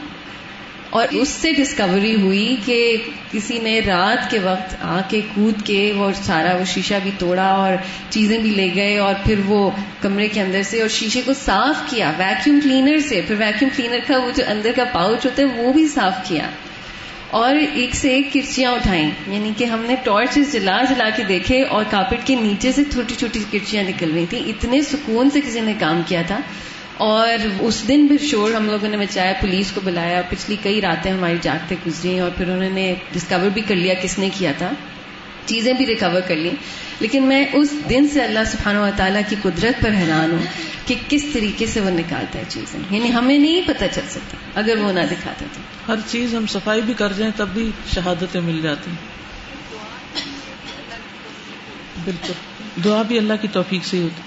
اور 0.91 1.09
اس 1.11 1.29
سے 1.29 1.53
ڈسکوری 1.53 2.15
ہوئی 2.15 2.57
کہ 2.65 2.97
کسی 3.33 3.59
نے 3.59 3.81
رات 3.81 4.31
کے 4.31 4.39
وقت 4.39 4.77
آ 4.81 5.01
کے 5.09 5.21
کود 5.35 5.55
کے 5.65 5.93
وہ 5.97 6.11
سارا 6.23 6.57
وہ 6.57 6.65
شیشہ 6.65 6.95
بھی 7.03 7.11
توڑا 7.19 7.47
اور 7.47 7.73
چیزیں 8.11 8.39
بھی 8.39 8.51
لے 8.51 8.69
گئے 8.75 8.99
اور 8.99 9.15
پھر 9.25 9.35
وہ 9.47 9.71
کمرے 10.03 10.29
کے 10.29 10.41
اندر 10.41 10.63
سے 10.63 10.81
اور 10.81 10.89
شیشے 10.89 11.23
کو 11.25 11.33
صاف 11.45 11.91
کیا 11.91 12.13
ویکیوم 12.19 12.61
کلینر 12.63 12.99
سے۔ 12.99 13.21
پھر 13.27 13.35
ویکیوم 13.39 13.71
کلینر 13.77 13.99
کا 14.07 14.17
وہ 14.17 14.31
جو 14.37 14.45
اندر 14.49 14.71
کا 14.77 14.85
پاؤچ 14.85 15.25
ہوتا 15.25 15.43
ہے، 15.43 15.63
وہ 15.63 15.73
بھی 15.73 15.89
صاف 15.89 16.15
کیا۔ 16.25 16.51
اور 17.31 17.55
ایک 17.75 17.95
سے 17.95 18.09
ایک 18.11 18.33
کرچیاں 18.33 18.73
اٹھائیں۔ 18.73 19.11
یعنی 19.27 19.53
کہ 19.57 19.65
ہم 19.65 19.85
نے 19.85 19.95
ٹارچ 20.05 20.39
جلا 20.53 20.83
جلا 20.91 21.11
کے 21.17 21.23
دیکھے 21.25 21.63
اور 21.63 21.85
کارپیٹ 21.91 22.21
کے 22.25 22.35
نیچے 22.35 22.73
سے 22.73 22.83
چھوٹی 22.93 23.15
چھوٹی 23.15 23.45
کرچیاں 23.51 23.85
نکل 23.85 24.13
رہی 24.13 24.27
تھیں۔ 24.31 24.41
اتنے 24.47 24.83
سکون 24.83 25.31
سے 25.31 25.41
کسی 25.41 25.61
نے 25.61 25.73
کام 25.79 26.03
کیا 26.07 26.23
تھا۔ 26.27 26.39
اور 26.97 27.29
اس 27.61 27.89
دن 27.89 28.07
بھی 28.07 28.19
شور 28.19 28.53
ہم 28.53 28.67
لوگوں 28.67 28.89
نے 28.89 28.97
مچایا 28.97 29.33
پولیس 29.41 29.73
کو 29.73 29.81
بلایا۔ 29.85 30.23
پچھلی 30.29 30.57
کئی 30.63 30.81
راتیں 30.81 31.13
ہماری 31.13 31.37
جاگتے 31.43 31.75
گزری 31.87 32.19
اور 32.19 32.31
پھر 32.37 32.49
انہوں 32.49 32.71
نے 32.71 32.95
ڈسکور 33.13 33.49
بھی 33.49 33.63
کر 33.63 33.75
لیا 33.75 33.95
کس 34.03 34.19
نے 34.19 34.29
کیا 34.39 34.53
تھا۔ 34.59 34.71
چیزیں 35.49 35.73
بھی 35.73 35.87
ریکور 35.87 36.21
کر 36.21 36.37
لی 36.37 36.51
لیکن 37.01 37.23
میں 37.23 37.45
اس 37.53 37.75
دن 37.91 38.09
سے 38.13 38.23
اللہ 38.23 38.39
سبحانہ 38.47 38.79
و 38.79 38.91
تعالیٰ 38.97 39.21
کی 39.29 39.37
قدرت 39.43 39.83
پر 39.83 39.91
حیران 39.91 40.31
ہوں 40.31 40.47
کہ 40.87 40.95
کس 41.09 41.25
طریقے 41.33 41.67
سے 41.67 41.81
وہ 41.81 41.91
نکالتا 41.91 42.39
ہے 42.39 42.45
چیزیں۔ 42.49 42.81
یعنی 42.91 43.13
ہمیں 43.13 43.39
نہیں 43.39 43.63
پتہ 43.67 43.85
چل 43.95 44.01
سکتا 44.09 44.37
اگر 44.55 44.79
وہ 44.79 44.93
نہ 44.93 45.01
دکھاتا 45.11 45.45
تو۔ 45.53 45.93
ہر 45.93 45.99
چیز 46.07 46.35
ہم 46.35 46.47
صفائی 46.47 46.81
بھی 46.81 46.95
کر 46.95 47.13
جائیں 47.13 47.33
تب 47.37 47.49
بھی 47.49 47.71
شہادتیں 47.95 48.41
مل 48.41 48.61
جاتی 48.63 48.91
بالکل۔ 52.05 52.33
دعا 52.85 53.03
بھی 53.03 53.19
اللہ 53.19 53.33
کی 53.41 53.49
توفیق 53.49 53.85
سے 53.85 53.97
ہی 53.97 54.03
ہوتی۔ 54.03 54.23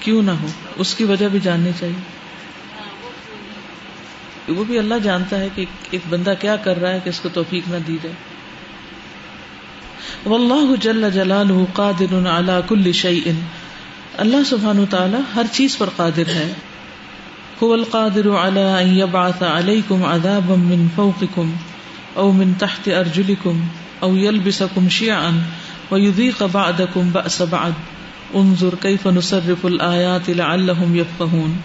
کیوں 0.00 0.22
نہ 0.22 0.30
ہو؟ 0.30 0.46
اس 0.76 0.94
کی 0.94 1.04
وجہ 1.04 1.28
بھی 1.28 1.40
جاننی 1.40 1.70
چاہیے۔ 1.80 2.12
وہ 4.52 4.64
بھی 4.64 4.78
اللہ 4.78 4.94
جانتا 5.02 5.38
ہے 5.40 5.48
کہ 5.54 5.64
ایک 5.90 6.02
بندہ 6.08 6.34
کیا 6.40 6.56
کر 6.56 6.80
رہا 6.80 6.92
ہے 6.92 7.00
کہ 7.04 7.08
اس 7.08 7.20
کو 7.20 7.28
توفیق 7.28 7.68
نہ 7.68 7.76
دی 7.86 7.98
جائے۔ 8.02 8.31
واللہ 10.26 10.76
جل 10.82 11.10
جلالہ 11.14 11.64
قادر 11.72 12.26
على 12.26 12.60
كل 12.68 12.92
شيء 12.92 13.30
اللہ 14.18 14.44
سبحانہ 14.46 14.80
تعالی 14.90 15.16
ہر 15.36 15.46
چیز 15.52 15.78
پر 15.78 15.88
قادر 15.96 16.28
ہے۔ 16.28 16.52
هو 17.62 17.72
القادر 17.72 18.28
على 18.30 18.66
ان 18.78 18.94
يبعث 18.98 19.42
عليكم 19.42 20.04
عذابا 20.04 20.54
من 20.54 20.86
فوقكم 20.94 21.50
او 22.14 22.32
من 22.32 22.52
تحت 22.58 22.88
ارجلكم 22.88 23.60
او 24.00 24.16
يلبسكم 24.16 24.88
شيعا 24.88 25.30
ويذيق 25.90 26.42
بعضكم 26.52 27.10
بأس 27.12 27.42
بعض 27.50 27.72
انظر 28.34 28.74
کیف 28.80 29.06
نصرف 29.06 29.64
الآیات 29.64 30.30
لعلهم 30.30 30.96
يفقهون 30.96 31.56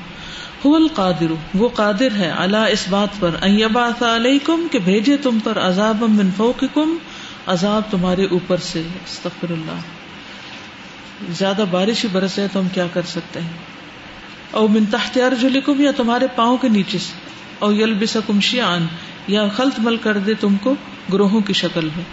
هو 0.65 0.75
القادر، 0.75 1.33
وہ 1.55 1.69
قادر 1.69 2.07
ہے 2.19 2.31
علی 2.37 2.63
اس 2.71 2.87
بات 2.89 3.19
پر۔ 3.19 3.29
ان 3.41 3.59
یبعث 3.59 4.03
علیکم، 4.03 4.67
کہ 4.71 4.79
بھیجے 4.79 5.17
تم 5.17 5.37
پر 5.43 5.59
عذاب 5.59 6.03
من 6.09 6.29
فوقکم 6.37 6.97
عذاب 7.47 7.81
تمہارے 7.89 8.25
اوپر 8.25 8.57
سے، 8.57 8.79
استغفر 8.79 9.51
اللہ۔ 9.51 9.79
زیادہ 11.29 11.65
بارش 11.71 12.03
ہی 12.03 12.09
برسے 12.11 12.47
تو 12.53 12.59
ہم 12.59 12.67
کیا 12.73 12.87
کر 12.93 13.01
سکتے 13.01 13.41
ہیں؟ 13.41 13.49
او 14.51 14.67
من 14.67 14.85
تحت 14.85 15.17
ارجلکم، 15.17 15.81
یا 15.81 15.91
تمہارے 15.91 16.27
پاؤں 16.35 16.57
کے 16.57 16.69
نیچے 16.69 16.97
سے۔ 16.97 17.13
او 17.59 17.71
یلبسکم 17.71 18.39
شیعان 18.39 18.87
یا 19.27 19.47
خلط 19.47 19.79
مل 19.79 19.97
کر 19.97 20.17
دے 20.17 20.33
تم 20.33 20.55
کو 20.55 20.75
گروہوں 21.13 21.41
کی 21.41 21.53
شکل 21.53 21.89
میں۔ 21.95 22.03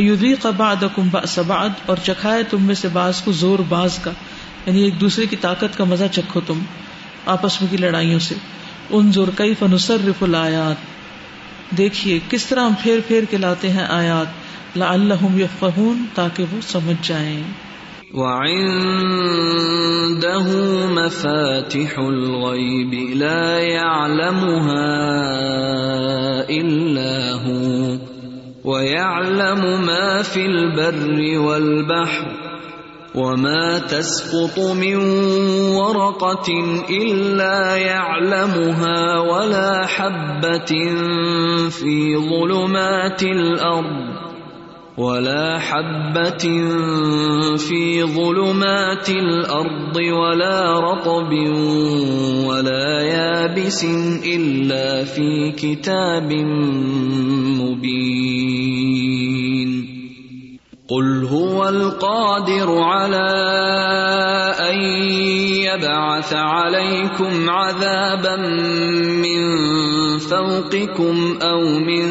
یوزی 0.00 0.34
قباد 0.34 0.84
سباد 1.28 1.68
اور 1.86 1.96
چکھائے 2.02 2.42
تم 2.42 2.62
میں 2.62 2.74
سے 2.74 2.88
باز 2.88 3.20
کو 3.20 3.32
زور 3.32 3.58
باز 3.68 3.98
کا۔ 3.98 4.10
یعنی 4.66 4.82
ایک 4.82 5.00
دوسرے 5.00 5.26
کی 5.26 5.36
طاقت 5.36 5.78
کا 5.78 5.84
مزہ 5.84 6.04
چکھو 6.12 6.40
تم 6.46 6.58
آپس 7.26 7.62
میں 7.62 7.70
کی 7.70 7.76
لڑائیوں 7.76 8.18
سے۔ 8.18 8.34
ان 8.90 9.12
زور 9.12 9.28
کئی 9.34 9.54
فنسر 9.54 9.96
رف 10.08 10.22
الآیات۔ 10.22 10.76
دیکھیے 11.76 12.18
کس 12.30 12.46
طرح 12.46 12.60
ہم 12.60 12.72
پھیر 12.82 12.98
پھیر 13.06 13.22
کے 13.30 13.36
لاتے 13.36 13.70
ہیں 13.70 13.84
آیات۔ 13.88 14.41
لا 14.76 14.92
اللہ 14.92 15.38
یفقہون، 15.38 16.04
تاکہ 16.14 16.44
وہ 16.52 16.60
سمجھ 16.60 17.08
جائیں۔ 17.08 17.42
وعنده 18.14 18.84
مفاتح 20.90 21.98
الغيب، 21.98 23.16
لا 23.16 23.58
يعلمها 23.58 24.88
إلا 26.48 27.32
هو، 27.46 27.94
ويعلم 28.64 29.86
ما 29.86 30.22
في 30.22 30.46
البر 30.46 31.38
والبحر، 31.38 32.28
وما 33.14 33.78
تسقط 33.78 34.58
من 34.58 34.96
ورقه 35.74 36.52
الا 36.88 37.76
يعلمها 37.76 39.18
ولا 39.18 39.86
حبه 39.86 40.74
في 41.68 42.16
ظلمات 42.16 43.22
الارض 43.22 44.21
ولا 44.98 45.58
حبة 45.58 46.44
في 47.56 48.04
ظلمات 48.04 49.08
الأرض 49.08 49.96
ولا 49.96 50.80
رطب 50.80 51.32
ولا 52.44 53.00
يابس 53.00 53.84
إلا 54.24 55.04
في 55.04 55.52
كتاب 55.56 56.32
مبين. 57.56 58.52
قل 60.88 61.24
هو 61.24 61.68
القادر 61.68 62.78
على 62.78 63.32
أن 64.60 64.80
يبعث 65.64 66.32
عليكم 66.32 67.50
عذابا 67.50 68.36
من 69.24 69.40
فوقكم 70.32 71.38
أو 71.42 71.60
من 71.60 72.04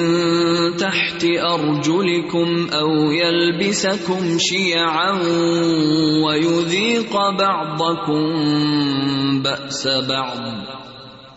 تحت 0.77 1.25
أرجلكم 1.25 2.67
أو 2.73 3.11
يلبسكم 3.11 4.37
شيعا 4.37 5.11
ويذيق 6.25 7.13
بعضكم 7.29 8.23
بأس 9.41 9.87
بعض 9.87 10.39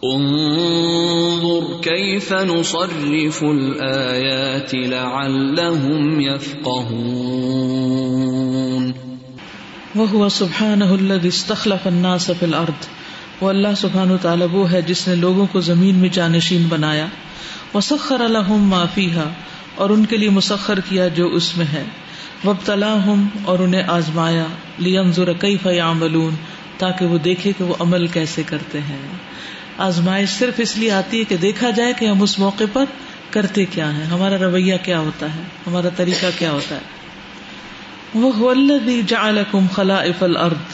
انظر 0.04 1.80
كيف 1.82 2.32
نصرف 2.32 3.42
الآيات 3.42 4.74
لعلهم 4.74 6.20
يفقهون 6.20 7.64
وهو 9.96 10.28
سبحانه 10.28 10.94
الذي 10.94 11.28
استخلف 11.28 11.88
الناس 11.88 12.30
في 12.30 12.44
الأرض 12.44 12.74
وہ 13.40 13.48
اللہ 13.48 13.68
سبحان 13.76 14.10
و 14.10 14.16
تعالیٰ 14.16 14.46
وہ 14.52 14.72
ہے 14.72 14.82
جس 14.82 15.08
نے 15.08 15.14
لوگوں 15.14 15.46
کو 15.46 15.60
زمین 15.60 15.94
میں 15.94 16.08
جانشین 16.08 16.66
بنایا۔ 16.68 17.06
مسخر 17.74 18.20
الحم 18.20 18.62
معافیہ 18.68 19.20
اور 19.74 19.90
ان 19.90 20.04
کے 20.04 20.16
لیے 20.16 20.30
مسخر 20.30 20.80
کیا 20.80 21.08
جو 21.08 21.26
اس 21.26 21.56
میں 21.56 21.66
ہے۔ 21.72 21.84
وب 22.44 22.56
ہم 23.04 23.28
اور 23.44 23.58
انہیں 23.58 23.82
آزمایا۔ 23.82 24.44
لیم 24.78 25.12
ذرقی 25.12 25.56
فیاملون 25.56 26.34
تاکہ 26.78 27.06
وہ 27.06 27.18
دیکھے 27.18 27.52
کہ 27.58 27.64
وہ 27.64 27.74
عمل 27.78 28.06
کیسے 28.06 28.42
کرتے 28.46 28.78
ہیں۔ 28.78 28.98
آزمائش 29.78 30.28
صرف 30.30 30.54
اس 30.58 30.76
لیے 30.76 30.90
آتی 30.90 31.18
ہے 31.18 31.24
کہ 31.24 31.36
دیکھا 31.36 31.70
جائے 31.70 31.92
کہ 31.98 32.04
ہم 32.04 32.22
اس 32.22 32.38
موقع 32.38 32.64
پر 32.72 32.84
کرتے 33.30 33.64
کیا 33.64 33.96
ہیں۔ 33.96 34.04
ہمارا 34.04 34.38
رویہ 34.38 34.74
کیا 34.82 34.98
ہوتا 34.98 35.34
ہے؟ 35.34 35.42
ہمارا 35.66 35.88
طریقہ 35.96 36.26
کیا 36.38 36.50
ہوتا 36.50 36.74
ہے؟ 36.74 36.80
وہ 38.14 38.54
جعلکم 39.06 39.66
خلائف 39.72 40.22
الارض 40.22 40.73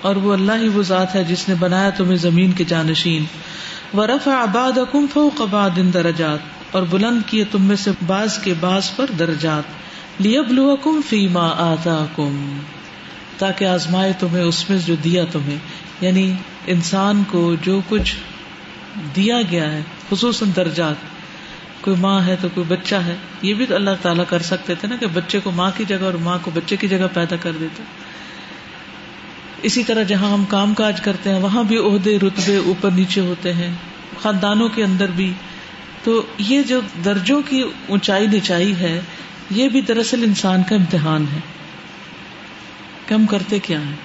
اور 0.00 0.16
وہ 0.16 0.32
اللہ 0.32 0.52
ہی 0.52 0.68
وہ 0.68 0.82
ذات 0.82 1.14
ہے 1.14 1.24
جس 1.24 1.48
نے 1.48 1.54
بنایا 1.54 1.90
تمہیں 1.90 2.16
زمین 2.16 2.52
کے 2.52 2.64
جانشین۔ 2.64 3.24
ورفع 3.96 4.44
بعضکم 4.44 5.06
فوق 5.12 5.40
بعض 5.50 5.94
درجات۔ 5.94 6.38
اور 6.70 6.82
بلند 6.82 7.20
کیے 7.26 7.44
تم 7.44 7.62
میں 7.62 7.76
سے 7.76 7.90
بعض 8.06 8.38
کے 8.38 8.54
بعض 8.60 8.96
پر 8.96 9.06
درجات۔ 9.18 9.62
لیبلوکم 10.18 11.00
فیما 11.08 11.48
آتاکم 11.48 12.58
تاکہ 13.38 13.64
آزمائے 13.64 14.12
تمہیں 14.18 14.42
اس 14.42 14.70
میں 14.70 14.78
جو 14.86 14.94
دیا 15.04 15.24
تمہیں۔ 15.32 15.58
یعنی 16.00 16.34
انسان 16.66 17.22
کو 17.28 17.54
جو 17.62 17.80
کچھ 17.88 18.16
دیا 19.16 19.38
گیا 19.50 19.72
ہے، 19.72 19.82
خصوصاً 20.10 20.48
درجات۔ 20.56 20.94
کوئی 21.80 21.96
ماں 21.96 22.26
ہے 22.26 22.36
تو 22.40 22.48
کوئی 22.54 22.66
بچہ 22.68 22.94
ہے۔ 22.94 23.16
یہ 23.42 23.54
بھی 23.54 23.66
تو 23.66 23.74
اللہ 23.74 23.90
تعالیٰ 24.02 24.24
کر 24.28 24.42
سکتے 24.42 24.74
تھے 24.74 24.88
نا 24.88 24.96
کہ 24.96 25.06
بچے 25.06 25.40
کو 25.40 25.50
ماں 25.50 25.70
کی 25.76 25.84
جگہ 25.84 26.04
اور 26.04 26.14
ماں 26.14 26.38
کو 26.42 26.50
بچے 26.54 26.76
کی 26.76 26.88
جگہ 26.88 27.06
پیدا 27.14 27.36
کر 27.36 27.52
دیتے۔ 27.60 27.82
اسی 29.62 29.84
طرح 29.84 30.02
جہاں 30.02 30.32
ہم 30.32 30.44
کام 30.44 30.74
کاج 30.74 31.00
کرتے 31.00 31.30
ہیں، 31.30 31.40
وہاں 31.40 31.62
بھی 31.62 31.78
عہدے، 31.78 32.18
رتبے 32.18 32.56
اوپر 32.56 32.90
نیچے 32.90 33.20
ہوتے 33.20 33.52
ہیں، 33.52 33.74
خاندانوں 34.20 34.68
کے 34.68 34.84
اندر 34.84 35.10
بھی۔ 35.10 35.32
تو 36.04 36.22
یہ 36.38 36.62
جو 36.62 36.80
درجوں 37.04 37.42
کی 37.48 37.62
اونچائی 37.88 38.26
نچائی 38.26 38.76
ہے، 38.76 39.00
یہ 39.50 39.68
بھی 39.68 39.80
دراصل 39.80 40.22
انسان 40.22 40.62
کا 40.62 40.76
امتحان 40.76 41.24
ہے۔ 41.34 41.40
کہ 43.06 43.14
ہم 43.14 43.26
کرتے 43.26 43.58
کیا 43.58 43.80
ہیں؟ 43.80 43.96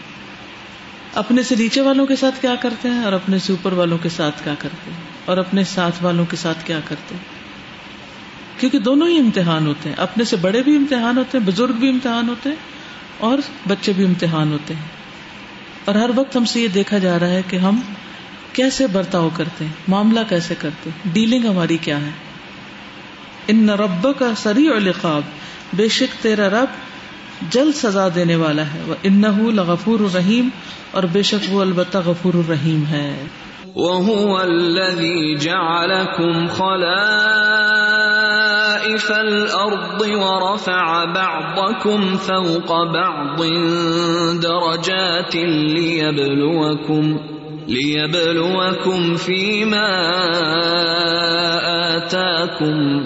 اپنے 1.13 1.43
سے 1.43 1.55
نیچے 1.55 1.81
والوں 1.81 2.05
کے 2.05 2.15
ساتھ 2.15 2.41
کیا 2.41 2.55
کرتے 2.55 2.89
ہیں، 2.89 3.03
اور 3.03 3.13
اپنے 3.13 3.39
سے 3.39 3.53
اوپر 3.53 3.73
والوں 3.73 3.97
کے 3.97 4.09
ساتھ 4.09 4.43
کیا 4.43 4.53
کرتے 4.59 4.91
ہیں؟ 4.91 5.01
اور 5.25 5.37
اپنے 5.37 5.63
ساتھ 5.63 6.03
والوں 6.03 6.25
کے 6.25 6.35
ساتھ 6.35 6.65
کیا 6.65 6.79
کرتے 6.85 7.15
ہیں؟ 7.15 7.23
کیونکہ 8.59 8.79
دونوں 8.79 9.07
ہی 9.07 9.19
امتحان 9.19 9.67
ہوتے 9.67 9.89
ہیں۔ 9.89 9.95
اپنے 9.95 10.23
سے 10.23 10.35
بڑے 10.35 10.63
بھی 10.63 10.75
امتحان 10.75 11.17
ہوتے 11.17 11.37
ہیں، 11.37 11.45
بزرگ 11.45 11.73
بھی 11.73 11.89
امتحان 11.89 12.29
ہوتے 12.29 12.49
ہیں، 12.49 12.55
اور 13.17 13.37
بچے 13.67 13.93
بھی 13.93 14.05
امتحان 14.05 14.51
ہوتے 14.51 14.73
ہیں۔ 14.73 15.02
اور 15.85 15.95
ہر 15.95 16.09
وقت 16.15 16.35
ہم 16.35 16.45
سے 16.45 16.61
یہ 16.61 16.67
دیکھا 16.67 16.97
جا 16.97 17.19
رہا 17.19 17.27
ہے 17.27 17.41
کہ 17.49 17.57
ہم 17.57 17.79
کیسے 18.53 18.87
برتاؤ 18.87 19.29
کرتے 19.37 19.65
ہیں، 19.65 19.71
معاملہ 19.87 20.19
کیسے 20.29 20.55
کرتے 20.59 20.89
ہیں، 20.89 21.13
ڈیلنگ 21.13 21.45
ہماری 21.45 21.77
کیا 21.77 22.01
ہے۔ 22.01 22.09
ان 23.47 23.69
رب 23.69 24.07
کا 24.19 24.35
سری 24.37 24.67
اور 24.67 24.79
لقاب 24.79 25.21
بے 25.73 25.87
شک 25.87 26.23
تیرا 26.23 26.49
رب 26.49 26.65
جلد 27.49 27.75
سزا 27.75 28.07
دینے 28.15 28.35
والا 28.35 28.61
ہے۔ 28.61 28.81
وہ 28.87 28.95
ان 29.03 29.21
لغفور 29.55 29.99
الرحیم 29.99 30.49
اور 30.91 31.03
بے 31.03 31.21
شک 31.21 31.53
وہ 31.53 31.61
البتہ 31.61 31.97
غفور 32.05 32.33
الرحیم 32.33 32.83
ہے۔ 32.85 33.25
وهو 33.75 34.37
الذي 34.37 35.35
جعلكم 35.35 36.47
خلائف 38.83 39.11
الأرض 39.11 40.01
ورفع 40.01 41.05
بعضكم 41.13 42.17
فوق 42.17 42.83
بعض 42.93 43.41
درجات 44.41 45.35
ليبلوكم 45.75 47.19
ليبلوكم 47.67 49.15
فيما 49.15 49.89
آتاكم 51.95 53.05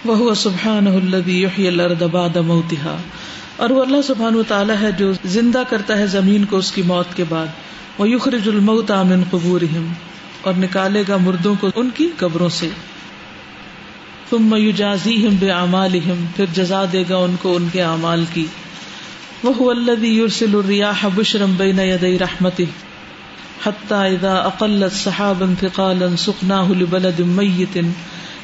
وهو 0.04 0.34
سبحانه 0.34 0.94
الذي 0.94 1.42
يحيي 1.42 1.68
بعد 2.12 2.36
موتها 2.36 2.96
اور 3.56 3.70
وہ 3.70 3.82
اللہ 3.82 4.02
سبحانہ 4.06 4.36
و 4.36 4.42
تعالی 4.42 4.72
ہے 4.80 4.92
جو 4.92 5.12
زندہ 5.24 5.62
کرتا 5.70 5.98
ہے 5.98 6.06
زمین 6.06 6.44
کو 6.44 6.56
اس 6.56 6.72
کی 6.72 6.82
موت 6.82 7.16
کے 7.16 7.24
بعد۔ 7.28 7.46
وہ 7.98 8.08
یخرج 8.08 8.48
الموت 8.48 8.90
من 8.90 9.22
قبورہم۔ 9.30 9.92
اور 10.40 10.54
نکالے 10.58 11.02
گا 11.08 11.16
مردوں 11.16 11.54
کو 11.60 11.68
ان 11.76 11.90
کی 11.94 12.08
قبروں 12.16 12.48
سے۔ 12.48 12.68
تم 14.30 14.54
یجازیہم 14.56 15.36
بعمالہم۔ 15.40 16.24
پھر 16.36 16.44
جزا 16.54 16.84
دے 16.92 17.04
گا 17.08 17.16
ان 17.16 17.36
کو 17.42 17.56
ان 17.56 17.68
کے 17.72 17.82
اعمال 17.82 18.24
کی۔ 18.32 18.46
وہ 19.42 19.70
الذی 19.70 20.18
یرسل 20.18 20.54
الریاح 20.54 21.06
بشرا 21.14 21.44
بین 21.56 21.78
یدی 21.78 22.18
رحمتہ۔ 22.18 22.62
حتى 23.66 23.94
اذا 23.94 24.34
اقلت 24.34 24.96
سحابا 24.96 25.46
ثقالا 25.60 26.06
سقناه 26.18 26.72
لبلد 26.72 27.20
ميت 27.20 27.78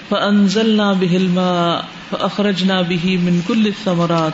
فانزلنا 0.08 0.92
به 0.92 1.16
الماء 1.16 1.80
فاخرجنا 2.10 2.80
به 2.82 3.20
من 3.22 3.40
كل 3.46 3.66
الثمرات 3.66 4.32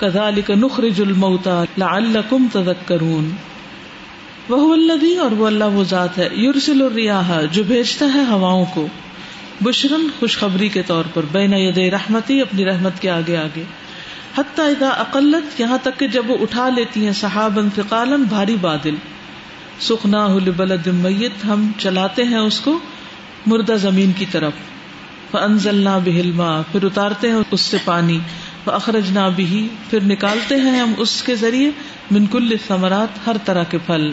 كذلك 0.00 0.50
نخرج 0.50 1.00
الموتى 1.00 1.64
لعلكم 1.78 2.46
تذكرون۔ 2.52 3.30
وہ 4.48 4.72
الذی 4.72 5.16
اور 5.16 5.30
وہ 5.30 5.46
اللہ 5.46 5.64
وہ 5.64 5.84
ذات 5.84 6.18
ہے 6.18 6.28
یرسل 6.36 6.82
الریاح 6.82 7.40
جو 7.52 7.62
بھیجتا 7.62 8.06
ہے 8.14 8.24
ہواؤں 8.30 8.64
کو۔ 8.74 8.86
بشرن 9.60 10.06
خوشخبری 10.18 10.68
کے 10.68 10.82
طور 10.82 11.04
پر، 11.14 11.22
بین 11.32 11.52
ید 11.52 11.78
رحمتی، 11.78 12.40
اپنی 12.40 12.64
رحمت 12.64 13.02
کے 13.02 13.10
آگے 13.10 13.36
آگے۔ 13.36 13.62
حتیٰ 14.38 14.66
اذا 14.66 14.88
اقلت، 14.88 15.60
یہاں 15.60 15.78
تک 15.82 16.00
کہ 16.00 16.06
جب 16.06 16.30
وہ 16.30 16.36
اٹھا 16.40 16.68
لیتی 16.68 17.04
ہیں 17.04 17.12
صحابا 17.12 17.62
ثقالا، 17.76 18.16
بھاری 18.16 18.56
بادل۔ 18.60 18.94
سخنا 19.80 20.28
لبلد 20.46 20.86
میت، 20.86 21.44
ہم 21.44 21.72
چلاتے 21.78 22.24
ہیں 22.24 22.38
اس 22.38 22.60
کو 22.60 22.78
مردہ 23.46 23.72
زمین 23.72 24.12
کی 24.12 24.26
طرف۔ 24.30 24.52
فانزلنا 25.32 25.98
به 25.98 26.18
الماء، 26.18 26.60
پھر 26.72 26.84
اتارتے 26.84 27.28
ہیں 27.28 27.38
اس 27.50 27.60
سے 27.60 27.76
پانی۔ 27.84 28.18
فاخرجنا 28.64 29.28
به، 29.28 29.66
پھر 29.90 30.02
نکالتے 30.02 30.56
ہیں 30.56 30.80
ہم 30.80 30.92
اس 30.96 31.22
کے 31.22 31.36
ذریعے۔ 31.36 31.70
من 32.10 32.26
کل 32.26 32.56
ثمرات 32.68 33.26
ہر 33.26 33.36
طرح 33.44 33.64
کے 33.64 33.78
پھل۔ 33.86 34.10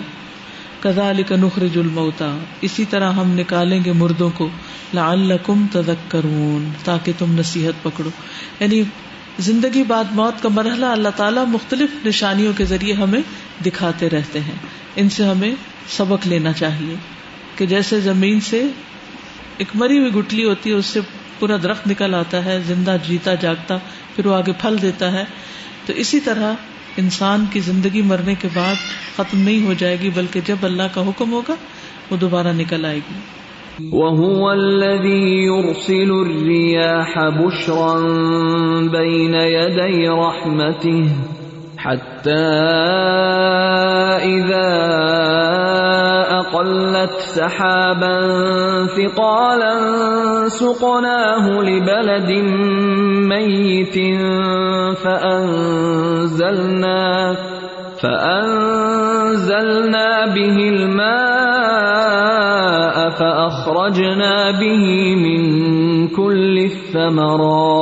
کزالک 0.79 1.31
نخرج 1.31 1.77
الموتا 1.77 2.37
اسی 2.61 2.85
طرح 2.85 3.11
ہم 3.11 3.31
نکالیں 3.31 3.83
گے 3.85 3.91
مردوں 3.91 4.29
کو۔ 4.29 4.49
لعلکم 4.93 5.65
تذکرون 5.71 6.69
تاکہ 6.83 7.11
تم 7.17 7.39
نصیحت 7.39 7.83
پکڑو۔ 7.83 8.09
یعنی 8.59 8.83
زندگی 9.39 9.83
بعد 9.83 10.03
موت 10.11 10.43
کا 10.43 10.49
مرحلہ 10.49 10.85
اللہ 10.85 11.09
تعالیٰ 11.15 11.45
مختلف 11.47 12.05
نشانیوں 12.05 12.53
کے 12.57 12.65
ذریعے 12.65 12.93
ہمیں 12.93 13.21
دکھاتے 13.65 14.09
رہتے 14.09 14.39
ہیں۔ 14.39 14.55
ان 14.95 15.09
سے 15.09 15.23
ہمیں 15.25 15.51
سبق 15.89 16.27
لینا 16.27 16.53
چاہیے 16.53 16.95
کہ 17.55 17.65
جیسے 17.65 17.99
زمین 17.99 18.39
سے 18.39 18.63
ایک 19.59 19.67
مری 19.75 19.97
ہوئی 19.99 20.13
گٹلی 20.13 20.45
ہوتی 20.45 20.69
ہے، 20.69 20.75
اس 20.75 20.85
سے 20.85 20.99
پورا 21.39 21.55
درخت 21.63 21.87
نکل 21.87 22.15
آتا 22.15 22.45
ہے، 22.45 22.59
زندہ 22.67 22.95
جیتا 23.07 23.33
جاگتا، 23.33 23.77
پھر 24.15 24.25
وہ 24.25 24.35
آگے 24.35 24.51
پھل 24.61 24.81
دیتا 24.81 25.11
ہے۔ 25.11 25.23
تو 25.85 25.93
اسی 25.93 26.19
طرح 26.19 26.53
انسان 26.97 27.45
کی 27.51 27.59
زندگی 27.59 28.01
مرنے 28.01 28.35
کے 28.35 28.47
بعد 28.53 28.75
ختم 29.15 29.39
نہیں 29.39 29.65
ہو 29.65 29.73
جائے 29.73 29.97
گی، 29.99 30.09
بلکہ 30.15 30.39
جب 30.45 30.55
اللہ 30.61 30.83
کا 30.93 31.01
حکم 31.01 31.31
ہوگا، 31.31 31.55
وہ 32.11 32.17
دوبارہ 32.17 32.47
نکل 32.47 32.85
آئے 32.85 32.97
گی۔ 32.97 33.19
وهو 33.91 34.49
الذي 34.49 35.45
يرسل 35.45 36.11
الرياح 36.11 37.29
بشرا 37.29 37.99
بين 38.87 39.33
يدي 39.33 40.05
رحمته 40.05 41.07
حتى 41.85 42.45
إذا 44.35 44.78
أقلت 46.59 47.15
سحابا 47.39 48.19
ثقالا 48.91 49.75
سقناه 50.47 51.45
لبلد 51.47 52.31
ميت 53.31 53.95
فأنزلنا 55.03 56.57
فأنزلنا 58.03 58.89
به 60.35 60.57
الماء 60.69 61.49
فأخرجنا 63.09 64.51
به 64.51 65.15
من 65.15 65.41
كل 66.07 66.57
الثمرات. 66.59 67.79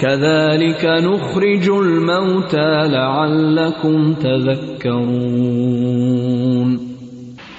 كذلك 0.00 0.84
نخرج 0.84 1.70
الموتى 1.70 2.88
لعلكم 2.88 4.14
تذكرون. 4.14 5.66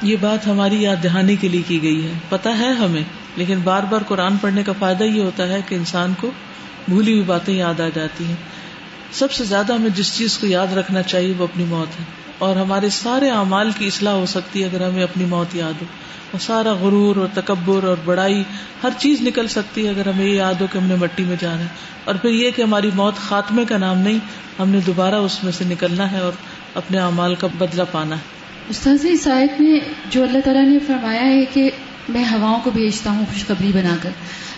یہ 0.01 0.15
بات 0.21 0.47
ہماری 0.47 0.81
یاد 0.81 1.03
دہانی 1.03 1.35
کے 1.35 1.47
لیے 1.47 1.61
کی 1.67 1.81
گئی 1.81 2.07
ہے۔ 2.07 2.11
پتا 2.29 2.57
ہے 2.57 2.67
ہمیں، 2.67 3.03
لیکن 3.35 3.59
بار 3.63 3.83
بار 3.83 4.01
قرآن 4.07 4.37
پڑھنے 4.37 4.63
کا 4.63 4.71
فائدہ 4.79 5.03
یہ 5.03 5.21
ہوتا 5.21 5.47
ہے 5.47 5.61
کہ 5.67 5.75
انسان 5.75 6.13
کو 6.19 6.31
بھولی 6.87 7.11
ہوئی 7.11 7.23
باتیں 7.23 7.53
یاد 7.53 7.79
آ 7.79 7.87
جاتی 7.95 8.25
ہیں۔ 8.25 8.35
سب 9.11 9.31
سے 9.31 9.43
زیادہ 9.43 9.73
ہمیں 9.73 9.89
جس 9.89 10.17
چیز 10.17 10.37
کو 10.37 10.47
یاد 10.47 10.67
رکھنا 10.73 11.01
چاہیے 11.01 11.33
وہ 11.37 11.43
اپنی 11.43 11.63
موت 11.63 11.99
ہے۔ 11.99 12.05
اور 12.37 12.55
ہمارے 12.55 12.89
سارے 12.89 13.29
اعمال 13.29 13.71
کی 13.77 13.87
اصلاح 13.87 14.13
ہو 14.13 14.25
سکتی 14.25 14.63
ہے 14.63 14.67
اگر 14.67 14.87
ہمیں 14.87 15.03
اپنی 15.03 15.25
موت 15.25 15.55
یاد 15.55 15.73
ہو۔ 15.81 15.85
اور 16.31 16.39
سارا 16.39 16.73
غرور 16.73 17.15
اور 17.15 17.27
تکبر 17.33 17.83
اور 17.83 17.97
بڑائی، 18.05 18.43
ہر 18.83 18.89
چیز 18.97 19.21
نکل 19.21 19.47
سکتی 19.47 19.85
ہے 19.85 19.89
اگر 19.89 20.07
ہمیں 20.07 20.25
یہ 20.25 20.33
یاد 20.33 20.53
ہو 20.53 20.65
کہ 20.71 20.77
ہم 20.77 20.83
نے 20.83 20.95
مٹی 20.95 21.23
میں 21.23 21.35
جانا 21.39 21.59
ہے۔ 21.59 21.67
اور 22.03 22.15
پھر 22.15 22.29
یہ 22.29 22.51
کہ 22.51 22.61
ہماری 22.61 22.89
موت 22.93 23.15
خاتمے 23.15 23.65
کا 23.65 23.77
نام 23.77 23.97
نہیں، 23.97 24.19
ہم 24.59 24.69
نے 24.69 24.79
دوبارہ 24.79 25.15
اس 25.15 25.43
میں 25.43 25.51
سے 25.51 25.63
نکلنا 25.63 26.11
ہے 26.11 26.19
اور 26.19 26.31
اپنے 26.75 26.99
اعمال 26.99 27.35
کا 27.35 27.47
بدلہ 27.57 27.83
پانا 27.91 28.15
ہے۔ 28.15 28.37
استاذ 28.69 29.05
اس 29.09 29.27
آیت 29.27 29.61
میں 29.61 29.79
جو 30.09 30.23
اللہ 30.23 30.37
تعالیٰ 30.45 30.65
نے 30.65 30.79
فرمایا 30.87 31.21
ہے 31.21 31.45
کہ 31.53 31.69
میں 32.09 32.23
ہواؤں 32.31 32.59
کو 32.63 32.69
بھیجتا 32.71 33.11
ہوں 33.11 33.25
خوشخبری 33.33 33.71
بنا 33.73 33.95
کر۔ 34.01 34.09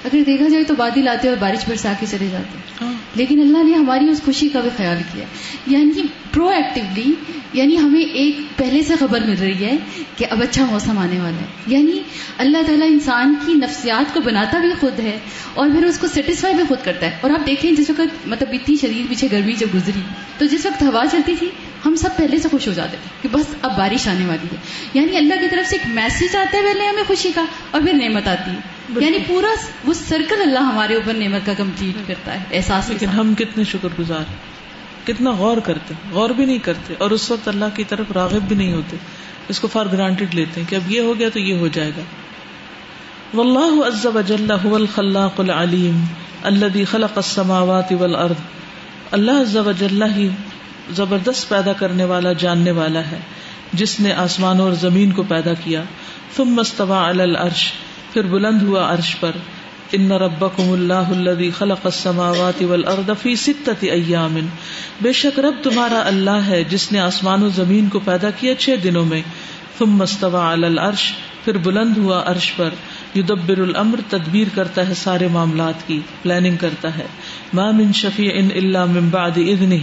اگر 0.04 0.20
دیکھا 0.26 0.48
جائے 0.48 0.64
تو 0.64 0.74
بادل 0.78 1.08
آتے 1.08 1.30
اور 1.30 1.38
بارش 1.38 1.70
برسا 1.70 1.94
کے 2.00 2.06
چلے 2.12 2.28
جاتے 2.32 2.58
ہاں۔ 2.82 2.94
لیکن 3.16 3.40
اللہ 3.42 3.64
نے 3.64 3.74
ہماری 3.74 4.10
اس 4.10 4.22
خوشی 4.26 4.50
کا 4.50 4.60
بھی 4.60 4.70
خیال 4.78 5.02
کیا۔ 5.14 5.26
یعنی 5.68 6.02
پرو 6.34 6.48
ایکٹیولی 6.48 7.14
یعنی 7.54 7.78
ہمیں 7.78 8.02
ایک 8.02 8.58
پہلے 8.58 8.84
سے 8.84 8.96
خبر 9.00 9.20
مل 9.20 9.36
رہی 9.40 9.66
ہے 9.66 9.78
کہ 10.18 10.26
اب 10.30 10.42
اچھا 10.42 10.66
موسم 10.66 10.98
آنے 10.98 11.20
والا 11.20 11.38
ہے۔ 11.38 11.46
یعنی 11.68 12.00
اللہ 12.38 12.58
تعالیٰ 12.68 12.88
انسان 12.88 13.36
کی 13.46 13.54
نفسیات 13.54 14.14
کو 14.14 14.20
بناتا 14.20 14.60
بھی 14.60 14.70
خود 14.80 15.00
ہے 15.00 15.20
اور 15.54 15.70
پھر 15.70 15.86
اس 15.86 16.00
کو 16.00 16.08
سیٹسفائی 16.08 16.54
بھی 16.56 16.64
خود 16.68 16.78
کرتا 16.84 17.06
ہے۔ 17.06 17.18
اور 17.22 17.32
آپ 17.32 17.48
دیکھیں 17.48 17.72
جس 17.72 17.90
وقت 17.90 18.28
مطلب 18.28 18.48
اتنی 18.54 18.76
شدید 18.76 19.10
پیچھے 19.10 19.28
گرمی 19.32 19.54
جب 19.54 19.68
گزری 19.76 20.02
تو 20.38 20.46
جس 20.46 20.66
وقت 20.66 20.82
ہوا 20.82 21.04
چلتی 21.12 21.36
تھی 21.36 21.50
ہم 21.86 21.96
سب 21.96 22.10
پہلے 22.18 22.40
سے 22.40 22.50
خوش 22.50 22.68
ہو 22.68 22.74
جاتے 22.74 22.98
تھے 23.04 23.10
کہ 23.22 23.30
بس 23.32 23.56
اب 23.62 23.78
بارش 23.78 24.08
آنے 24.08 24.26
والی 24.26 24.48
ہے۔ 24.52 24.58
یعنی 24.94 25.18
اللہ 25.18 25.34
کی 25.42 25.48
طرف 25.50 25.70
سے 25.70 25.76
ایک 25.76 25.96
میسج 25.96 26.36
آتا 26.36 26.58
ہے 26.58 26.64
پہلے 26.64 26.88
ہمیں 26.88 27.04
خوشی 27.08 27.32
کا 27.36 27.46
اور 27.72 27.82
پھر 27.82 27.94
نعمت 27.94 28.28
آتی 28.28 28.52
ہے۔ 28.52 28.58
یعنی 29.02 29.18
پورا 29.28 29.48
وہ 29.86 29.94
سرکل 29.94 30.42
اللہ 30.42 30.60
ہمارے 30.60 30.96
اوپر 30.96 31.14
نعمت 31.14 31.46
کا 31.46 31.54
کمپلیٹ 31.58 32.08
کرتا 32.08 32.34
ہے۔ 32.34 32.44
احساس 32.52 32.90
لیکن 32.90 33.10
ہم 33.10 33.34
کتنے 33.34 33.64
شکر 33.64 33.88
گزار 34.00 34.24
کتنا 35.08 35.32
غور 35.32 35.58
کرتے 35.58 35.94
غور 36.12 36.30
بھی 36.30 36.46
نہیں 36.46 36.58
کرتے 36.58 36.94
اور 36.98 37.12
اس 37.12 37.32
وقت 37.32 37.48
اللہ 37.48 37.66
کی 37.76 37.84
طرف 37.84 38.12
راغب 38.12 38.42
بھی 38.42 38.56
نہیں 38.56 38.74
ہوتے۔ 38.74 38.98
اس 39.48 39.60
کو 39.60 39.68
فار 39.68 39.86
گرانٹیڈ 39.86 40.36
لیتے 40.36 40.62
ہیں 40.62 40.70
کہ 40.70 40.76
اب 40.76 40.92
یہ 40.92 41.02
ہو 41.02 41.20
گیا 41.20 41.30
تو 41.30 41.40
یہ 41.40 41.58
ہو 41.60 41.68
جائے 41.68 41.92
گا۔ 41.98 42.02
واللہ 43.34 43.88
عز 43.88 44.06
وجل 44.06 44.52
هو 44.64 44.76
الخلاق 44.76 45.40
العلیم 45.40 46.06
الذي 46.44 46.84
خلق 46.84 47.12
السماوات 47.16 47.92
والارض۔ 47.92 48.36
اللہ 49.12 49.32
عز 49.32 49.58
وجل 49.58 50.04
ہی 50.04 50.30
زبردست 50.96 51.50
پیدا 51.50 51.74
کرنے 51.74 52.04
والا، 52.04 52.34
جاننے 52.34 52.72
والا 52.72 53.00
ہے، 53.12 53.20
جس 53.74 54.00
نے 54.00 54.14
آسمانوں 54.14 54.66
اور 54.66 54.74
زمین 54.74 55.12
کو 55.12 55.24
پیدا 55.24 55.54
کیا۔ 55.54 55.84
ثم 56.38 56.50
مستوا 56.50 57.10
العرش، 57.10 57.72
پھر 58.14 58.22
بلند 58.22 58.62
ہوا 58.62 58.94
عرش 58.94 59.16
پر۔ 59.20 59.32
ان 59.92 60.12
ربکم 60.12 60.72
اللہ 60.72 60.94
الذی 60.94 61.52
خلق 61.52 61.86
السماوات 61.86 62.62
والارض 62.62 63.10
فی 63.22 63.36
ستت 63.36 63.84
ایام 63.84 64.38
بے 65.02 65.14
شک 65.14 65.40
رب 65.40 65.56
تمہارا 65.64 66.02
اللہ 66.06 66.42
ہے، 66.48 66.64
جس 66.64 66.92
نے 66.92 67.00
آسمان 67.00 67.44
و 67.44 67.50
زمین 67.50 67.90
کو 67.90 68.00
پیدا 68.00 68.30
کیا 68.30 68.56
چھ 68.56 68.76
دنوں 68.84 69.06
میں۔ 69.06 69.22
ثم 69.80 69.90
مستوا 69.90 70.54
علی 70.54 70.66
العرش، 70.66 71.14
پھر 71.46 71.58
بلند 71.58 71.98
ہوا 71.98 72.24
عرش 72.26 72.54
پر۔ 72.56 72.70
یدبر 73.16 73.58
الامر 73.58 74.00
تدبیر 74.10 74.48
کرتا 74.56 74.88
ہے 74.90 74.94
سارے 74.94 75.28
معاملات 75.28 75.88
کی 75.88 76.00
پلاننگ 76.22 76.58
کرتا 76.58 76.98
ہے۔ 76.98 77.06
ما 77.54 77.72
من 77.72 77.92
شفیع 77.92 78.32
الا 78.56 78.86
من 78.86 79.10
بعد 79.10 79.38
اذنہ 79.38 79.76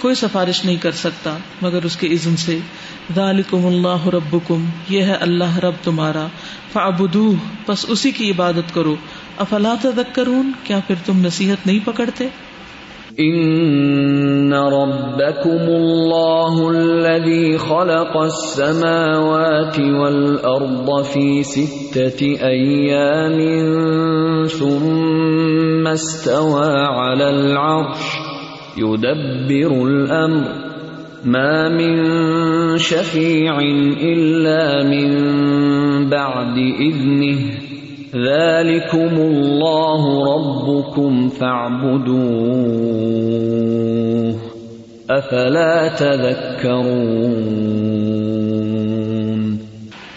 کوئی 0.00 0.14
سفارش 0.14 0.64
نہیں 0.64 0.76
کر 0.76 0.92
سکتا 0.92 1.36
مگر 1.62 1.78
اس 1.84 1.96
کے 1.96 2.06
عزن 2.06 2.36
سے، 2.36 2.58
ذالکم 3.14 3.66
اللہ 3.66 4.06
ربکم، 4.06 4.64
یہ 4.88 5.02
ہے 5.02 5.14
اللہ 5.14 5.58
رب 5.58 5.74
تمہارا 5.84 6.26
فعبدوہ 6.72 7.32
پس 7.66 7.86
اسی 7.88 8.10
کی 8.10 8.30
عبادت 8.30 8.74
کرو۔ 8.74 8.94
افلا 9.38 9.74
تذکرون، 9.82 10.52
کیا 10.64 10.78
پھر 10.86 10.94
تم 11.06 11.26
نصیحت 11.26 11.66
نہیں 11.66 11.78
پکڑتے؟ 11.84 12.28
ان 13.18 14.52
ربكم 14.52 15.64
الله 15.68 16.76
الذي 16.76 17.56
خلق 17.56 18.16
السماوات 18.16 19.78
والارض 19.78 21.06
في 21.06 21.42
سته 21.42 22.46
ايام 22.48 23.38
ثم 24.44 25.86
استوى 25.86 26.80
على 26.84 27.24
العرش۔ 27.24 28.25
يدبر 28.78 29.88
الامر 29.88 30.48
ما 31.24 31.68
من 31.68 31.96
شفيع 32.78 33.60
الا 34.02 34.84
من 34.84 35.10
بعد 36.10 36.58
اذنه 36.80 37.38
ذلكم 38.14 39.14
الله 39.20 40.02
ربكم 40.34 41.28
فاعبدوه. 41.28 42.66
افلا 45.10 45.88
تذكرون. 45.88 46.96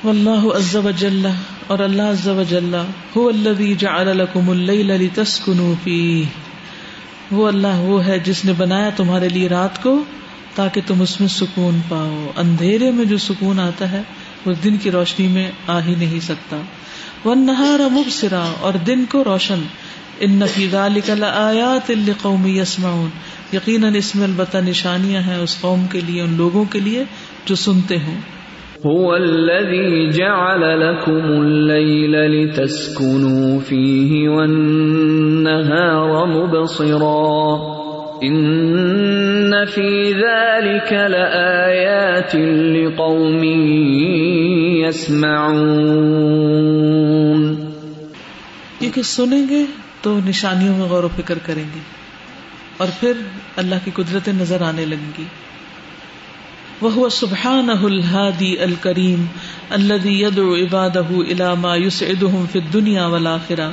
والله 0.04 0.56
عز 0.56 0.78
وجل 0.78 1.30
اور 1.68 1.80
اللہ 1.80 2.02
عز 2.02 2.30
وجل 2.30 2.76
هو 3.18 3.30
الذي 3.30 3.76
جعل 3.76 4.20
لكم 4.20 4.52
الليل 4.52 5.06
لتسكنوا 5.06 5.76
فيه. 5.84 6.26
وہ 7.32 7.48
اللہ 7.48 7.80
وہ 7.80 8.06
ہے 8.06 8.20
جس 8.20 8.46
نے 8.46 8.54
بنایا 8.58 8.90
تمہارے 8.90 9.30
لیے 9.30 9.50
رات 9.50 9.84
کو 9.84 10.04
تاکہ 10.56 10.82
تم 10.88 11.02
اس 11.02 11.20
میں 11.20 11.28
سکون 11.28 11.80
پاؤ۔ 11.90 12.32
اندھیرے 12.38 12.92
میں 12.92 13.06
جو 13.06 13.18
سکون 13.18 13.60
آتا 13.60 13.92
ہے، 13.92 14.02
وہ 14.46 14.54
دن 14.64 14.78
کی 14.78 14.92
روشنی 14.92 15.28
میں 15.28 15.52
آ 15.68 15.80
ہی 15.80 15.96
نہیں 15.96 16.20
سکتا۔ 16.20 16.58
وہ 17.24 17.36
نہارا 17.36 17.88
مبصرا، 17.88 18.54
اور 18.60 18.74
دن 18.74 19.06
کو 19.06 19.24
روشن۔ 19.24 19.62
ان 20.20 20.32
نفی 20.32 20.68
آیات 21.24 21.92
قومی 22.22 22.60
یسمعون 22.60 23.10
یقیناً 23.54 23.96
اس 23.96 24.16
میں 24.16 24.24
البتہ 24.24 24.58
نشانیاں 24.58 25.22
ہیں 25.22 25.36
اس 25.36 25.62
قوم 25.62 25.88
کے 25.88 26.02
لیے، 26.02 26.22
ان 26.22 26.34
لوگوں 26.34 26.66
کے 26.66 26.80
لیے 26.80 27.04
جو 27.46 27.56
سنتے 27.56 27.96
ہوں۔ 27.96 28.39
هو 28.86 29.16
الذي 29.16 30.10
جعل 30.10 30.80
لكم 30.82 31.42
الليل 31.42 32.12
لتسكنوا 32.12 33.60
فيه 33.70 34.30
والنهار 34.38 36.26
مبصرا. 36.26 37.58
إن 38.26 39.52
في 39.74 40.14
ذلك 40.14 40.94
لآيات 40.94 42.36
لقوم 42.76 43.44
يسمعون. 44.86 45.76
کیونکہ 48.80 49.02
سنیں 49.02 49.50
گے 49.50 49.66
تو 50.02 50.20
نشانیوں 50.28 50.78
میں 50.78 50.88
غور 50.90 51.04
و 51.04 51.10
فکر 51.16 51.38
کریں 51.46 51.64
گے 51.76 51.80
اور 52.78 52.88
پھر 53.00 53.14
اللہ 53.56 53.76
کی 53.86 53.92
قدرتیں 53.96 54.34
نظر 54.34 54.62
آنے 54.62 54.86
لگیں 54.86 55.12
گی۔ 55.18 55.24
وہ 56.82 57.10
سبحان 57.10 57.70
الحادی 57.70 58.60
الکریم 58.60 59.26
الذي 59.70 60.22
يدعو 60.22 60.56
عباده 60.56 61.22
الى 61.22 61.56
ما 61.56 61.76
يسعدهم 61.76 62.46
في 62.52 62.60
الدنيا 62.60 63.06
والاخره 63.06 63.72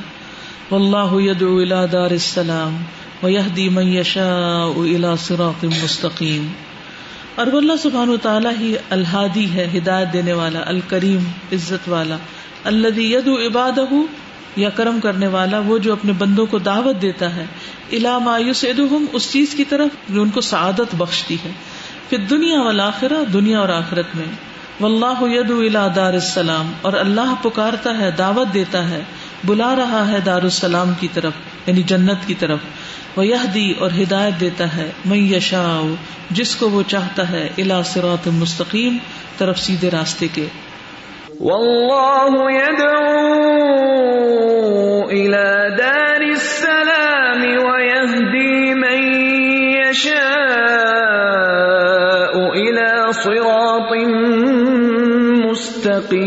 والله 0.71 1.21
يدعو 1.21 1.59
الى 1.59 1.87
دار 1.91 2.11
السلام 2.11 2.77
ويهدي 3.23 3.69
من 3.69 3.87
يشاء 3.87 4.81
الى 4.81 5.07
صراط 5.19 5.63
مستقيم. 5.63 6.47
اور 7.35 7.47
وہ 7.47 7.57
اللہ 7.57 7.73
سبحانہ 7.81 8.11
وتعالی 8.11 8.49
ہی 8.59 8.75
الہادی 8.89 9.53
ہے، 9.53 9.67
ہدایت 9.77 10.13
دینے 10.13 10.33
والا، 10.33 10.61
الکریم، 10.65 11.19
عزت 11.51 11.89
والا. 11.89 12.17
الذي 12.63 13.13
يدعو 13.13 13.35
عباده، 13.35 14.01
یا 14.55 14.69
کرم 14.69 14.99
کرنے 15.03 15.27
والا، 15.27 15.59
وہ 15.59 15.77
جو 15.77 15.91
اپنے 15.93 16.13
بندوں 16.17 16.45
کو 16.45 16.57
دعوت 16.57 17.01
دیتا 17.01 17.35
ہے 17.35 17.45
الا 17.91 18.17
ما 18.17 18.37
يسعدهم، 18.37 19.05
اس 19.13 19.31
چیز 19.31 19.53
کی 19.55 19.63
طرف 19.63 19.89
جو 20.09 20.21
ان 20.21 20.29
کو 20.29 20.41
سعادت 20.41 20.95
بخشتی 20.97 21.35
ہے. 21.35 21.76
پھر 22.09 22.17
دنیا 22.17 22.61
والآخرہ 22.61 23.23
دنیا 23.33 23.59
اور 23.59 23.69
آخرت 23.69 24.05
میں۔ 24.15 24.25
واللہ 24.81 25.21
یدعو 25.21 25.59
الى 25.59 25.79
دار 25.95 26.13
السلام، 26.13 26.71
اور 26.81 26.93
اللہ 26.93 27.35
پکارتا 27.41 27.97
ہے، 27.97 28.11
دعوت 28.11 28.53
دیتا 28.53 28.89
ہے، 28.89 29.03
بلا 29.43 29.75
رہا 29.75 30.11
ہے 30.11 30.19
دار 30.19 30.41
السلام 30.41 30.93
کی 30.99 31.07
طرف 31.13 31.33
یعنی 31.65 31.83
جنت 31.83 32.27
کی 32.27 32.33
طرف۔ 32.33 32.59
وہ 33.15 33.23
دی 33.53 33.71
اور 33.71 33.89
ہدایت 34.01 34.39
دیتا 34.39 34.75
ہے 34.75 34.91
میں 35.05 35.17
یشا 35.17 35.81
جس 36.31 36.55
کو 36.55 36.69
وہ 36.69 36.83
چاہتا 36.87 37.29
ہے 37.29 37.49
الا 37.57 37.83
صراط 37.83 38.27
مستقیم، 38.27 38.97
طرف 39.37 39.59
سیدھے 39.59 39.91
راستے 39.91 40.27
کے۔ 40.27 40.47
واللہ 41.39 42.51
يدعو 42.51 44.56
صراط 53.23 53.91
مستقیم 55.41 56.25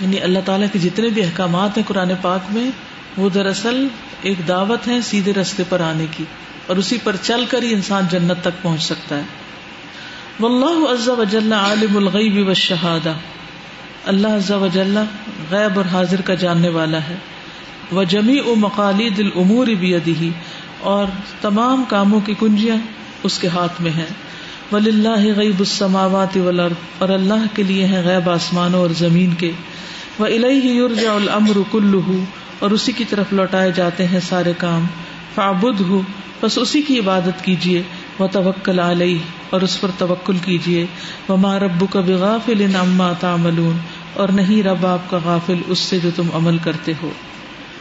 یعنی 0.00 0.20
اللہ 0.20 0.38
تعالیٰ 0.44 0.66
کے 0.72 0.78
جتنے 0.78 1.08
بھی 1.08 1.22
احکامات 1.22 1.76
ہیں 1.76 1.84
قرآن 1.88 2.10
پاک 2.22 2.52
میں، 2.52 2.70
وہ 3.18 3.28
دراصل 3.28 3.86
ایک 4.22 4.38
دعوت 4.48 4.88
ہے 4.88 5.00
سیدھے 5.00 5.32
رستے 5.32 5.62
پر 5.68 5.80
آنے 5.80 6.06
کی، 6.16 6.24
اور 6.66 6.76
اسی 6.76 6.98
پر 7.04 7.16
چل 7.22 7.44
کر 7.48 7.62
ہی 7.62 7.72
انسان 7.74 8.04
جنت 8.10 8.38
تک 8.42 8.62
پہنچ 8.62 8.82
سکتا 8.82 9.16
ہے۔ 9.16 9.22
واللہ 10.40 10.90
عز 10.90 11.08
و 11.08 11.24
جل 11.30 11.52
عالم 11.52 11.96
الغیب 11.96 12.46
والشہادہ 12.46 13.12
اللہ 14.06 14.36
عز 14.36 14.50
و 14.50 14.66
جل 14.72 14.96
غیب 15.50 15.76
اور 15.76 15.86
حاضر 15.92 16.20
کا 16.20 16.34
جاننے 16.34 16.68
والا 16.68 17.00
ہے۔ 17.08 17.16
وہ 17.92 18.04
جمی 18.04 18.38
و 18.40 18.54
مقالید 18.56 19.18
العمور 19.18 19.66
بھی 19.66 20.30
اور 20.80 21.06
تمام 21.40 21.84
کاموں 21.88 22.20
کی 22.20 22.34
کنجیاں 22.40 22.76
اس 23.24 23.38
کے 23.38 23.48
ہاتھ 23.48 23.80
میں 23.82 23.90
ہے 23.90 24.06
ولی 24.72 24.90
اللہ 24.90 25.24
غیب 25.36 25.58
السماوات 25.58 26.36
والارض 26.36 27.02
اور 27.02 27.08
اللہ 27.08 27.46
کے 27.54 27.62
لیے 27.62 27.86
ہیں 27.86 28.02
غیب 28.02 28.28
آسمانوں 28.30 28.80
اور 28.80 28.90
زمین 28.98 29.34
کے۔ 29.34 29.50
وہ 30.18 30.26
الہی 30.26 30.76
یرجع 30.76 31.12
الامر 31.12 31.58
کلہ 31.70 32.16
اور 32.58 32.70
اسی 32.70 32.92
کی 32.92 33.04
طرف 33.04 33.32
لوٹائے 33.32 33.70
جاتے 33.76 34.06
ہیں 34.06 34.20
سارے 34.28 34.52
کام۔ 34.58 34.86
فعبد 35.34 35.80
ہو 35.80 36.00
بس 36.40 36.58
اسی 36.58 36.82
کی 36.82 36.98
عبادت 37.00 37.44
کیجیے 37.44 37.82
وہ 38.18 38.26
توکل 38.32 38.78
علیہ 38.80 39.18
اور 39.50 39.60
اس 39.60 39.80
پر 39.80 39.90
توکل 39.98 40.36
کیجیے 40.44 40.84
وہ 41.28 41.36
ماں 41.36 41.58
ربو 41.60 41.86
کا 41.86 42.00
بغافل 42.00 42.64
عما 42.74 43.12
تعملون، 43.20 43.78
اور 44.14 44.28
نہیں 44.28 44.62
رب 44.62 44.86
آپ 44.86 45.10
کا 45.10 45.18
غافل 45.24 45.62
اس 45.66 45.78
سے 45.78 45.98
جو 45.98 46.10
تم 46.16 46.28
عمل 46.34 46.58
کرتے 46.58 46.92
ہو۔ 47.02 47.10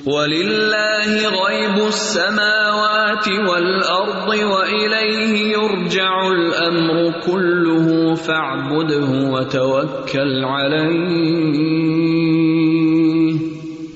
وَلِلَّهِ 0.07 1.11
غَيْبُ 1.43 1.77
السَّمَاوَاتِ 1.87 3.27
وَالْأَرْضِ 3.27 4.29
وَإِلَيْهِ 4.29 5.31
يُرْجَعُ 5.51 6.27
الْأَمْرُ 6.27 7.11
كُلُّهُ 7.25 8.15
فَاعْبُدْهُ 8.15 9.09
وَتَوَكَّلْ 9.31 10.31
عَلَيْهِ 10.45 11.57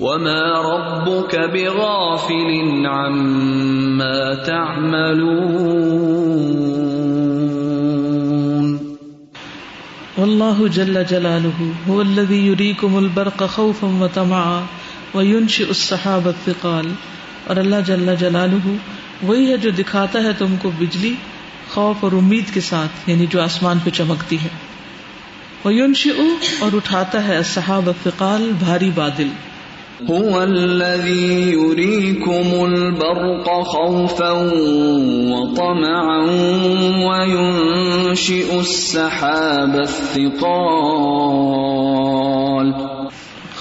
وَمَا 0.00 0.44
رَبُّكَ 0.68 1.32
بِغَافِلٍ 1.54 2.50
عَمَّا 2.86 4.34
تَعْمَلُونَ 4.44 5.72
واللہ 10.16 10.58
جل 10.76 10.96
جلالہ 11.08 11.56
هو 11.88 12.00
الذي 12.00 12.46
يريكم 12.46 12.98
البرق 12.98 13.44
خوفا 13.56 13.86
وطمعا 14.00 14.60
ویونش 15.14 15.60
الصحاب 15.60 16.26
الثقال، 16.26 16.86
اور 17.46 17.56
اللہ 17.56 17.76
جل 17.86 18.14
جلالہ 18.20 18.68
وہی 19.22 19.52
ہے 19.52 19.56
جو 19.56 19.70
دکھاتا 19.70 20.22
ہے 20.22 20.28
تم 20.38 20.54
کو 20.62 20.70
بجلی، 20.78 21.14
خوف 21.74 22.04
اور 22.04 22.12
امید 22.12 22.54
کے 22.54 22.60
ساتھ 22.60 23.10
یعنی 23.10 23.26
جو 23.26 23.42
آسمان 23.42 23.78
پہ 23.84 23.90
چمکتی 23.90 24.36
ہے۔ 24.36 24.48
ویونش 25.64 26.08
اور 26.60 26.76
اٹھاتا 26.76 27.28
ہے 27.28 27.36
الصحاب 27.36 27.86
الثقال، 27.86 28.50
بھاری 28.58 28.90
بادل۔ 28.94 29.28
هو 30.08 30.38
الذي 30.38 31.50
يريكم 31.50 32.60
البرق 32.60 33.44
خوفا 33.44 34.48
وطمعا 35.32 37.08
وينشئ 37.08 38.50
السحاب 38.50 39.74
الثقال۔ 39.74 41.81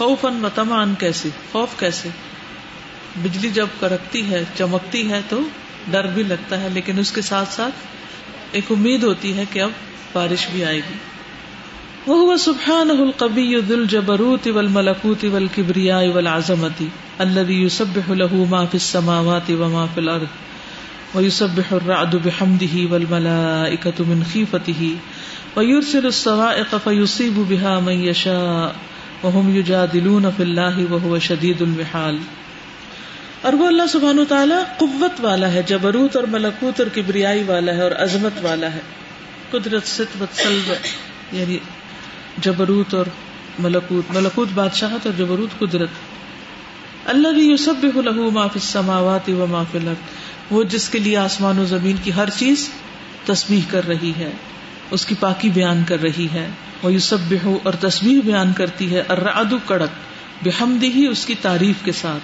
خوفن 0.01 0.45
و 0.45 0.49
تمان 0.55 0.93
کیسے 0.99 1.29
خوف 1.51 1.69
کیسے؟ 1.79 2.09
بجلی 3.23 3.49
جب 3.49 3.67
کرکتی 3.79 4.29
ہے، 4.31 4.43
چمکتی 4.57 5.09
ہے 5.09 5.21
تو 5.29 5.41
ڈر 5.91 6.03
بھی 6.03 6.23
لگتا 6.23 6.61
ہے، 6.61 6.69
لیکن 6.73 6.99
اس 6.99 7.11
کے 7.11 7.21
ساتھ 7.21 7.53
ساتھ 7.53 7.75
ایک 8.51 8.63
امید 8.69 9.03
ہوتی 9.03 9.37
ہے 9.37 9.43
کہ 9.51 9.61
اب 9.61 9.69
بارش 10.13 10.47
بھی 10.51 10.65
آئے 10.65 10.77
گی۔ 10.77 10.97
وہ 12.07 12.37
سبحان 12.37 12.89
القبی 12.89 13.61
دل 13.61 13.85
جبروت 13.85 14.47
اول 14.47 14.67
ملکوت 14.67 15.23
اول 15.23 15.47
کبریا 15.55 15.97
اول 15.97 16.27
اعظمتی 16.27 16.87
اللہ 17.19 17.51
یوسب 17.51 17.97
له 18.09 18.43
ما 18.49 18.65
في 18.65 18.77
السماوات 18.77 19.51
وما 19.59 19.85
في 19.93 19.99
الارض 19.99 20.39
ويسبح 21.15 21.73
الرعد 21.73 22.15
بحمده 22.15 22.85
والملائكة 22.91 24.13
من 24.13 24.29
خيفته 24.33 24.95
ويرسل 25.55 26.05
الصواعق 26.05 26.75
فيصيب 26.83 27.43
بها 27.49 27.79
من 27.79 28.07
يشاء 28.07 28.90
وهم 29.23 29.55
يجادلون 29.55 30.25
في 30.37 30.43
الله 30.43 30.81
وهو 30.91 31.19
شديد 31.19 31.61
المحال۔ 31.61 32.17
اور 33.41 33.53
وہ 33.53 33.67
اللہ 33.67 33.87
سبحان 33.89 34.19
و 34.19 34.25
تعالیٰ 34.25 34.63
قوت 34.77 35.11
والا 35.19 35.51
ہے، 35.51 35.61
جبروت 35.63 36.15
اور 36.15 36.23
ملکوت 36.23 36.79
اور 36.79 36.87
کبریائی 36.95 37.43
والا 37.43 37.75
ہے 37.75 37.81
اور 37.81 37.91
عظمت 37.91 38.31
والا 38.41 38.73
ہے۔ 38.73 38.79
قدرت 39.51 39.87
ستوت 39.87 40.37
سلب 40.37 40.73
یعنی 41.31 41.57
جبروت 42.37 42.93
اور 42.93 43.05
ملکوت۔ 43.59 44.11
ملکوت 44.15 44.47
بادشاہت 44.53 45.05
اور 45.05 45.13
جبروت 45.17 45.59
قدرت۔ 45.59 45.89
اللہ 47.05 47.27
بھی 47.27 47.45
یوسب 47.47 47.85
له 47.85 48.29
ما 48.29 48.47
في 48.47 48.59
السماوات 48.59 49.29
وما 49.29 49.63
في 49.71 49.77
الارض۔ 49.77 49.97
وہ 50.51 50.63
جس 50.63 50.89
کے 50.89 50.99
لیے 50.99 51.17
آسمان 51.17 51.59
و 51.59 51.65
زمین 51.65 51.95
کی 52.03 52.13
ہر 52.13 52.29
چیز 52.29 52.69
تسبیح 53.25 53.61
کر 53.69 53.87
رہی 53.87 54.11
ہے۔ 54.17 54.31
اس 54.91 55.05
کی 55.05 55.15
پاکی 55.19 55.49
بیان 55.49 55.83
کر 55.87 56.01
رہی 56.01 56.27
ہے۔ 56.33 56.49
وہ 56.83 56.93
یوسب 56.93 57.33
اور 57.63 57.73
تصویر 57.73 58.19
بیان 58.25 58.53
کرتی 58.53 58.95
ہے۔ 58.95 59.03
ارادو 59.09 59.57
کڑک 59.65 59.89
بےحمدی 60.43 60.91
ہی 60.91 61.07
اس 61.07 61.25
کی 61.25 61.35
تعریف 61.41 61.85
کے 61.85 61.91
ساتھ۔ 61.91 62.23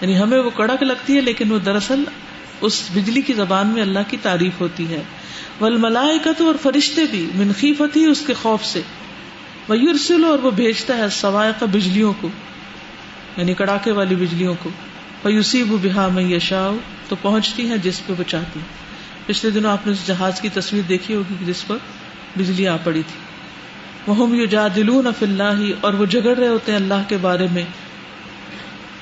یعنی 0.00 0.18
ہمیں 0.18 0.38
وہ 0.38 0.50
کڑک 0.50 0.82
لگتی 0.82 1.16
ہے، 1.16 1.20
لیکن 1.20 1.52
وہ 1.52 1.58
دراصل 1.58 2.04
اس 2.60 2.90
بجلی 2.94 3.20
کی 3.20 3.32
زبان 3.32 3.66
میں 3.66 3.82
اللہ 3.82 3.98
کی 4.08 4.16
تعریف 4.22 4.60
ہوتی 4.60 4.88
ہے۔ 4.90 5.02
ول 5.60 5.76
ملائکت 5.76 6.40
اور 6.40 6.54
فرشتے 6.62 7.04
بھی 7.10 7.30
منخیفت 7.34 7.96
ہی 7.96 8.06
اس 8.06 8.22
کے 8.26 8.34
خوف 8.34 8.64
سے۔ 8.64 8.80
وہ 9.68 9.78
یورسل 9.78 10.24
اور 10.24 10.38
وہ 10.38 10.50
بھیجتا 10.50 10.96
ہے 10.96 11.08
سوائے 11.08 11.52
کا 11.58 11.66
بجلیوں 11.66 12.12
کو 12.20 12.28
یعنی 13.36 13.54
کڑاکے 13.54 13.92
والی 13.92 14.14
بجلیوں 14.14 14.54
کو۔ 14.62 14.70
وہ 15.24 15.32
یوسیب 15.32 15.76
بحا 15.82 16.08
میں 16.08 16.24
یشاؤ 16.24 16.76
تو 17.08 17.16
پہنچتی 17.22 17.68
ہیں 17.68 17.76
جس 17.76 18.06
پہ 18.06 18.12
وہ 18.18 18.22
چاہتی 18.22 18.60
پچھلے 19.26 19.50
دنوں 19.50 19.70
آپ 19.70 19.86
نے 19.86 19.92
اس 19.92 20.06
جہاز 20.06 20.40
کی 20.40 20.48
تصویر 20.48 20.82
دیکھی 20.88 21.14
ہوگی، 21.14 21.34
جس 21.46 21.66
پر 21.66 21.76
بجلی 22.36 22.68
آ 22.68 22.76
پڑی 22.84 23.02
تھی۔ 23.02 23.20
وہ 24.06 24.36
یو 24.36 24.44
جا 24.44 24.68
دلون 24.76 25.06
اللہ 25.06 25.72
اور 25.80 25.94
وہ 25.94 26.06
جگڑ 26.06 26.36
رہے 26.36 26.48
ہوتے 26.48 26.72
ہیں 26.72 26.78
اللہ 26.78 27.02
کے 27.08 27.16
بارے 27.16 27.46
میں۔ 27.52 27.62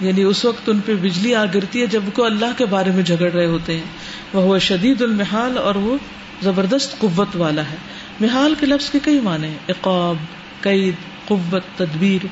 یعنی 0.00 0.22
اس 0.22 0.44
وقت 0.44 0.68
ان 0.68 0.80
پہ 0.80 0.94
بجلی 0.94 1.34
آ 1.34 1.44
گرتی 1.54 1.80
ہے 1.80 1.86
جب 1.86 2.02
کو 2.14 2.24
اللہ 2.24 2.58
کے 2.58 2.64
بارے 2.64 2.90
میں 2.90 3.02
جھگڑ 3.02 3.32
رہے 3.32 3.46
ہوتے 3.46 3.76
ہیں۔ 3.76 3.84
وہ 4.32 4.58
شدید 4.58 5.02
المحال، 5.02 5.58
اور 5.58 5.74
وہ 5.74 5.96
زبردست 6.42 6.98
قوت 6.98 7.36
والا 7.36 7.62
ہے۔ 7.62 7.76
محال 8.20 8.54
کے 8.60 8.66
لفظ 8.66 8.90
کے 8.90 8.98
کئی 9.02 9.20
معنی 9.20 9.46
ہیں۔ 9.46 9.58
اقاب 9.68 10.16
قید، 10.60 10.94
قوت، 11.28 11.78
تدبیر 11.78 12.26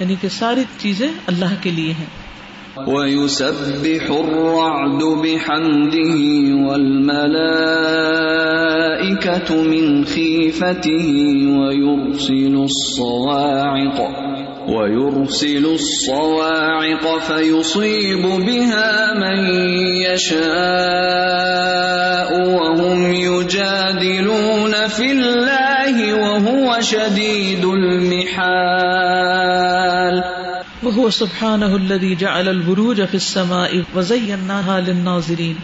یعنی 0.00 0.14
کہ 0.20 0.28
ساری 0.28 0.62
چیزیں 0.78 1.08
اللہ 1.26 1.54
کے 1.60 1.70
لیے 1.70 1.92
ہیں۔ 1.92 2.21
ويسبح 2.78 4.10
الرعد 4.10 5.02
بحمده 5.02 6.16
والملائكة 6.68 7.62
من 9.62 10.04
خيفته 10.04 11.08
ويرسل 11.58 12.54
الصواعق 12.64 13.98
ويرسل 14.68 15.64
الصواعق 15.64 17.18
فيصيب 17.18 18.22
بها 18.22 19.14
من 19.14 19.38
يشاء 20.12 21.52
وهم 22.48 23.12
يجادلون 23.12 24.72
في 24.88 25.12
الله 25.12 26.14
وهو 26.14 26.80
شديد 26.80 27.64
المحال 27.64 28.71
وہ 30.82 31.10
سبحان 31.10 31.62
الذي 31.62 32.14
جعل 32.14 32.48
البروج 32.48 32.96
في 32.96 33.16
السماء 33.16 33.68
وزيناها 33.96 34.78
للناظرين۔ 34.86 35.54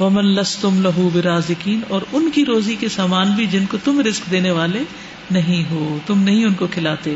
ومن 0.00 0.24
لس 0.24 0.56
تم 0.56 0.82
لہو 0.82 1.10
برازکین 1.14 1.80
اور 1.88 2.00
ان 2.12 2.30
کی 2.34 2.44
روزی 2.44 2.74
کے 2.74 2.88
سامان 2.88 3.32
بھی 3.36 3.46
جن 3.46 3.64
کو 3.70 3.78
تم 3.84 4.00
رسک 4.00 4.30
دینے 4.30 4.50
والے 4.50 4.82
نہیں 5.30 5.70
ہو 5.70 5.98
تم 6.06 6.22
نہیں 6.22 6.44
ان 6.44 6.52
کو 6.52 6.66
کھلاتے۔ 6.70 7.14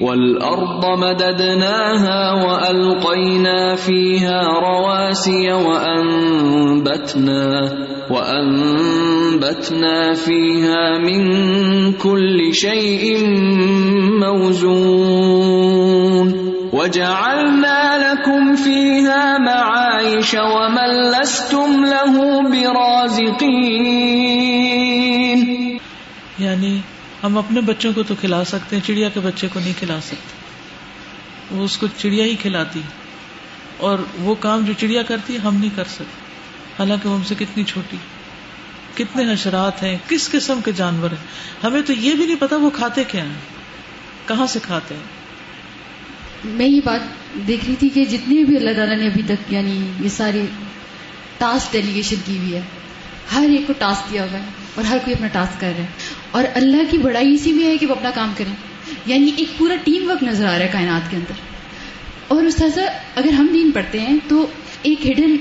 والأرض 0.00 0.84
مددناها 0.84 2.42
وألقينا 2.42 3.74
فيها 3.74 4.42
رواسي 4.42 5.50
وأنبتنا, 5.50 7.60
وأنبتنا 8.10 10.12
فيها 10.24 10.98
من 10.98 11.32
كل 11.92 12.52
شيء 12.52 13.26
موزون۔ 14.26 16.43
وجعلنا 16.74 17.96
لكم 17.96 18.56
فيها 18.56 19.36
معايش 19.44 20.34
ومن 20.38 20.88
لستم 20.88 21.84
له 21.84 22.26
برازقين. 22.50 23.64
يعني 26.40 26.76
ہم 27.24 27.38
اپنے 27.38 27.60
بچوں 27.60 27.92
کو 27.92 28.02
تو 28.02 28.14
کھلا 28.20 28.44
سکتے 28.44 28.76
ہیں، 28.76 28.86
چڑیا 28.86 29.08
کے 29.08 29.20
بچے 29.20 29.48
کو 29.52 29.60
نہیں 29.60 29.72
کھلا 29.78 30.00
سکتے۔ 30.00 30.36
وہ 31.50 31.64
اس 31.64 31.76
کو 31.76 31.86
چڑیا 31.96 32.24
ہی 32.24 32.34
کھلاتی۔ 32.34 32.80
اور 33.76 33.98
وہ 34.18 34.34
کام 34.40 34.64
جو 34.64 34.72
چڑیا 34.78 35.02
کرتی 35.02 35.38
ہم 35.44 35.56
نہیں 35.56 35.76
کر 35.76 35.84
سکتے۔ 35.84 36.24
حالانکہ 36.78 37.08
وہ 37.08 37.16
ہم 37.16 37.22
سے 37.22 37.34
کتنی 37.38 37.64
چھوٹی۔ 37.64 37.96
کتنے 38.94 39.32
حشرات 39.32 39.82
ہیں، 39.82 39.96
کس 40.08 40.30
قسم 40.30 40.60
کے 40.64 40.72
جانور 40.72 41.10
ہیں۔ 41.10 41.26
ہمیں 41.64 41.82
تو 41.82 41.92
یہ 41.92 42.14
بھی 42.14 42.26
نہیں 42.26 42.40
پتا 42.40 42.56
وہ 42.56 42.70
کھاتے 42.70 43.04
کیا 43.04 43.24
ہیں، 43.24 43.38
کہاں 44.26 44.46
سے 44.46 44.58
کھاتے 44.62 44.94
ہیں۔ 44.94 45.23
میں 46.44 46.66
یہ 46.66 46.80
بات 46.84 47.00
دیکھ 47.46 47.64
رہی 47.64 47.74
تھی 47.78 47.88
کہ 47.88 48.04
جتنے 48.04 48.44
بھی 48.44 48.56
اللہ 48.56 48.70
تعالیٰ 48.76 48.98
نے 48.98 49.06
ابھی 49.06 49.22
تک 49.26 49.52
یعنی 49.52 49.86
یہ 50.00 50.08
ساری 50.08 50.42
ٹاسک 51.38 51.72
ڈیلیگیشن 51.72 52.16
کی 52.24 52.38
ہوئی 52.38 52.54
ہے، 52.54 52.60
ہر 53.34 53.46
ایک 53.50 53.66
کو 53.66 53.72
ٹاسک 53.78 54.12
دیا 54.12 54.24
ہوا 54.24 54.38
ہے 54.38 54.44
اور 54.74 54.84
ہر 54.84 54.98
کوئی 55.04 55.14
اپنا 55.14 55.26
ٹاسک 55.26 55.60
کر 55.60 55.72
رہا 55.76 55.84
ہے۔ 55.84 55.88
اور 56.30 56.44
اللہ 56.54 56.76
کی 56.90 56.98
بڑائی 56.98 57.34
اسی 57.34 57.52
میں 57.52 57.64
ہے 57.64 57.76
کہ 57.76 57.86
وہ 57.86 57.94
اپنا 57.94 58.10
کام 58.10 58.32
کریں۔ 58.36 58.54
یعنی 59.06 59.30
ایک 59.36 59.58
پورا 59.58 59.74
ٹیم 59.84 60.10
ورک 60.10 60.22
نظر 60.22 60.46
آ 60.46 60.58
رہا 60.58 60.64
ہے 60.64 60.68
کائنات 60.72 61.10
کے 61.10 61.16
اندر۔ 61.16 61.32
اور 62.28 62.42
استاذہ، 62.42 62.80
اگر 63.14 63.32
ہم 63.32 63.46
دین 63.52 63.70
پڑھتے 63.70 64.00
ہیں 64.00 64.18
تو 64.28 64.46
ایک 64.82 65.06
ہڈن 65.06 65.36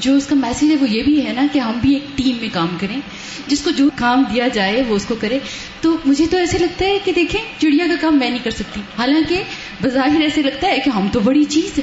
جو 0.00 0.16
اس 0.16 0.26
کا 0.26 0.36
میسج 0.36 0.64
ہے 0.64 0.76
وہ 0.80 0.90
یہ 0.90 1.02
بھی 1.02 1.26
ہے 1.26 1.32
نا 1.32 1.46
کہ 1.52 1.58
ہم 1.58 1.78
بھی 1.80 1.92
ایک 1.92 2.18
ٹیم 2.18 2.36
میں 2.40 2.48
کام 2.52 2.76
کریں۔ 2.80 3.00
جس 3.46 3.62
کو 3.62 3.70
جو 3.70 3.88
کام 3.96 4.22
دیا 4.34 4.48
جائے 4.48 4.82
وہ 4.88 4.96
اس 4.96 5.04
کو 5.06 5.14
کرے۔ 5.20 5.38
تو 5.80 5.96
مجھے 6.04 6.26
تو 6.30 6.36
ایسے 6.36 6.58
لگتا 6.58 6.84
ہے 6.84 6.98
کہ 7.04 7.12
دیکھیں، 7.12 7.60
چڑیا 7.60 7.86
کا 7.86 7.94
کام 8.00 8.18
میں 8.18 8.30
نہیں 8.30 8.44
کر 8.44 8.50
سکتی۔ 8.50 8.80
حالانکہ 8.98 9.42
بظاہر 9.82 10.20
ایسے 10.20 10.42
لگتا 10.42 10.68
ہے 10.68 10.78
کہ 10.80 10.90
ہم 10.90 11.08
تو 11.12 11.20
بڑی 11.20 11.44
چیز 11.44 11.78
ہے 11.78 11.82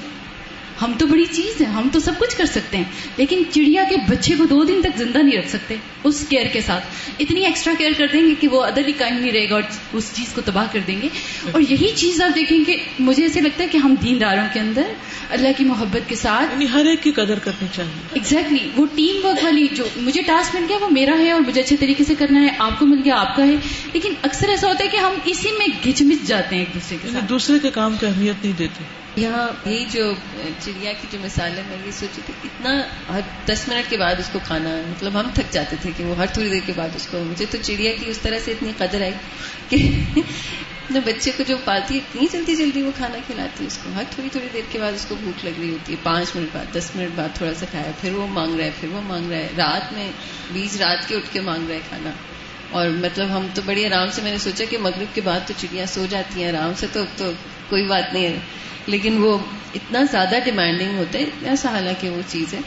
ہم 0.81 0.93
تو 0.97 1.07
بڑی 1.07 1.25
چیز 1.31 1.61
ہے 1.61 1.65
ہم 1.65 1.89
تو 1.91 1.99
سب 1.99 2.11
کچھ 2.19 2.37
کر 2.37 2.45
سکتے 2.45 2.77
ہیں۔ 2.77 2.83
لیکن 3.17 3.43
چڑیا 3.51 3.83
کے 3.89 3.95
بچے 4.09 4.35
کو 4.37 4.45
دو 4.45 4.63
دن 4.63 4.81
تک 4.83 4.97
زندہ 4.97 5.17
نہیں 5.17 5.37
رکھ 5.37 5.49
سکتے 5.49 5.75
اس 6.03 6.25
کیئر 6.29 6.45
کے 6.53 6.61
ساتھ۔ 6.61 6.83
اتنی 7.19 7.45
ایکسٹرا 7.45 7.73
کیئر 7.77 7.91
کر 7.97 8.07
دیں 8.13 8.21
گے 8.21 8.33
کہ 8.39 8.47
وہ 8.47 8.63
ادر 8.63 8.87
ہی 8.87 8.91
قائم 8.97 9.15
نہیں 9.15 9.31
رہے 9.31 9.49
گا 9.49 9.53
اور 9.53 9.63
اس 9.93 10.11
چیز 10.13 10.33
کو 10.33 10.41
تباہ 10.45 10.65
کر 10.71 10.79
دیں 10.87 11.01
گے۔ 11.01 11.07
اور 11.51 11.61
یہی 11.69 11.91
چیز 11.95 12.21
آپ 12.21 12.35
دیکھیں 12.35 12.63
کہ 12.63 12.77
مجھے 12.99 13.23
ایسے 13.23 13.41
لگتا 13.41 13.63
ہے 13.63 13.69
کہ 13.69 13.77
ہم 13.77 13.95
دینداروں 14.03 14.47
کے 14.53 14.59
اندر 14.59 14.83
اللہ 15.29 15.47
کی 15.57 15.63
محبت 15.63 16.09
کے 16.09 16.15
ساتھ 16.15 16.53
یعنی 16.53 16.65
ہر 16.73 16.85
ایک 16.85 17.03
کی 17.03 17.11
قدر 17.11 17.39
کرنی 17.39 17.67
چاہیے۔ 17.73 17.91
ایگزیکٹلی 18.13 18.57
exactly, 18.57 18.79
وہ 18.79 18.85
ٹیم 18.95 19.25
ورک 19.25 19.43
والی 19.43 19.67
جو 19.71 19.83
مجھے 19.97 20.21
ٹاسک 20.21 20.55
مل 20.55 20.65
گیا 20.69 20.77
وہ 20.81 20.89
میرا 20.89 21.17
ہے 21.19 21.31
اور 21.31 21.41
مجھے 21.47 21.61
اچھے 21.61 21.75
طریقے 21.77 22.03
سے 22.03 22.15
کرنا 22.15 22.41
ہے 22.41 22.47
آپ 22.59 22.79
کو 22.79 22.85
مل 22.85 23.01
گیا 23.05 23.15
آپ 23.17 23.35
کا 23.35 23.47
ہے۔ 23.47 23.55
لیکن 23.93 24.13
اکثر 24.23 24.49
ایسا 24.49 24.67
ہوتا 24.67 24.83
ہے 24.83 24.89
کہ 24.89 24.97
ہم 24.97 25.11
اسی 25.25 25.49
میں 25.51 25.67
گھچ 25.85 26.01
مچ 26.01 26.27
جاتے 26.27 26.55
ہیں 26.55 26.63
ایک 26.63 26.75
دوسرے 26.75 26.97
کے 27.01 27.07
یعنی 27.07 27.19
ساتھ۔ 27.19 27.29
دوسرے 27.29 27.59
کے 27.59 27.71
کام 27.71 27.95
کی 27.99 28.05
اہمیت 28.05 28.43
نہیں 28.43 28.53
دیتے۔ 28.57 29.02
یہاں 29.15 29.69
یہ 29.69 29.85
جو 29.91 30.13
چڑیا 30.59 30.93
کی 30.93 31.07
جو 31.11 31.17
مثال 31.23 31.57
ہے 31.57 31.63
میں 31.67 31.77
یہ 31.85 31.91
سوچی 31.91 32.21
تھی، 32.25 32.33
اتنا 32.43 32.81
ہر 33.13 33.19
دس 33.45 33.67
منٹ 33.67 33.89
کے 33.89 33.97
بعد 33.97 34.15
اس 34.17 34.29
کو 34.31 34.39
کھانا 34.43 34.69
مطلب 34.69 35.19
ہم 35.19 35.29
تھک 35.33 35.53
جاتے 35.53 35.75
تھے 35.81 35.91
کہ 35.97 36.03
وہ 36.03 36.17
ہر 36.17 36.25
تھوڑی 36.25 36.49
دیر 36.49 36.59
کے 36.65 36.73
بعد 36.75 36.89
اس 36.95 37.07
کو، 37.07 37.19
مجھے 37.19 37.45
تو 37.49 37.57
چڑیا 37.61 37.91
کی 37.91 38.09
اس 38.09 38.17
طرح 38.17 38.39
سے 38.45 38.51
اتنی 38.51 38.71
قدر 38.77 39.01
آئی 39.01 39.11
کہ 39.69 39.77
بچے 41.05 41.31
کو 41.37 41.43
جو 41.47 41.57
پالتی 41.65 41.95
ہے 41.95 41.99
اتنی 41.99 42.27
جلدی 42.31 42.55
جلدی 42.55 42.81
وہ 42.81 42.91
کھانا 42.97 43.17
کھلاتی 43.27 43.63
ہے 43.63 43.67
اس 43.67 43.77
کو۔ 43.83 43.89
ہر 43.95 44.03
تھوڑی 44.09 44.29
تھوڑی 44.29 44.47
دیر 44.53 44.61
کے 44.71 44.79
بعد 44.79 44.91
اس 44.91 45.05
کو 45.09 45.15
بھوک 45.23 45.45
لگ 45.45 45.59
رہی 45.59 45.69
ہوتی 45.69 45.91
ہے، 45.93 45.97
پانچ 46.03 46.35
منٹ 46.35 46.47
بعد، 46.53 46.75
دس 46.75 46.91
منٹ 46.95 47.09
بعد 47.15 47.29
تھوڑا 47.35 47.53
سا 47.53 47.65
کھایا، 47.71 47.91
پھر 48.01 48.13
وہ 48.13 48.27
مانگ 48.27 48.55
رہا 48.55 48.65
ہے، 48.65 48.71
پھر 48.79 48.89
وہ 48.89 49.01
مانگ 49.01 49.29
رہا 49.29 49.37
ہے۔ 49.37 49.47
رات 49.57 49.93
میں 49.93 50.11
بیچ 50.53 50.77
رات 50.77 51.07
کے 51.07 51.15
اٹھ 51.15 51.33
کے 51.33 51.41
مانگ 51.41 51.67
رہا 51.67 51.75
ہے 51.75 51.79
کھانا۔ 51.89 52.11
اور 52.69 52.89
مطلب 52.89 53.37
ہم 53.37 53.47
تو 53.53 53.61
بڑی 53.65 53.85
آرام 53.85 54.07
سے، 54.11 54.21
میں 54.21 54.31
نے 54.31 54.37
سوچا 54.37 54.63
کہ 54.69 54.77
مغرب 54.77 55.15
کے 55.15 55.21
بعد 55.21 55.39
تو 55.47 55.53
چڑیاں 55.57 55.85
سو 55.85 56.05
جاتی 56.09 56.43
ہیں، 56.43 56.57
آرام 56.57 56.71
سے 56.77 56.87
تو 56.93 57.03
تو 57.17 57.31
کوئی 57.69 57.83
بات 57.83 58.13
نہیں 58.13 58.25
ہے۔ 58.25 58.39
لیکن 58.87 59.17
وہ 59.17 59.37
اتنا 59.75 60.03
زیادہ 60.11 60.35
ڈیمانڈنگ 60.45 60.97
ہوتا 60.97 61.19
ہے 61.19 61.25
ایسا 61.43 61.69
حالانکہ 61.69 62.09
وہ 62.09 62.21
چیز 62.27 62.53
ہے؟ 62.53 62.59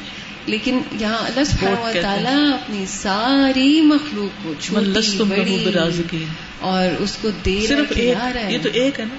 لیکن 0.46 0.80
یہاں 0.92 1.18
اللہ 1.18 1.44
سبحانہ 1.44 1.80
و 1.80 1.90
تعالیٰ 2.02 2.52
اپنی 2.52 2.84
ساری 2.88 3.80
مخلوق 3.80 4.44
کو 4.44 4.52
چھوٹی 4.60 5.24
بڑی 5.28 6.24
اور 6.60 7.02
اس 7.02 7.18
کو 7.22 7.30
دے 7.30 7.64
صرف 7.68 7.96
یہ 7.96 8.58
تو 8.62 8.68
ایک 8.72 9.00
ہے 9.00 9.04
نا۔ 9.04 9.14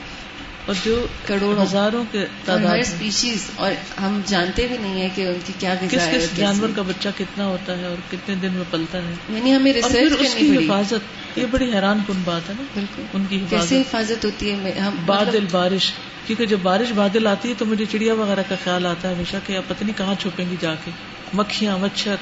اور 0.68 0.76
جو 0.86 1.06
کروڑ 1.26 1.62
ہزاروں 1.64 2.04
کے 2.12 2.26
ہر 2.48 2.78
اسپیشیز 2.80 3.50
اور 3.56 3.72
ہم 4.02 4.22
جانتے 4.26 4.68
بھی 4.68 4.78
نہیں 4.78 5.02
ہیں 5.02 5.10
کہ 5.16 5.22
ان 5.28 5.38
کی 5.46 5.54
کیا 5.60 5.76
کس 5.90 6.08
کس 6.12 6.38
جانور 6.38 6.70
کا 6.76 6.82
بچہ 6.82 7.10
کتنا 7.18 7.46
ہوتا 7.46 7.78
ہے 7.78 7.86
اور 7.86 7.96
کتنے 8.12 8.36
دن 8.36 8.52
میں 8.52 8.64
پلتا 8.72 8.98
ہے۔ 8.98 9.14
یعنی 9.30 9.56
ہمیں 9.56 9.74
ریسرچ 9.74 10.14
اس 10.20 10.36
کی 10.40 10.58
حفاظت 10.58 11.38
یہ 11.38 11.46
بڑی 11.52 11.74
حیران 11.74 12.00
کن 12.08 12.14
بات 12.26 12.50
ہے 12.50 12.54
نا۔ 12.58 12.64
بالکل۔ 12.74 13.02
ان 13.14 13.26
کی 13.30 13.40
کیسے 13.50 13.82
حفاظت 13.82 14.26
ہوتی 14.26 14.52
ہے؟ 14.52 14.80
ہم 14.80 14.96
بادل 15.06 15.46
بارش۔ 15.52 15.94
کیونکہ 16.28 16.46
جب 16.46 16.58
بارش 16.64 16.92
بادل 16.96 17.28
آتی 17.28 17.50
ہے 17.50 17.54
تو 17.58 17.66
مجھے 17.66 17.86
چڑیا 17.92 18.14
وغیرہ 18.14 18.44
کا 18.50 18.56
خیال 18.64 18.86
آتا 18.86 19.10
ہے 19.10 19.14
ہمیشہ 19.16 19.36
کہ 19.46 19.60
پتہ 19.68 19.84
نہیں 19.84 19.98
کہاں 19.98 20.16
چھپیں 20.20 20.46
گی 20.52 20.56
جا 20.62 20.76
کے۔ 20.86 20.92
مکھیاں 21.34 21.78
مچھر۔ 21.78 22.16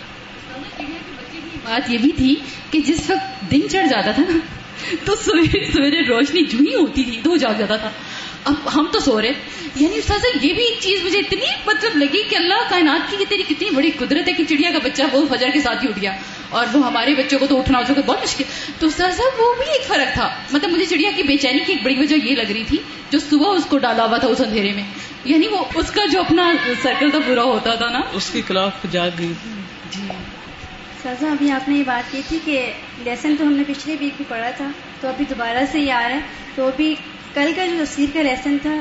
بات 1.63 1.89
یہ 1.89 1.97
بھی 1.97 2.11
تھی 2.17 2.35
کہ 2.71 2.81
جس 2.81 3.09
وقت 3.09 3.51
دن 3.51 3.59
چڑھ 3.71 3.87
جاتا 3.89 4.11
تھا 4.11 4.23
نا 4.29 4.37
تو 5.05 5.15
سویرے 5.15 5.71
سویرے 5.71 6.01
روشنی 6.07 6.41
جو 6.43 6.57
ہی 6.57 6.75
ہوتی 6.75 7.03
تھی 7.03 7.19
تو 7.23 7.35
جاگ 7.35 7.53
جاتا 7.57 7.75
تھا۔ 7.75 7.89
اب 8.45 8.53
ہم 8.75 8.85
تو 8.93 8.99
سو 8.99 9.21
رہے۔ 9.21 9.31
یعنی 9.75 9.97
استاذ 9.97 10.25
یہ 10.41 10.53
بھی 10.53 10.63
ایک 10.63 10.77
چیز 10.81 11.05
مجھے 11.05 11.19
اتنی 11.19 11.45
مطلب 11.65 11.97
لگی 11.97 12.23
کہ 12.29 12.35
اللہ 12.35 12.69
کائنات 12.69 13.11
کی 13.11 13.25
تیری 13.29 13.43
کتنی 13.43 13.69
بڑی 13.69 13.91
قدرت 13.91 14.27
ہے 14.27 14.33
کہ 14.33 14.43
چڑیا 14.49 14.71
کا 14.71 14.79
بچہ 14.83 15.03
وہ 15.11 15.25
فجر 15.35 15.47
کے 15.53 15.61
ساتھ 15.61 15.83
ہی 15.83 15.89
اٹھ 15.89 15.99
گیا۔ 16.01 16.11
اور 16.49 16.65
وہ 16.73 16.85
ہمارے 16.85 17.15
بچوں 17.15 17.39
کو 17.39 17.45
تو 17.47 17.59
اٹھنا 17.59 17.79
ہو 17.79 17.93
بہت 18.05 18.23
مشکل۔ 18.23 18.43
تو 18.79 18.87
استاذ 18.87 19.17
صاحب 19.17 19.41
وہ 19.41 19.53
بھی 19.53 19.71
ایک 19.71 19.87
فرق 19.87 20.13
تھا۔ 20.13 20.35
مطلب 20.51 20.69
مجھے 20.71 20.85
چڑیا 20.85 21.11
کی 21.15 21.23
بے 21.23 21.37
چینی 21.37 21.59
کی 21.59 21.73
ایک 21.73 21.83
بڑی 21.83 21.95
وجہ 21.97 22.15
یہ 22.23 22.35
لگ 22.35 22.51
رہی 22.51 22.63
تھی 22.63 22.77
جو 23.09 23.19
صبح 23.19 23.55
اس 23.55 23.65
کو 23.65 23.77
ڈالا 23.77 24.05
ہوا 24.05 24.17
تھا 24.17 24.27
اس 24.27 24.41
اندھیرے 24.41 24.71
میں۔ 24.73 24.83
یعنی 25.25 25.47
وہ 25.47 25.65
اس 25.75 25.91
کا 25.91 26.01
جو 26.11 26.19
اپنا 26.19 26.51
سرکل 26.83 27.09
تھا 27.09 27.19
پورا 27.27 27.43
ہوتا 27.43 27.75
تھا 27.75 27.89
نا۔ 27.89 27.99
اس 28.13 28.29
کی 28.29 28.41
کلاف 28.47 28.71
جاگ 28.91 29.09
گئی۔ 29.19 29.33
جی۔ 29.91 30.01
سازا 31.03 31.31
ابھی 31.31 31.51
آپ 31.51 31.69
نے 31.69 31.77
یہ 31.77 31.83
بات 31.85 32.11
کی 32.11 32.21
تھی 32.27 32.39
کہ 32.45 32.73
لیسن 33.03 33.35
تو 33.39 33.43
ہم 33.45 33.53
نے 33.53 33.63
پچھلے 33.67 33.95
ویک 33.99 34.13
بھی 34.17 34.25
پڑھا 34.29 34.49
تھا 34.49 34.71
تو 35.01 35.07
ابھی 35.07 35.25
دوبارہ 35.29 35.57
سے 35.71 35.79
یہ 35.79 35.91
آ 35.93 36.01
رہا 36.01 36.15
ہے۔ 36.15 36.19
تو 36.55 36.67
ابھی 36.67 36.95
کل 37.35 37.51
کا 37.55 37.65
جو 37.65 37.83
تفسیر 37.85 38.05
کا 38.13 38.21
لیسن 38.21 38.57
تھا، 38.61 38.75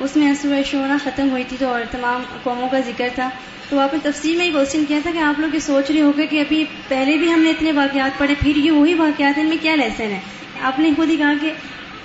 اس 0.00 0.16
میں 0.16 0.34
سورہ 0.42 0.62
شورا 0.70 0.96
ختم 1.04 1.30
ہوئی 1.30 1.44
تھی 1.48 1.56
تو 1.60 1.68
اور 1.68 1.80
تمام 1.90 2.22
قوموں 2.42 2.68
کا 2.68 2.80
ذکر 2.86 3.08
تھا۔ 3.14 3.30
تو 3.68 3.78
آپ 3.78 3.94
نے 3.94 3.98
تفصیل 4.02 4.36
میں 4.36 4.46
یہ 4.46 4.52
کوشچن 4.52 4.84
کیا 4.88 4.98
تھا 5.02 5.10
کہ 5.10 5.18
آپ 5.18 5.40
لوگ 5.40 5.54
یہ 5.54 5.58
سوچ 5.58 5.90
رہے 5.90 6.00
ہو 6.00 6.12
گے 6.16 6.26
کہ 6.26 6.40
ابھی 6.40 6.64
پہلے 6.88 7.16
بھی 7.16 7.32
ہم 7.32 7.42
نے 7.42 7.50
اتنے 7.50 7.72
واقعات 7.72 8.18
پڑھے، 8.18 8.34
پھر 8.40 8.56
یہ 8.56 8.70
وہی 8.70 8.94
واقعات 8.94 9.38
ہیں، 9.38 9.44
ان 9.44 9.48
میں 9.48 9.56
کیا 9.62 9.74
لیسن 9.74 10.04
ہے؟ 10.04 10.20
آپ 10.62 10.78
نے 10.78 10.90
خود 10.96 11.10
ہی 11.10 11.16
کہا 11.16 11.32
کہ 11.40 11.52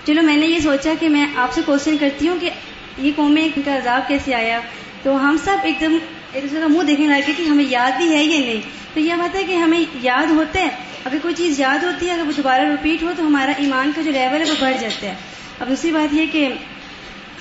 چلو 0.08 0.22
میں 0.22 0.38
نے 0.38 0.46
یہ 0.46 0.60
سوچا 0.60 0.94
کہ 1.00 1.10
میں 1.10 1.26
آپ 1.36 1.54
سے 1.54 1.62
کوشچن 1.66 1.98
کرتی 1.98 2.28
ہوں 2.28 2.38
کہ 2.40 2.50
یہ 2.98 3.12
قومیں 3.16 3.50
ان 3.56 3.62
کا 3.66 3.78
عذاب 3.78 4.08
کیسے 4.08 4.34
آیا۔ 4.34 4.60
تو 5.04 5.30
ہم 5.30 5.38
سب 5.46 5.58
ایک 5.64 5.76
دم 5.82 5.98
ایک 6.34 6.44
دوسرے 6.44 6.60
کا 6.62 6.68
منہ 6.68 6.84
دیکھنے 6.84 7.08
لگے 7.08 7.32
کہ 7.38 7.42
ہمیں 7.42 7.66
یاد 7.70 7.92
بھی 7.98 8.16
ہے 8.16 8.24
یا 8.24 8.40
نہیں؟ 8.40 8.62
تو 8.94 9.00
یہ 9.00 9.14
بات 9.18 9.36
ہے 9.36 9.44
کہ 9.44 9.54
ہمیں 9.54 9.84
یاد 10.02 10.32
ہوتا 10.32 10.62
ہے 10.62 10.70
اگر 11.06 11.18
کوئی 11.22 11.34
چیز 11.34 11.60
یاد 11.60 11.84
ہوتی 11.84 12.08
ہے، 12.08 12.12
اگر 12.12 12.28
وہ 12.28 12.32
دوبارہ 12.38 12.62
رپیٹ 12.62 13.04
ہو 13.04 13.12
تو 13.18 13.28
ہمارا 13.28 13.52
ایمان 13.58 13.92
کا 13.96 14.02
جو 14.02 14.12
لیول 14.12 14.42
ہے 14.42 14.50
وہ 14.50 14.56
بڑھ 14.60 14.78
جاتا 14.80 15.08
ہے۔ 15.08 15.14
اب 15.60 15.70
دوسری 15.70 15.92
بات 15.92 16.14
یہ 16.14 16.26
کہ 16.32 16.50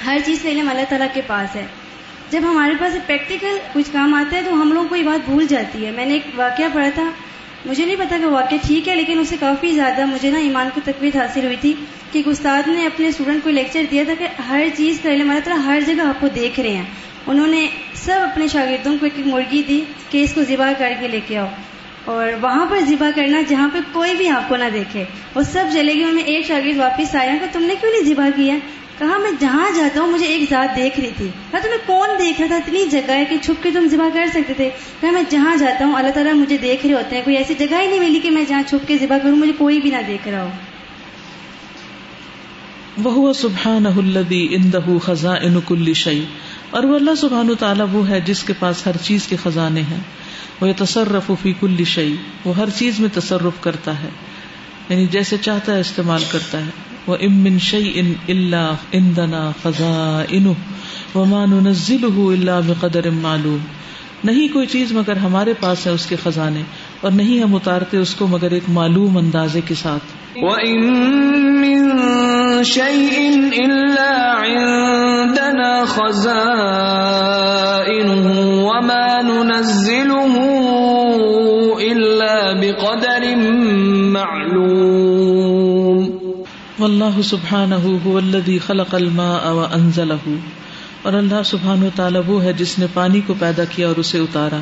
ہر 0.07 0.19
چیز 0.27 0.43
کا 0.43 0.49
علم 0.49 0.69
اللہ 0.69 0.83
تعالیٰ 0.89 1.07
کے 1.15 1.21
پاس 1.27 1.57
ہے۔ 1.57 1.67
جب 2.31 2.41
ہمارے 2.43 2.75
پاس 2.81 2.97
پریکٹیکل 3.07 3.59
کچھ 3.73 3.93
کام 3.93 4.15
آتا 4.15 4.37
ہے 4.37 4.43
تو 4.43 4.53
ہم 4.53 4.73
لوگوں 4.73 4.89
کو 4.89 4.97
یہ 4.97 5.03
بات 5.03 5.31
بھول 5.31 5.47
جاتی 5.47 5.87
ہے۔ 5.87 5.91
میں 5.91 6.07
نے 6.07 6.15
ایک 6.15 6.23
واقعہ 6.35 6.65
پڑھا 6.73 6.89
تھا۔ 6.95 7.11
مجھے 7.67 7.85
نہیں 7.85 7.97
پتا 7.97 8.17
کہ 8.19 8.27
واقعہ 8.27 8.57
ٹھیک 8.67 8.89
ہے 8.89 8.97
لیکن 8.97 9.19
اسے 9.19 9.37
کافی 9.41 9.71
زیادہ 9.71 10.05
مجھے 10.05 10.31
نا 10.31 10.39
ایمان 10.39 10.69
کو 10.75 10.81
تقویت 10.85 11.17
حاصل 11.17 11.45
ہوئی 11.45 11.57
تھی 11.61 11.73
کہ 12.13 12.19
ایک 12.19 12.29
استاد 12.29 12.69
نے 12.69 12.87
اپنے 12.87 13.09
اسٹوڈنٹ 13.09 13.45
کو 13.45 13.51
لیکچر 13.51 13.83
دیا 13.91 14.05
تھا 14.05 14.13
کہ 14.19 14.43
ہر 14.43 14.67
چیز 14.77 15.01
کا 15.03 15.11
علم 15.11 15.31
اللہ 15.31 15.41
تعالیٰ 15.45 15.65
ہر 15.67 15.81
جگہ 15.87 16.03
آپ 16.03 16.21
کو 16.21 16.29
دیکھ 16.29 16.61
رہے 16.61 16.71
ہیں۔ 16.71 16.85
انہوں 17.27 17.47
نے 17.47 17.67
سب 17.95 18.19
اپنے 18.23 18.49
شاگردوں 18.49 18.93
کو 19.01 19.07
ایک 19.07 19.13
ایک 19.17 19.27
مرغی 19.27 19.63
دی 19.69 19.81
کہ 20.11 20.25
اس 20.25 20.35
کو 20.35 20.43
ذبح 20.43 20.73
کر 20.79 20.93
کے 21.01 21.09
لے 21.09 21.21
کے 21.27 21.39
آؤ۔ 21.39 21.47
اور 22.09 22.29
وہاں 22.43 22.67
پر 22.67 22.79
ذبح 22.89 23.11
کرنا 23.15 23.41
جہاں 23.49 23.69
پہ 23.73 23.79
کوئی 23.93 24.15
بھی 24.15 24.29
آپ 24.29 24.49
کو 24.49 24.57
نہ 24.57 24.65
دیکھے۔ 24.73 25.05
وہ 25.35 25.43
سب 25.43 25.65
چلے 25.73 25.95
گئے 25.95 26.05
انہیں 26.05 26.25
ایک 26.25 26.47
شاگرد 26.47 26.79
واپس 26.79 27.15
آیا 27.15 27.37
کہ 27.41 27.47
تم 27.53 27.63
نے 27.63 27.75
کیوں 27.81 27.93
نہیں 27.93 28.15
ذبح 28.15 28.29
کیا؟ 28.37 28.55
کہا، 28.99 29.19
میں 29.19 29.31
جہاں 29.41 29.77
جاتا 29.77 30.01
ہوں، 30.01 30.09
مجھے 30.09 30.27
ایک 30.27 30.51
ذات 30.51 30.77
دیکھ 30.77 31.01
رہی 31.01 31.11
تھی۔ 31.17 31.29
کہا، 31.51 31.59
تمہیں 31.59 31.79
کون 31.87 32.09
دیکھ 32.19 32.41
رہا 32.41 32.49
تھا؟ 32.49 32.57
اتنی 32.57 32.87
جگہ 32.91 33.13
ہے 33.13 33.25
کہ 33.25 33.37
چھپ 33.43 33.63
کے 33.63 33.71
تم 33.71 33.87
ذبح 33.91 34.09
کر 34.15 34.27
سکتے 34.35 34.55
تھے۔ 34.55 34.71
کہا، 35.01 35.11
میں 35.11 35.23
جہاں 35.31 35.57
جاتا 35.57 35.85
ہوں، 35.85 35.95
اللہ 35.95 36.11
تعالیٰ 36.11 36.35
مجھے 36.35 36.57
دیکھ 36.57 36.87
رہے 36.87 36.95
ہوتے 36.95 37.17
ہیں۔ 37.17 37.23
کوئی 37.23 37.37
ایسی 37.37 37.55
جگہ 37.59 37.81
ہی 37.81 37.87
نہیں 37.87 38.01
ملی 38.01 38.21
کہ 38.21 38.31
میں 38.31 38.45
جہاں 38.49 38.63
چھپ 38.67 38.89
کے 38.89 38.99
ذبح 38.99 39.19
کروں، 39.19 39.37
مجھے 39.37 39.53
کوئی 39.59 39.81
بھی 39.81 39.91
نہ 39.91 40.03
دیکھ 40.07 40.29
رہا 40.29 40.43
ہو۔ 40.43 40.51
وہ 43.03 43.33
سبحان 43.33 43.87
الدی 43.87 44.57
خزاں 45.03 45.37
کل 45.67 45.93
شعی 45.93 46.25
اور 46.71 46.85
وہ 46.85 46.95
اللہ 46.95 47.15
سبحان 47.15 47.55
تعالیٰ 47.61 47.87
وہ 47.93 48.09
ہے 48.09 48.21
جس 48.21 48.43
کے 48.43 48.53
پاس 48.59 48.87
ہر 48.87 48.97
چیز 48.97 49.27
کے 49.27 49.37
خزانے 49.43 49.81
ہیں۔ 49.81 50.01
وہ 50.61 50.73
تصرف 50.77 51.31
فی 51.43 51.53
کل 51.61 51.85
شعی 51.85 52.15
وہ 52.45 52.57
ہر 52.57 52.71
چیز 52.79 53.01
میں 53.01 53.09
تصرف 53.15 53.63
کرتا 53.63 54.03
ہے 54.03 54.09
یعنی 54.89 55.07
جیسے 55.07 55.37
چاہتا 55.37 55.75
ہے 55.75 55.81
استعمال 55.81 56.23
کرتا 56.31 56.59
ہے۔ 56.59 56.71
وہ 57.07 57.17
امن 57.23 57.59
شعی 57.59 57.93
ان 57.95 58.13
اللہ 58.29 58.73
ان 58.93 59.11
دنا 59.17 59.51
خزاں 59.63 60.25
ان 60.29 60.47
مان 61.15 61.51
نزل 61.65 62.05
اللہ 62.05 62.61
بقدر 62.67 63.11
معلوم۔ 63.11 63.59
نہیں 64.25 64.49
کوئی 64.53 64.67
چیز 64.67 64.93
مگر 64.93 65.17
ہمارے 65.17 65.53
پاس 65.61 65.87
ہے 65.87 65.93
اس 65.93 66.07
کے 66.07 66.17
خزانے، 66.23 66.63
اور 67.01 67.13
نہیں 67.13 67.43
ہم 67.43 67.55
اتارتے 67.55 67.97
اس 67.97 68.15
کو 68.15 68.27
مگر 68.27 68.51
ایک 68.51 68.69
معلوم 68.69 69.17
اندازے 69.17 69.61
کے 69.61 69.75
ساتھ۔ 69.75 70.37
واللہ 86.79 87.21
سبحانہ 87.25 87.75
هو 88.05 88.19
الذي 88.19 88.59
خلق 88.59 88.95
الماء 88.95 89.53
وانزله 89.53 90.35
اور 91.03 91.13
اللہ 91.13 91.43
سبحان 91.45 91.83
و 91.83 91.89
تعالیٰ 91.97 92.23
وہ 92.27 92.45
ہے 92.45 92.53
جس 92.53 92.79
نے 92.79 92.87
پانی 92.95 93.21
کو 93.27 93.35
پیدا 93.39 93.65
کیا 93.65 93.89
اور 93.89 93.97
اسے 93.97 94.19
اتارا. 94.19 94.61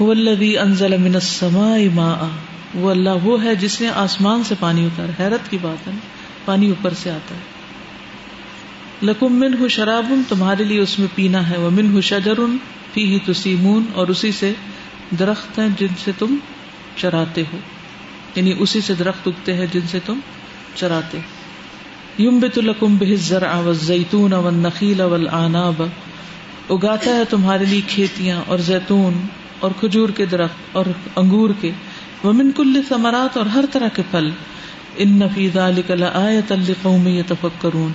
وہ 0.00 0.10
اللہ 0.10 0.60
انزل 0.60 0.96
من 0.96 1.14
السماء 1.14 1.78
ماء. 1.94 2.28
وہ 2.74 2.90
اللہ 2.90 3.24
وہ 3.24 3.44
ہے 3.44 3.54
جس 3.54 3.80
نے 3.80 3.88
آسمان 3.94 4.44
سے 4.44 4.54
پانی 4.60 4.84
اتارا. 4.84 5.24
حیرت 5.24 5.50
کی 5.50 5.58
بات 5.62 5.86
ہے 5.86 5.92
نا؟ 5.92 6.13
پانی 6.44 6.68
اوپر 6.68 6.94
سے 6.94 7.10
آتا 7.10 7.34
ہے۔ 7.34 7.40
لکم 9.02 9.32
من 9.32 9.54
ہو 9.60 9.68
شراب 9.68 10.12
تمہارے 10.28 10.64
لیے 10.64 10.80
اس 10.80 10.98
میں 10.98 11.08
پینا 11.14 11.50
ہے۔ 11.50 11.58
وہ 11.58 11.70
من 11.70 11.92
ہو 11.92 12.00
شجر 12.00 12.38
فی 12.94 13.04
ہی 13.04 13.18
تسیمون، 13.18 13.84
اور 13.94 14.08
اسی 14.08 14.32
سے 14.32 14.52
درخت 15.18 15.58
ہیں 15.58 15.68
جن 15.78 15.86
سے 16.04 16.10
تم 16.18 16.36
چراتے 16.96 17.42
ہو۔ 17.52 17.58
یعنی 18.34 18.52
اسی 18.58 18.80
سے 18.80 18.94
درخت 18.94 19.28
اگتے 19.28 19.54
ہیں 19.54 19.66
جن 19.72 19.80
سے 19.90 19.98
تم 20.06 20.18
چراتے 20.74 21.18
یم 22.18 22.38
بت 22.38 22.58
القم 22.58 22.96
بحزر 22.96 23.72
زیتون 23.72 24.32
اون 24.32 24.54
نقیل 24.54 25.00
اول 25.00 25.28
آناب 25.28 25.82
اگاتا 26.70 27.10
ہے 27.10 27.24
تمہارے 27.30 27.64
لیے 27.64 27.80
کھیتیاں 27.88 28.42
اور 28.46 28.58
زیتون 28.58 29.26
اور 29.60 29.70
کھجور 29.80 30.08
کے 30.08 30.26
درخت 30.26 30.56
اور 30.72 30.86
انگور 31.16 31.50
کے۔ 31.60 31.70
ومن 32.24 32.50
کل 32.52 32.80
ثمرات 32.88 33.36
اور 33.36 33.46
ہر 33.46 33.64
طرح 33.72 33.88
کے 33.88 34.02
پھل۔ 34.10 34.30
ان 34.96 35.18
نفیز 35.18 35.56
آیت 36.14 36.52
القوم 36.52 37.08
یتفکرون۔ 37.08 37.92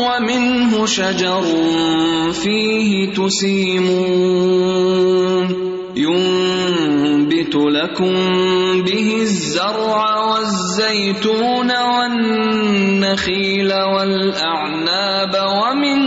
ومنه 0.07 0.87
شجر 0.87 1.55
فيه 2.43 3.13
تسيمون 3.13 5.66
ينبت 5.97 7.55
لكم 7.55 8.13
به 8.83 9.17
الزرع 9.21 10.25
والزيتون 10.25 11.71
والنخيل 11.71 13.73
والأعناب 13.73 15.35
ومن 15.35 15.99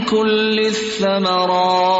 كل 0.00 0.58
الثمرات 0.58 1.92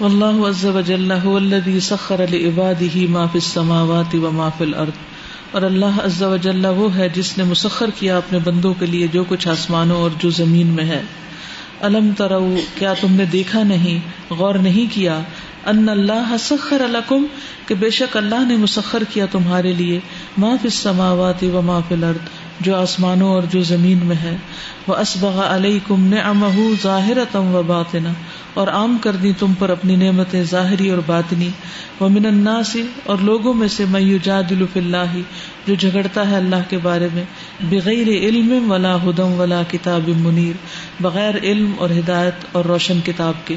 والله 0.00 0.48
عز 0.48 0.66
وجل 0.66 1.12
هو 1.12 1.38
الذي 1.38 1.80
سخر 1.80 2.26
لعباده 2.32 3.06
ما 3.06 3.26
في 3.26 3.36
السماوات 3.36 4.14
وما 4.14 4.50
في 4.50 4.64
الأرض. 4.64 4.92
اور 5.54 5.62
اللہ 5.62 6.00
عز 6.02 6.22
و 6.22 6.36
جل 6.36 6.66
وہ 6.66 6.96
ہے 6.96 7.08
جس 7.08 7.38
نے 7.38 7.44
مسخر 7.44 7.90
کیا 7.98 8.16
اپنے 8.16 8.38
بندوں 8.44 8.74
کے 8.74 8.86
لیے 8.86 9.06
جو 9.06 9.24
کچھ 9.28 9.48
آسمانوں 9.48 9.96
اور 9.96 10.10
جو 10.18 10.30
زمین 10.30 10.66
میں 10.66 10.84
ہے۔ 10.84 11.02
الم 11.80 12.10
ترو، 12.16 12.56
کیا 12.74 12.94
تم 13.00 13.12
نے 13.12 13.24
دیکھا 13.24 13.62
نہیں، 13.62 13.98
غور 14.32 14.54
نہیں 14.54 14.94
کیا؟ 14.94 15.20
ان 15.66 15.88
اللہ 15.88 16.36
سخر 16.40 16.80
الکم 16.80 17.26
کہ 17.66 17.74
بے 17.74 17.90
شک 17.90 18.16
اللہ 18.16 18.44
نے 18.48 18.56
مسخر 18.56 19.02
کیا 19.12 19.26
تمہارے 19.26 19.72
لیے۔ 19.72 20.00
ما 20.38 20.48
فی 20.62 20.68
السماوات 20.68 21.44
و 21.44 21.60
ما 21.64 21.80
فی 21.88 21.94
الارض، 21.94 22.28
جو 22.60 22.76
آسمانوں 22.76 23.28
اور 23.28 23.42
جو 23.50 23.62
زمین 23.62 23.98
میں 24.04 24.16
ہے۔ 24.16 24.36
وہ 24.86 24.96
اسبغ 24.96 25.40
علیکم 25.40 26.06
نعمہ 26.06 26.82
ظاہرتم 26.82 27.54
و 27.54 27.62
باطنہ 27.62 28.08
اور 28.54 28.68
عام 28.68 28.96
کر 29.00 29.16
دی 29.16 29.32
تم 29.38 29.52
پر 29.58 29.70
اپنی 29.70 29.96
نعمتیں 29.96 30.42
ظاہری 30.42 30.90
اور 30.90 30.98
باطنی۔ 31.06 31.48
وہ 32.00 32.08
من 32.08 32.26
الناس، 32.26 32.76
اور 33.04 33.18
لوگوں 33.18 33.54
میں 33.54 33.68
سے 33.68 33.84
میو 33.90 34.18
فی 34.72 34.80
اللہ، 34.80 35.16
جو 35.66 35.74
جھگڑتا 35.74 36.30
ہے 36.30 36.36
اللہ 36.36 36.68
کے 36.68 36.78
بارے 36.82 37.08
میں، 37.14 37.24
بغیر 37.62 38.08
علم 38.08 38.70
ولا 38.70 38.96
ہدم 39.04 39.40
ولا 39.40 39.62
کتاب 39.70 40.08
منیر، 40.08 40.56
بغیر 41.00 41.34
علم 41.42 41.72
اور 41.78 41.90
ہدایت 41.90 42.44
اور 42.52 42.64
روشن 42.64 43.00
کتاب 43.04 43.34
کے۔ 43.44 43.56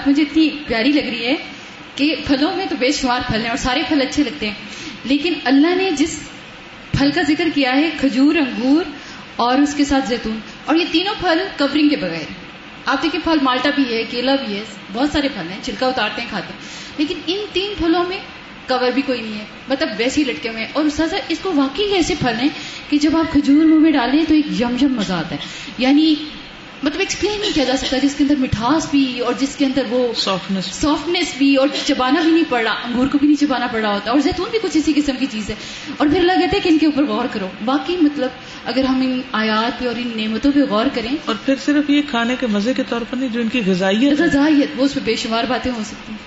بات 0.00 0.08
مجھے 0.08 0.22
اتنی 0.22 0.48
پیاری 0.66 0.92
لگ 0.92 1.00
رہی 1.00 1.26
ہے 1.26 1.34
کہ 1.94 2.14
پھلوں 2.26 2.56
میں 2.56 2.66
تو 2.70 2.76
بے 2.76 2.92
شمار 2.92 3.20
پھل 3.26 3.40
ہیں 3.40 3.48
اور 3.48 3.56
سارے 3.56 3.82
پھل 3.88 4.02
اچھے 4.02 4.24
لگتے 4.24 4.46
ہیں۔ 4.46 4.54
لیکن 5.04 5.32
اللہ 5.44 5.74
نے 5.74 5.90
جس 5.90 6.20
پھل 6.98 7.10
کا 7.10 7.22
ذکر 7.22 7.48
کیا 7.54 7.76
ہے، 7.76 7.90
کھجور، 8.00 8.34
انگور 8.34 8.84
اور 9.36 9.58
اس 9.58 9.74
کے 9.74 9.84
ساتھ 9.84 10.08
زیتون، 10.08 10.38
اور 10.64 10.76
یہ 10.76 10.84
تینوں 10.92 11.14
پھل 11.20 11.42
کورنگ 11.58 11.88
کے 11.88 11.96
بغیر۔ 11.96 12.32
آپ 12.86 13.02
دیکھیں 13.02 13.20
پھل 13.24 13.38
مالٹا 13.42 13.70
بھی 13.74 13.94
ہے، 13.94 14.02
کیلا 14.10 14.34
بھی 14.34 14.56
ہے، 14.56 14.62
بہت 14.92 15.08
سارے 15.12 15.28
پھل 15.28 15.48
ہیں، 15.50 15.58
چھلکا 15.62 15.86
اتارتے 15.86 16.22
ہیں، 16.22 16.28
کھاتے 16.28 16.52
ہیں۔ 16.52 16.60
لیکن 16.98 17.14
ان 17.26 17.38
تین 17.52 17.74
پھلوں 17.78 18.04
میں 18.04 18.18
کور 18.68 18.90
بھی 18.90 19.02
کوئی 19.02 19.20
نہیں 19.20 19.38
ہے 19.38 19.44
مطلب 19.68 19.88
ویسے 19.96 20.20
ہی 20.20 20.26
لٹکے 20.26 20.48
ہوئے 20.48 20.60
ہیں۔ 20.60 20.68
اور 20.72 20.84
ساتھ 20.96 21.14
اس 21.28 21.38
کو 21.42 21.52
واقعی 21.54 21.84
ایسے 21.84 22.14
پھل 22.18 22.40
ہیں 22.42 22.48
کہ 22.88 22.98
جب 22.98 23.16
آپ 23.16 23.32
کھجور 23.32 23.64
منہ 23.64 23.78
میں 23.78 23.90
ڈالیں 23.90 24.24
تو 24.28 24.34
ایک 24.34 24.60
یم 24.60 24.76
یم 24.82 24.92
مزہ 24.92 25.12
آتا 25.12 25.30
ہے۔ 25.30 25.40
یعنی 25.78 26.14
مطلب 26.82 27.00
ایکسپلین 27.00 27.40
نہیں 27.40 27.52
کیا 27.54 27.64
جا 27.64 27.76
سکتا 27.76 27.98
جس 27.98 28.14
کے 28.14 28.24
اندر 28.24 28.36
مٹھاس 28.36 28.88
بھی 28.90 29.20
اور 29.20 29.34
جس 29.40 29.56
کے 29.56 29.64
اندر 29.64 29.82
وہ 29.90 30.12
سافٹنیس 30.14 31.32
بھی 31.38 31.56
اور 31.56 31.68
چبانا 31.86 32.20
بھی 32.20 32.30
نہیں 32.30 32.44
پڑ 32.48 32.62
رہا 32.62 32.72
انگور 32.72 33.06
کو 33.06 33.18
بھی 33.18 33.26
نہیں 33.28 33.40
چبانا 33.40 33.66
پڑ 33.66 33.80
رہا 33.80 33.94
ہوتا 33.94 34.10
اور 34.10 34.20
زیتون 34.20 34.46
بھی 34.50 34.58
کچھ 34.62 34.76
اسی 34.76 34.92
قسم 34.96 35.12
کی 35.18 35.26
چیز 35.26 35.50
ہے۔ 35.50 35.54
اور 35.96 36.06
پھر 36.06 36.18
اللہ 36.18 36.32
کہتے 36.32 36.56
ہیں 36.56 36.64
کہ 36.64 36.68
ان 36.68 36.78
کے 36.78 36.86
اوپر 36.86 37.04
غور 37.04 37.24
کرو۔ 37.32 37.48
باقی 37.64 37.96
مطلب 38.00 38.28
اگر 38.64 38.84
ہم 38.84 39.00
ان 39.00 39.20
آیات 39.32 39.80
پہ 39.80 39.86
اور 39.86 39.94
ان 39.98 40.10
نعمتوں 40.16 40.52
پہ 40.52 40.60
غور 40.70 40.86
کریں۔ 40.94 41.16
اور 41.24 41.34
پھر 41.44 41.54
صرف 41.64 41.90
یہ 41.90 42.02
کھانے 42.10 42.36
کے 42.40 42.46
مزے 42.46 42.74
کے 42.74 42.82
طور 42.88 43.00
پر 43.10 43.16
نہیں 43.16 43.28
جو 43.28 43.40
ان 43.40 43.48
کی 43.48 43.62
غذائیت 43.66 44.20
غذائیت 44.20 44.68
وہ 44.76 44.84
اس 44.84 44.94
پہ 44.94 45.00
بے 45.04 45.16
شمار 45.16 45.44
باتیں 45.48 45.72
ہو 45.72 45.82
سکتی 45.86 46.12
ہیں۔ 46.12 46.18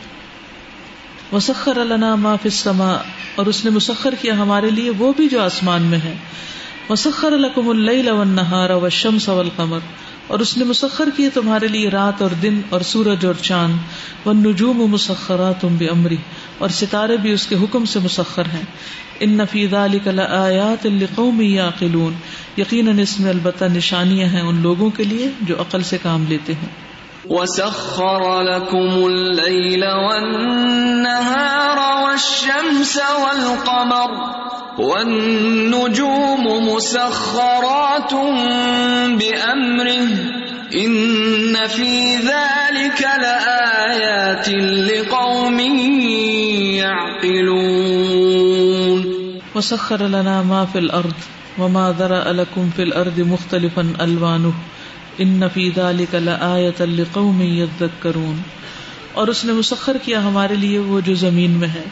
مسخر 1.31 1.77
اللہ 1.77 2.15
ما 2.15 2.35
فی 2.35 2.49
السماء۔ 2.49 2.97
اور 3.35 3.45
اس 3.45 3.65
نے 3.65 3.71
مسخر 3.71 4.15
کیا 4.21 4.33
ہمارے 4.33 4.69
لیے 4.69 4.89
وہ 4.89 5.13
بھی 5.17 5.29
جو 5.29 5.41
آسمان 5.41 5.81
میں 5.81 5.99
ہے۔ 5.99 6.15
مسخر 6.89 7.31
لکم 7.31 7.69
اللیل 7.69 8.07
والنہار 8.09 8.69
والشمس 8.69 9.29
والقمر۔ 9.29 9.79
اور 10.27 10.39
اس 10.39 10.57
نے 10.57 10.63
مسخر 10.63 11.09
کیے 11.15 11.29
تمہارے 11.29 11.67
لیے 11.67 11.89
رات 11.89 12.21
اور 12.21 12.29
دن 12.29 12.61
اور 12.69 12.81
سورج 12.81 13.25
اور 13.25 13.33
چاند۔ 13.41 13.77
و 14.27 14.33
نجوم 14.33 14.81
و 14.81 14.87
مسخرات 14.87 15.61
تم 15.61 15.75
بھی 15.75 15.89
امری 15.89 16.17
اور 16.57 16.69
ستارے 16.69 17.17
بھی 17.17 17.31
اس 17.31 17.47
کے 17.47 17.55
حکم 17.55 17.85
سے 17.85 17.99
مسخر 17.99 18.43
ہیں۔ 18.53 18.61
ان 19.19 19.29
نفید 19.29 19.73
علی 19.73 19.99
آیات 20.29 20.85
القومی 20.85 21.55
یا 21.55 21.69
قلون 21.79 22.13
یقیناً 22.57 22.99
اس 22.99 23.19
میں 23.19 23.29
البتہ 23.29 23.65
نشانیاں 23.65 24.27
ہیں 24.27 24.41
ان 24.41 24.61
لوگوں 24.61 24.89
کے 24.89 25.03
لیے 25.03 25.29
جو 25.41 25.55
عقل 25.61 25.83
سے 25.83 25.97
کام 26.03 26.25
لیتے 26.27 26.53
ہیں۔ 26.53 26.69
وسخر 27.29 28.43
لكم 28.43 29.03
الليل 29.05 29.83
والنهار 29.83 31.77
والشمس 31.77 32.97
والقمر۔ 32.97 34.52
والنجوم 34.77 36.47
مسخرات 36.73 38.13
بأمره. 39.17 40.07
إن 40.75 41.57
في 41.75 42.15
ذلك 42.17 43.01
لآيات 43.01 44.49
لقوم 44.89 45.59
يعقلون. 46.75 47.43
وسخر 49.55 50.07
لنا 50.07 50.41
ما 50.41 50.65
في 50.71 50.79
الأرض 50.79 51.13
وما 51.57 51.93
ذرأ 51.99 52.31
لكم 52.31 52.69
في 52.75 52.83
الأرض 52.83 53.19
مختلفا 53.19 53.93
ألوانه. 54.03 54.49
ان 55.19 55.39
نفید 55.39 55.79
علی 55.79 56.05
کلا 56.11 56.37
آیت 56.41 56.81
القوم 56.81 57.41
یذکرون 57.41 58.41
اور 59.13 59.27
اس 59.27 59.45
نے 59.45 59.53
مسخر 59.53 59.97
کیا 60.03 60.23
ہمارے 60.23 60.55
لیے، 60.55 60.79
وہ 60.79 60.99
جو 60.99 61.15
زمین 61.15 61.51
میں 61.51 61.67
ہے. 61.67 61.83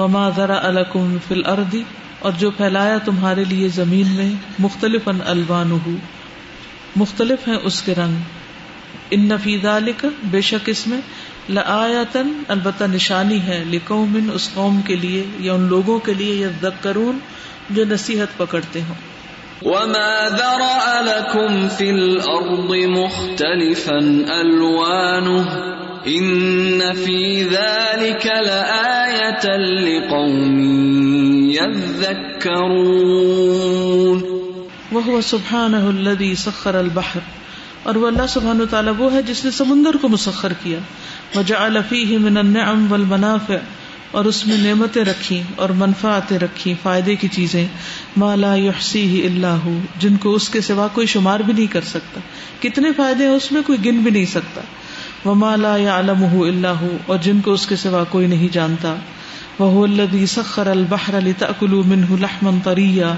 وما 0.00 0.30
ذرا 0.36 0.66
الکم 0.66 1.16
فل 1.28 1.46
اردی 1.46 1.82
اور 2.18 2.32
جو 2.38 2.50
پھیلایا 2.50 2.98
تمہارے 2.98 3.44
لیے 3.44 3.68
زمین 3.68 4.06
میں 4.08 4.30
مختلف 4.58 5.08
الوان 5.26 5.96
مختلف 6.96 7.48
ہیں 7.48 7.56
اس 7.62 7.82
کے 7.82 7.94
رنگ۔ 7.94 8.14
ان 9.10 9.28
نفید 9.28 9.66
علی 9.66 9.92
بے 10.22 10.40
شک 10.40 10.68
اس 10.68 10.86
میں 10.86 11.00
لآیتن 11.48 12.42
البتہ 12.48 12.84
نشانی 12.84 13.42
ہے، 13.42 13.64
لقوم، 13.70 14.30
اس 14.34 14.50
قوم 14.54 14.80
کے 14.80 14.96
لیے 14.96 15.24
یا 15.38 15.52
ان 15.52 15.60
لوگوں 15.60 15.98
کے 15.98 16.14
لیے 16.14 16.34
یا 16.34 16.46
یذکرون، 16.46 17.18
جو 17.70 17.84
نصیحت 17.84 18.38
پکڑتے 18.38 18.80
ہوں۔ 18.88 19.09
وما 19.62 20.28
ذرأ 20.28 21.02
لكم 21.02 21.68
في 21.68 21.90
الأرض 21.90 22.74
مختلفا 22.74 23.98
ألوانه 24.40 25.48
إن 26.06 26.94
في 27.04 27.42
ذلك 27.44 28.26
لآية 28.26 29.44
لقوم 29.58 30.60
يذكرون 31.50 32.40
وهو 34.92 35.20
سبحانه 35.20 35.90
الذي 35.90 36.34
سخر 36.34 36.74
البحر 36.74 37.20
اور 37.82 37.94
وہ 37.94 38.06
اللہ 38.06 38.26
سبحانہ 38.28 38.62
تعالیٰ 38.70 38.92
وہ 38.98 39.12
ہے 39.12 39.22
جس 39.22 39.44
نے 39.44 39.50
سمندر 39.50 39.96
کو 39.96 40.08
مسخر 40.08 40.52
کیا۔ 40.62 40.78
وجعل 41.38 41.76
فيه 41.88 42.18
من 42.18 42.36
النعم 42.36 42.92
والمنافع 42.92 43.56
اور 44.10 44.24
اس 44.24 44.46
میں 44.46 44.56
نعمتیں 44.56 45.04
رکھی 45.04 45.42
اور 45.56 45.68
منفاطیں 45.68 46.38
رکھی، 46.38 46.74
فائدے 46.82 47.16
کی 47.16 47.28
چیزیں۔ 47.28 47.66
مالا 48.16 48.54
یحسی 48.54 49.02
ہی 49.02 49.26
اللہ 49.26 49.68
جن 49.98 50.16
کو 50.16 50.34
اس 50.34 50.48
کے 50.48 50.60
سوا 50.60 50.88
کوئی 50.92 51.06
شمار 51.06 51.40
بھی 51.40 51.52
نہیں 51.52 51.66
کر 51.66 51.80
سکتا۔ 51.80 52.20
کتنے 52.60 52.92
فائدے 52.96 53.26
ہیں 53.26 53.34
اس 53.34 53.52
میں 53.52 53.62
کوئی 53.66 53.84
گن 53.84 53.98
بھی 53.98 54.10
نہیں 54.10 54.26
سکتا۔ 54.26 54.60
وہ 55.24 55.34
مالا 55.34 55.76
یا 55.76 55.98
علم 55.98 56.42
اللہ 56.42 56.84
اور 57.06 57.18
جن 57.22 57.40
کو 57.40 57.52
اس 57.52 57.66
کے 57.66 57.76
سوا 57.76 58.04
کوئی 58.04 58.26
نہیں 58.26 58.48
جانتا۔ 58.52 58.94
وہ 59.58 59.84
الدی 59.84 60.26
سخر 60.26 60.66
البحر 60.66 61.18
علی 61.18 61.32
تکلو 61.38 61.82
منہ 61.82 62.16
لحمن 62.20 62.58
تریا 62.60 63.14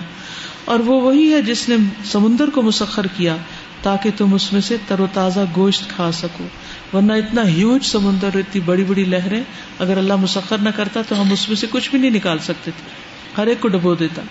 اور 0.65 0.79
وہ 0.79 1.01
وہی 1.01 1.33
ہے 1.33 1.43
جس 1.43 1.69
نے 1.69 1.77
سمندر 2.05 2.51
کو 2.51 2.63
مسخر 2.63 3.07
کیا 3.17 3.37
تاکہ 3.83 4.11
تم 4.17 4.35
اس 4.35 4.53
میں 4.53 4.61
سے 4.61 4.77
تر 4.89 5.01
و 5.01 5.07
تازہ 5.13 5.41
گوشت 5.57 5.91
کھا 5.97 6.13
سکو۔ 6.13 6.45
ورنہ 6.93 7.13
اتنا 7.13 7.47
ہیوج 7.47 7.85
سمندر، 7.85 8.29
اتنی 8.35 8.61
بڑی 8.65 8.85
بڑی 8.85 9.05
لہریں، 9.05 9.43
اگر 9.79 9.99
اللہ 9.99 10.17
مسخر 10.17 10.59
نہ 10.59 10.69
کرتا 10.77 11.03
تو 11.09 11.21
ہم 11.21 11.33
اس 11.33 11.49
میں 11.49 11.57
سے 11.57 11.67
کچھ 11.71 11.91
بھی 11.91 11.99
نہیں 11.99 12.11
نکال 12.11 12.39
سکتے 12.39 12.71
تھے۔ 12.71 13.13
ہر 13.37 13.47
ایک 13.47 13.61
کو 13.61 13.69
ڈبو 13.69 13.95
دیتا۔ 13.95 14.23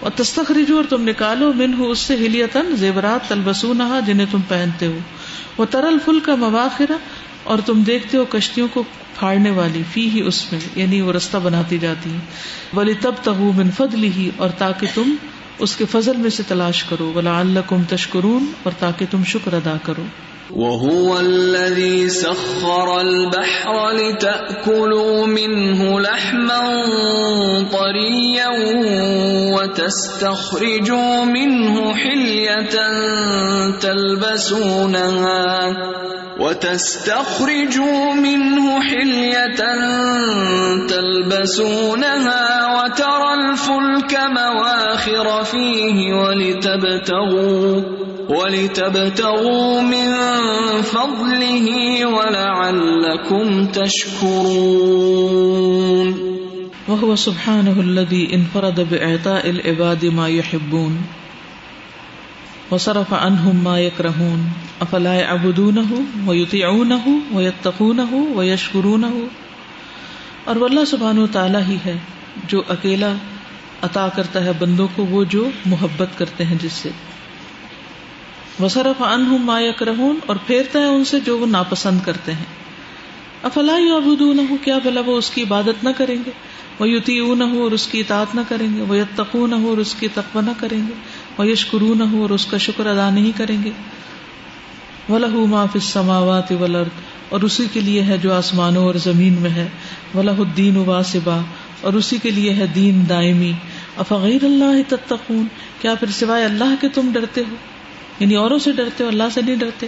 اور 0.00 0.10
تستخرجو 0.10 0.76
اور 0.76 0.84
تم 0.88 1.08
نکالو 1.08 1.52
من 1.52 1.74
ہو 1.78 1.90
اس 1.90 1.98
سے 1.98 2.14
ہلیتن 2.14 2.76
زیورات 2.76 3.28
تلبسو 3.28 3.72
نہا 3.72 4.00
جنہیں 4.06 4.26
تم 4.30 4.38
پہنتے 4.48 4.86
ہو۔ 4.86 4.98
وہ 5.58 5.64
ترل 5.70 5.98
فل 6.04 6.20
کا 6.20 6.34
مواخرہ 6.34 6.92
اور 7.42 7.58
تم 7.66 7.82
دیکھتے 7.82 8.18
ہو 8.18 8.24
کشتیوں 8.30 8.68
کو 8.72 8.82
پھاڑنے 9.18 9.50
والی 9.50 9.82
فی 9.92 10.10
ہی 10.10 10.20
اس 10.20 10.52
میں 10.52 10.60
یعنی 10.76 11.00
وہ 11.00 11.12
رستہ 11.12 11.36
بناتی 11.36 11.78
جاتی 11.78 12.10
ہے 12.10 12.18
ولی 12.72 12.94
تب 12.94 13.14
تہ 13.22 13.30
من 13.30 13.70
فضلی 13.70 14.10
ہی 14.16 14.30
اور 14.36 14.48
تاکہ 14.48 14.86
تم 14.94 15.14
اس 15.58 15.76
کے 15.76 15.84
فضل 15.90 16.16
میں 16.16 16.30
سے 16.30 16.42
تلاش 16.48 16.84
کرو۔ 16.84 17.12
ولا 17.14 17.40
اللہ 17.40 17.60
کم 17.66 17.82
تشکرون 17.88 18.46
اور 18.62 18.72
تاکہ 18.78 19.06
تم 19.10 19.24
شکر 19.24 19.52
ادا 19.52 19.76
کرو۔ 19.82 20.02
وهو 20.54 21.18
الذي 21.18 22.08
سخر 22.08 23.00
البحر 23.00 23.90
لتأكلوا 23.90 25.26
منه 25.26 26.00
لحما 26.00 26.62
طريا 27.72 28.48
وتستخرجوا 29.54 31.24
منه 31.24 31.94
حلية 31.94 32.76
تلبسونها 33.80 35.76
وتستخرجوا 36.40 38.14
منه 38.14 38.80
حلية 38.80 39.60
تلبسونها 40.88 42.44
وترى 42.76 43.34
الفلك 43.34 44.12
مواخر 44.14 45.44
فيه 45.44 46.14
ولتبتغوا 46.14 48.06
وَلِتَبْتَغُوا 48.26 49.80
مِن 49.86 50.10
فَضْلِهِ 50.82 51.66
وَلَعَلَّكُمْ 52.06 53.66
تَشْكُرُونَ. 53.66 54.78
وهو 56.88 57.14
سبحانه 57.14 57.80
الذي 57.80 58.34
انفرد 58.34 58.90
بإعطاء 58.90 59.50
العباد 59.50 60.04
ما 60.04 60.28
يحبون 60.28 61.06
وصرف 62.70 63.14
عنهم 63.14 63.64
ما 63.64 63.80
يكرهون. 63.80 64.65
أفلا 64.80 65.14
يعبدونه 65.14 66.00
ويطيعونه 66.26 67.18
ويتقونه 67.32 68.16
ويشكرونه 68.34 69.26
اور 70.44 70.56
واللہ 70.56 70.84
سبحانہ 70.84 71.20
تعالی 71.32 71.58
ہی 71.68 71.76
ہے 71.86 71.98
جو 72.48 72.62
اکیلا 72.68 73.12
عطا 73.82 74.08
کرتا 74.08 74.44
ہے 74.44 74.50
بندوں 74.58 74.88
کو، 74.94 75.06
وہ 75.06 75.24
جو 75.24 75.50
محبت 75.66 76.18
کرتے 76.18 76.44
ہیں 76.44 76.56
جس 76.62 76.72
سے۔ 76.72 76.90
وصرف 78.60 79.02
ان 79.02 79.36
ما 79.40 79.60
یکرہون 79.60 80.18
اور 80.26 80.36
پھیرتا 80.46 80.78
ہے 80.78 80.84
ان 80.84 81.04
سے 81.04 81.20
جو 81.20 81.38
وہ 81.38 81.46
ناپسند 81.46 81.98
کرتے 82.04 82.32
ہیں۔ 82.32 82.44
افلا 83.42 83.78
یعبدونہ 83.78 84.40
کیا 84.64 84.78
بلا 84.84 85.00
وہ 85.06 85.18
اس 85.18 85.30
کی 85.30 85.42
عبادت 85.42 85.84
نہ 85.84 85.88
کریں 85.96 86.16
گے؟ 86.26 86.30
وہ 86.78 86.88
یتیون 86.88 87.42
ہو 87.42 87.62
اور 87.62 87.72
اس 87.72 87.86
کی 87.86 88.00
اطاعت 88.00 88.34
نہ 88.34 88.40
کریں 88.48 88.76
گے۔ 88.76 88.80
وہ 88.80 88.98
یتقون 88.98 89.52
ہو 89.52 89.68
اور 89.68 89.78
اس 89.78 89.94
کی 89.94 90.08
تقوی 90.14 90.42
نہ 90.44 90.50
کریں 90.60 90.78
گے۔ 90.78 90.92
وہ 91.38 91.46
یشکرون 91.46 92.02
ہو 92.12 92.22
اور 92.22 92.30
اس 92.30 92.46
کا 92.46 92.56
شکر 92.56 92.86
ادا 92.86 93.10
نہیں 93.10 93.32
کریں 93.36 93.64
گے۔ 93.64 93.70
وَلَهُ 95.08 95.46
مَا 95.46 95.64
فِي 95.64 95.78
السَّمَاوَاتِ 95.78 96.54
وَالْأَرْضِ، 96.54 96.90
اور 97.28 97.40
اسی 97.40 97.66
کے 97.72 97.80
لیے 97.80 98.02
ہے 98.02 98.18
جو 98.18 98.32
آسمانوں 98.32 98.84
اور 98.84 98.94
زمین 98.94 99.32
میں 99.32 99.50
ہے۔ 99.50 99.68
وَلَهُ 100.14 100.46
الدِّينُ 100.46 100.86
وَاسِبًا، 100.86 101.42
اور 101.80 101.92
اسی 101.92 102.18
کے 102.22 102.30
لیے 102.30 102.54
ہے 102.54 102.66
دین 102.66 103.04
دائمی۔ 103.08 103.52
افغیر 103.96 104.44
اللہ 104.44 104.82
تتقون؟ 104.88 105.46
کیا 105.80 105.94
پھر 105.94 106.10
سوائے 106.10 106.44
اللہ 106.44 106.74
کے 106.80 106.88
تم 106.88 107.10
ڈرتے 107.12 107.42
ہو؟ 107.50 107.54
یعنی 108.20 108.34
اوروں 108.34 108.58
سے 108.58 108.72
ڈرتے 108.72 109.04
ہو، 109.04 109.08
اللہ 109.08 109.22
سے 109.34 109.42
نہیں 109.42 109.56
ڈرتے؟ 109.56 109.86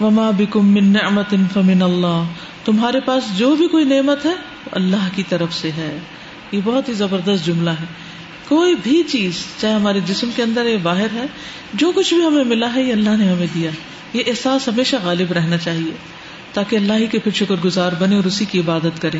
وما 0.00 0.30
بکم 0.30 0.74
من 0.74 0.84
نعمت 0.84 1.34
فمن 1.52 1.82
اللہ 1.82 2.24
تمہارے 2.64 3.00
پاس 3.00 3.38
جو 3.38 3.54
بھی 3.54 3.68
کوئی 3.68 3.84
نعمت 3.84 4.26
ہے 4.26 4.34
اللہ 4.72 5.08
کی 5.14 5.22
طرف 5.28 5.54
سے 5.54 5.70
ہے۔ 5.72 5.98
یہ 6.52 6.60
بہت 6.64 6.88
ہی 6.88 6.94
زبردست 6.94 7.46
جملہ 7.46 7.70
ہے۔ 7.70 7.84
کوئی 8.48 8.74
بھی 8.82 9.02
چیز، 9.02 9.32
چاہے 9.60 9.74
ہمارے 9.74 10.00
جسم 10.00 10.30
کے 10.36 10.42
اندر 10.42 10.66
یا 10.66 10.78
باہر 10.82 11.06
ہے، 11.12 11.26
جو 11.74 11.92
کچھ 11.94 12.14
بھی 12.14 12.26
ہمیں 12.26 12.44
ملا 12.44 12.74
ہے، 12.74 12.82
یہ 12.82 12.92
اللہ 12.92 13.10
نے 13.10 13.28
ہمیں 13.28 13.46
دیا 13.54 13.70
یہ 14.14 14.22
احساس 14.26 14.68
ہمیشہ 14.68 14.96
غالب 15.04 15.32
رہنا 15.32 15.56
چاہیے 15.56 15.92
تاکہ 16.52 16.76
اللہ 16.76 16.92
ہی 16.92 17.06
کے 17.06 17.18
پھر 17.18 17.32
شکر 17.32 17.54
گزار 17.64 17.92
بنے 17.98 18.16
اور 18.16 18.24
اسی 18.24 18.44
کی 18.44 18.60
عبادت 18.60 19.02
کرے۔ 19.02 19.18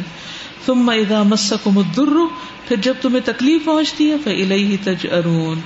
تم 0.67 0.89
ادا 0.89 1.23
مسکم 1.23 1.79
الدر، 1.79 2.17
پھر 2.69 2.77
جب 2.77 2.95
تمہیں 3.03 3.21
تکلیف 3.25 3.65
پہنچتی 3.65 4.11
ہے 4.11 4.17
پھر 4.25 4.33
الہی 4.33 4.77
تج 4.85 5.07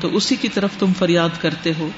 تو 0.01 0.17
اسی 0.17 0.37
کی 0.37 0.49
طرف 0.49 0.71
تم 0.79 0.93
فریاد 0.99 1.29
کرتے 1.41 1.73
ہو۔ 1.79 1.89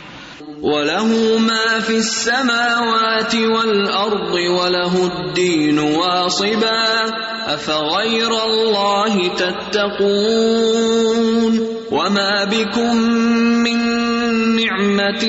وله 0.63 1.39
ما 1.39 1.79
في 1.87 1.97
السماوات 1.97 3.35
والأرض 3.35 4.33
وله 4.33 5.03
الدين 5.03 5.79
واصبا 5.79 7.11
أفغير 7.55 8.31
الله 8.31 9.37
تتقون 9.37 11.67
وما 11.91 12.45
بكم 12.45 12.97
من 13.63 13.81
نعمة 14.81 15.27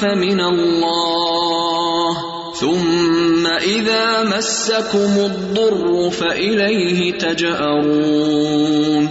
فمن 0.00 0.40
الله. 0.40 2.16
ثم 2.60 3.46
إذا 3.62 4.22
مسكم 4.22 5.18
الضر 5.18 6.10
فإليه 6.18 7.12
تجأرون. 7.12 9.06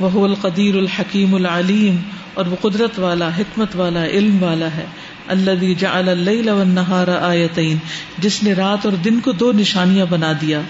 وهو 0.00 0.26
القدير 0.26 0.78
الحكيم 0.78 1.34
العليم 1.34 1.96
اور 2.34 2.46
وہ 2.46 2.56
قدرت 2.60 2.98
والا، 2.98 3.28
حکمت 3.38 3.76
والا، 3.76 4.04
علم 4.04 4.42
والا 4.42 4.66
ہے. 4.66 4.84
اللہ 5.28 5.74
جعل 5.78 6.08
اللیل 6.08 6.48
والنہار 6.48 7.08
آیتین 7.08 7.76
جس 8.18 8.42
نے 8.42 8.52
رات 8.52 8.84
اور 8.84 8.94
دن 8.94 9.20
کو 9.20 9.32
دو 9.32 9.52
نشانیاں 9.52 10.06
بنا 10.10 10.32
دیا. 10.40 10.60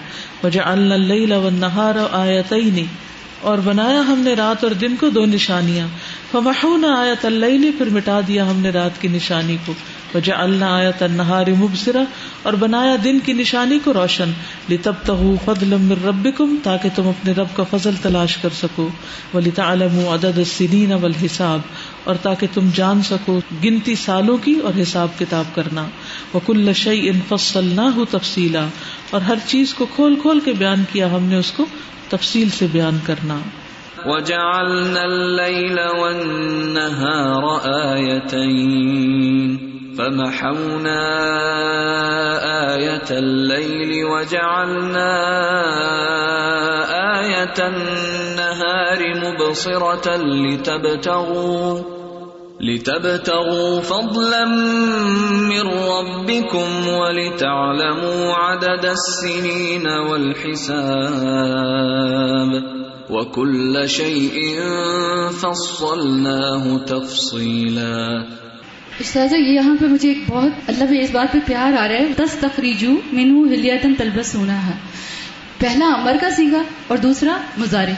وجعلنا 0.44 0.94
اللیل 0.94 1.32
والنہار 1.32 1.94
آیتین 2.12 2.84
اور 3.40 3.58
بنایا 3.58 4.00
ہم 4.00 4.18
نے 4.18 4.34
رات 4.34 4.64
اور 4.64 4.72
دن 4.72 4.96
کو 5.00 5.08
دو 5.08 5.24
نشانیاں. 5.26 5.88
فمحونا 6.32 7.00
آیت 7.00 7.24
اللیل 7.24 7.70
پھر 7.78 7.88
مٹا 7.90 8.20
دیا 8.28 8.50
ہم 8.50 8.56
نے 8.56 8.70
رات 8.70 9.00
کی 9.00 9.08
نشانی 9.08 9.56
کو۔ 9.66 9.72
وجعلنا 10.14 10.76
آیت 10.76 11.02
النہار 11.02 11.46
مبصرہ 11.58 12.04
اور 12.42 12.52
بنایا 12.52 12.96
دن 13.04 13.18
کی 13.20 13.32
نشانی 13.32 13.78
کو 13.84 13.92
روشن۔ 13.92 14.30
لتبتغوا 14.70 15.34
فضلا 15.44 15.76
من 15.76 15.96
ربکم 16.04 16.56
تاکہ 16.62 16.88
تم 16.94 17.08
اپنے 17.08 17.32
رب 17.32 17.46
کا 17.54 17.62
فضل 17.70 17.94
تلاش 18.02 18.36
کر 18.36 18.48
سکو۔ 18.62 18.88
ولتعلموا 19.34 20.14
عدد 20.14 20.38
السنین 20.38 20.92
والحساب، 20.92 21.60
اور 22.04 22.14
تاکہ 22.14 22.46
تم 22.54 22.68
جان 22.74 23.02
سکو 23.02 23.40
گنتی 23.64 23.94
سالوں 23.94 24.36
کی 24.36 24.54
اور 24.54 24.80
حساب 24.82 25.08
کتاب 25.18 25.44
کرنا۔ 25.54 25.86
وکل 26.34 26.72
شیء 26.72 27.12
فصلناه 27.28 28.02
تفصیلا 28.10 28.66
اور 29.10 29.20
ہر 29.20 29.36
چیز 29.46 29.74
کو 29.74 29.86
کھول 29.94 30.14
کھول 30.22 30.40
کے 30.40 30.52
بیان 30.52 30.84
کیا 30.92 31.12
ہم 31.12 31.24
نے 31.24 31.36
اس 31.36 31.50
کو 31.50 31.66
تفصیل 32.08 32.48
سے 32.58 32.66
بیان 32.72 32.98
کرنا۔ 33.06 33.38
وجعلنا 34.06 35.04
الليل 35.04 35.80
والنهار 35.80 37.60
آيتين. 37.94 39.70
فمحونا 39.98 41.02
آية 42.74 43.10
الليل 43.10 44.04
وجعلنا 44.04 45.12
آية 47.20 47.68
النهار 47.68 49.00
مبصرة 49.14 50.16
لتبتغوا 50.16 51.80
لتبتغوا 52.60 53.80
فضلا 53.80 54.44
من 55.50 55.66
ربكم 55.68 56.88
ولتعلموا 56.88 58.34
عدد 58.34 58.84
السنين 58.84 59.86
والحساب. 59.86 60.90
وكل 63.10 63.86
شيء 63.86 64.60
فصلناه 65.40 66.76
تفصيلا. 66.86 68.18
استاذہ 68.98 69.36
یہاں 69.36 69.76
پہ 69.80 69.84
مجھے 69.86 70.08
ایک 70.08 70.18
بہت، 70.28 70.50
اللہ 70.66 70.84
میں 70.90 71.00
اس 71.00 71.10
بات 71.12 71.32
پہ 71.32 71.38
پیار 71.46 71.72
آ 71.72 71.88
رہا 71.88 71.96
ہے، 71.96 72.06
دس 72.16 72.32
تفریجو 72.40 72.90
مینو 73.12 73.44
ہلیاتن 73.44 73.94
تلبس 73.94 74.34
ہونا 74.34 74.66
ہے۔ 74.66 74.72
پہلا 75.58 75.86
امر 75.86 76.16
کا 76.20 76.30
سیگا 76.30 76.62
اور 76.86 76.98
دوسرا 76.98 77.36
مزارے۔ 77.58 77.92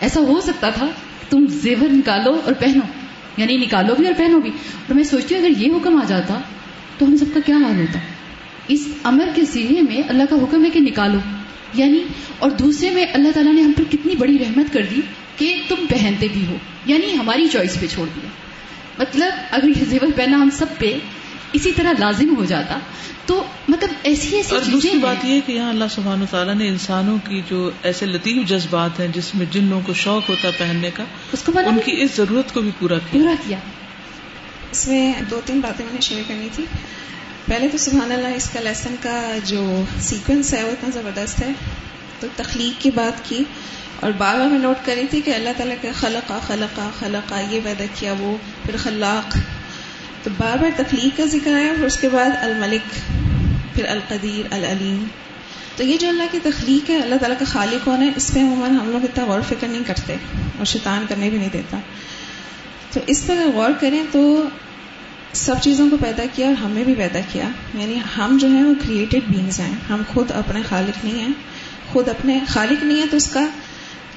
ایسا 0.00 0.20
ہو 0.20 0.40
سکتا 0.40 0.70
تھا، 0.70 0.86
تم 1.30 1.46
زیور 1.48 1.92
نکالو 1.92 2.40
اور 2.44 2.52
پہنو 2.52 2.80
یعنی 3.36 3.56
نکالو 3.56 3.94
بھی 3.94 4.06
اور 4.06 4.14
پہنو 4.18 4.38
بھی۔ 4.40 4.50
اور 4.50 4.94
میں 4.94 5.04
سوچتی 5.04 5.34
ہوں، 5.34 5.42
اگر 5.42 5.62
یہ 5.62 5.72
حکم 5.72 5.96
آ 5.96 6.04
جاتا، 6.08 6.40
تو 6.98 7.06
ہم 7.06 7.16
سب 7.16 7.26
کا 7.34 7.40
کیا 7.46 7.56
حال 7.56 7.80
ہوتا؟ 7.80 7.98
اس 8.68 8.88
امر 9.02 9.26
کے 9.34 9.44
سینے 9.44 9.80
میں 9.82 10.02
اللہ 10.08 10.22
کا 10.30 10.36
حکم 10.36 10.64
ہے 10.64 10.70
کہ 10.70 10.80
نکالو۔ 10.80 11.18
یعنی 11.74 12.04
اور 12.38 12.50
دوسرے 12.50 12.90
میں 12.90 13.06
اللہ 13.12 13.28
تعالیٰ 13.34 13.54
نے 13.54 13.62
ہم 13.62 13.72
پر 13.72 13.82
کتنی 13.90 14.14
بڑی 14.14 14.38
رحمت 14.38 14.72
کر 14.72 14.86
دی 14.90 15.00
کہ 15.36 15.62
تم 15.68 15.74
پہنتے 15.90 16.28
بھی 16.32 16.46
ہو 16.46 16.56
یعنی 16.86 17.18
ہماری 17.18 17.48
چوائس 17.48 17.80
پہ 17.80 17.86
چھوڑ 17.86 18.06
دیا۔ 18.16 18.28
مطلب 18.98 19.32
اگر 19.50 19.68
یہ 19.68 19.84
زیور 19.88 20.08
پہنا 20.16 20.36
ہم 20.36 20.48
سب 20.52 20.66
پہ 20.78 20.98
اسی 21.52 21.72
طرح 21.72 21.92
لازم 21.98 22.36
ہو 22.36 22.44
جاتا 22.44 22.78
تو 23.26 23.44
مطلب 23.68 23.90
ایسی 24.02 24.36
ایسی 24.36 24.54
اور 24.54 24.70
دوسری 24.70 24.98
بات 24.98 25.24
یہ 25.24 25.40
کہ 25.46 25.52
یہاں 25.52 25.68
اللہ 25.68 25.84
سبحان 25.90 26.22
و 26.22 26.24
تعالیٰ 26.30 26.54
نے 26.54 26.68
انسانوں 26.68 27.18
کی 27.28 27.42
جو 27.50 27.70
ایسے 27.82 28.06
لطیف 28.06 28.48
جذبات 28.48 29.00
ہیں 29.00 29.08
جس 29.14 29.34
میں 29.34 29.46
جن 29.50 29.64
لوگوں 29.64 29.82
کو 29.86 29.94
شوق 29.94 30.30
ہوتا 30.30 30.48
ہے 30.48 30.52
پہننے 30.58 30.90
کا 30.94 31.04
اس 31.32 31.42
کو 31.42 31.52
ان 31.58 31.78
کی 31.84 32.02
اس 32.02 32.10
ضرورت 32.16 32.54
کو 32.54 32.60
بھی 32.60 32.70
پورا 32.78 32.94
کیا۔ 32.94 33.22
پورا 33.22 33.34
کیا۔ 33.46 33.58
اس 34.70 34.88
میں 34.88 35.12
دو 35.30 35.40
تین 35.44 35.60
باتیں 35.60 35.84
میں 35.84 35.94
نے 35.94 36.00
شیئر 36.00 36.22
کرنی 36.28 36.48
تھی۔ 36.52 36.64
پہلے 37.46 37.68
تو 37.68 37.78
سبحان 37.78 38.12
اللہ، 38.12 38.28
اس 38.28 38.50
کا 38.52 38.60
لیسن 38.60 38.94
کا 39.02 39.38
جو 39.44 39.84
سیکوینس 40.00 40.54
ہے 40.54 40.64
وہ 40.64 40.70
اتنا 40.70 40.90
زبردست 40.94 41.40
ہے۔ 41.40 41.52
تو 42.20 42.26
تخلیق 42.36 42.82
کی 42.82 42.90
بات 42.90 43.24
کی۔ 43.24 43.44
اور 44.00 44.12
بار 44.18 44.36
بار 44.36 44.46
میں 44.46 44.58
نوٹ 44.58 44.76
کری 44.84 45.02
تھی 45.10 45.20
کہ 45.20 45.30
اللہ 45.30 45.48
تعالیٰ 45.56 45.76
کے 45.80 45.90
خلقا 46.00 46.38
خلقا 46.46 46.90
خلقا 46.98 47.40
یہ 47.50 47.60
پیدا 47.64 47.84
کیا 47.94 48.14
وہ، 48.18 48.36
پھر 48.66 48.76
خلاق۔ 48.76 49.36
تو 50.22 50.30
بار 50.38 50.56
بار 50.58 50.70
تخلیق 50.76 51.16
کا 51.16 51.24
ذکر 51.24 51.54
آیا 51.54 51.72
پھر 51.76 51.84
اس 51.84 51.96
کے 51.96 52.08
بعد 52.08 52.30
الملک، 52.40 53.10
پھر 53.74 53.84
القدیر، 53.84 54.52
العلیم۔ 54.52 55.04
تو 55.76 55.84
یہ 55.84 55.96
جو 55.96 56.08
اللہ 56.08 56.22
کی 56.32 56.38
تخلیق 56.42 56.90
ہے، 56.90 56.98
اللہ 56.98 57.14
تعالیٰ 57.14 57.38
کا 57.38 57.44
خالق 57.44 57.86
ہونا 57.86 58.04
ہے؟ 58.06 58.10
اس 58.16 58.30
پہ 58.34 58.40
عموماً 58.40 58.70
ہم 58.70 58.90
لوگ 58.90 59.04
اتنا 59.04 59.24
غور 59.24 59.40
فکر 59.48 59.68
نہیں 59.68 59.84
کرتے 59.86 60.16
اور 60.58 60.64
شیطان 60.64 61.06
کرنے 61.08 61.30
بھی 61.30 61.38
نہیں 61.38 61.48
دیتا۔ 61.52 61.78
تو 62.92 63.00
اس 63.06 63.26
پہ 63.26 63.32
اگر 63.32 63.50
غور 63.54 63.70
کریں 63.80 64.02
تو 64.12 64.44
سب 65.34 65.54
چیزوں 65.62 65.90
کو 65.90 65.96
پیدا 65.96 66.22
کیا 66.34 66.46
اور 66.46 66.54
ہمیں 66.54 66.84
بھی 66.84 66.94
پیدا 66.94 67.18
کیا۔ 67.32 67.44
یعنی 67.74 67.98
ہم 68.18 68.38
جو 68.40 68.48
ہیں 68.48 68.62
وہ 68.62 68.74
کریٹڈ 68.82 69.20
بینگز 69.28 69.60
ہیں۔ 69.60 69.74
ہم 69.90 70.02
خود 70.08 70.30
اپنے 70.30 70.62
خالق 70.68 71.04
نہیں 71.04 71.18
ہیں۔ 71.18 71.32
خود 71.92 72.08
اپنے 72.08 72.40
خالق 72.48 72.84
نہیں 72.84 73.02
ہے 73.02 73.06
تو 73.10 73.16
اس 73.16 73.30
کا 73.30 73.46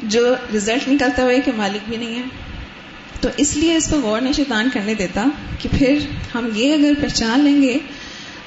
جو 0.03 0.35
رزلٹ 0.55 0.87
نکلتا 0.87 1.23
ہوا 1.23 1.31
ہے 1.31 1.41
کہ 1.41 1.51
مالک 1.55 1.89
بھی 1.89 1.97
نہیں 1.97 2.15
ہے۔ 2.15 2.23
تو 3.21 3.29
اس 3.37 3.57
لیے 3.57 3.75
اس 3.75 3.87
کو 3.89 3.99
غور 3.99 4.21
نہیں 4.21 4.33
شیطان 4.33 4.69
کرنے 4.73 4.93
دیتا 4.93 5.25
کہ 5.59 5.69
پھر 5.77 5.99
ہم 6.35 6.49
یہ 6.55 6.73
اگر 6.73 7.01
پہچان 7.01 7.39
لیں 7.39 7.61
گے 7.61 7.77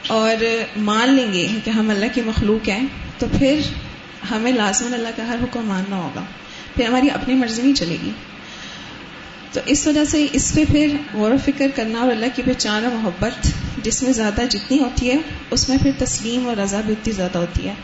اور 0.06 0.44
مان 0.76 1.08
لیں 1.08 1.32
گے 1.32 1.48
کہ 1.64 1.70
ہم 1.70 1.90
اللہ 1.90 2.06
کی 2.14 2.20
مخلوق 2.20 2.68
ہیں، 2.68 2.86
تو 3.18 3.26
پھر 3.38 3.60
ہمیں 4.30 4.52
لازمن 4.52 4.94
اللہ 4.94 5.08
کا 5.16 5.26
ہر 5.26 5.36
حکم 5.42 5.60
ماننا 5.64 5.96
ہوگا۔ 5.96 6.24
پھر 6.74 6.84
ہماری 6.84 7.10
اپنی 7.10 7.34
مرضی 7.34 7.62
نہیں 7.62 7.74
چلے 7.74 7.96
گی۔ 8.02 8.10
تو 9.52 9.60
اس 9.66 9.86
وجہ 9.86 10.04
سے 10.04 10.26
اس 10.32 10.52
پہ 10.54 10.64
پھر 10.64 10.96
غور 11.14 11.30
و 11.30 11.36
فکر 11.44 11.66
کرنا 11.74 11.98
اور 11.98 12.12
اللہ 12.12 12.26
کی 12.34 12.42
پہچان 12.42 12.84
اور 12.84 12.92
محبت 12.92 13.46
جس 13.82 14.02
میں 14.02 14.12
زیادہ 14.12 14.40
جتنی 14.50 14.78
ہوتی 14.78 15.10
ہے، 15.10 15.16
اس 15.50 15.68
میں 15.68 15.78
پھر 15.82 15.90
تسلیم 15.98 16.48
اور 16.48 16.56
رضا 16.56 16.80
بھی 16.80 16.94
اتنی 16.94 17.12
زیادہ 17.12 17.38
ہوتی 17.38 17.68
ہے۔ 17.68 17.74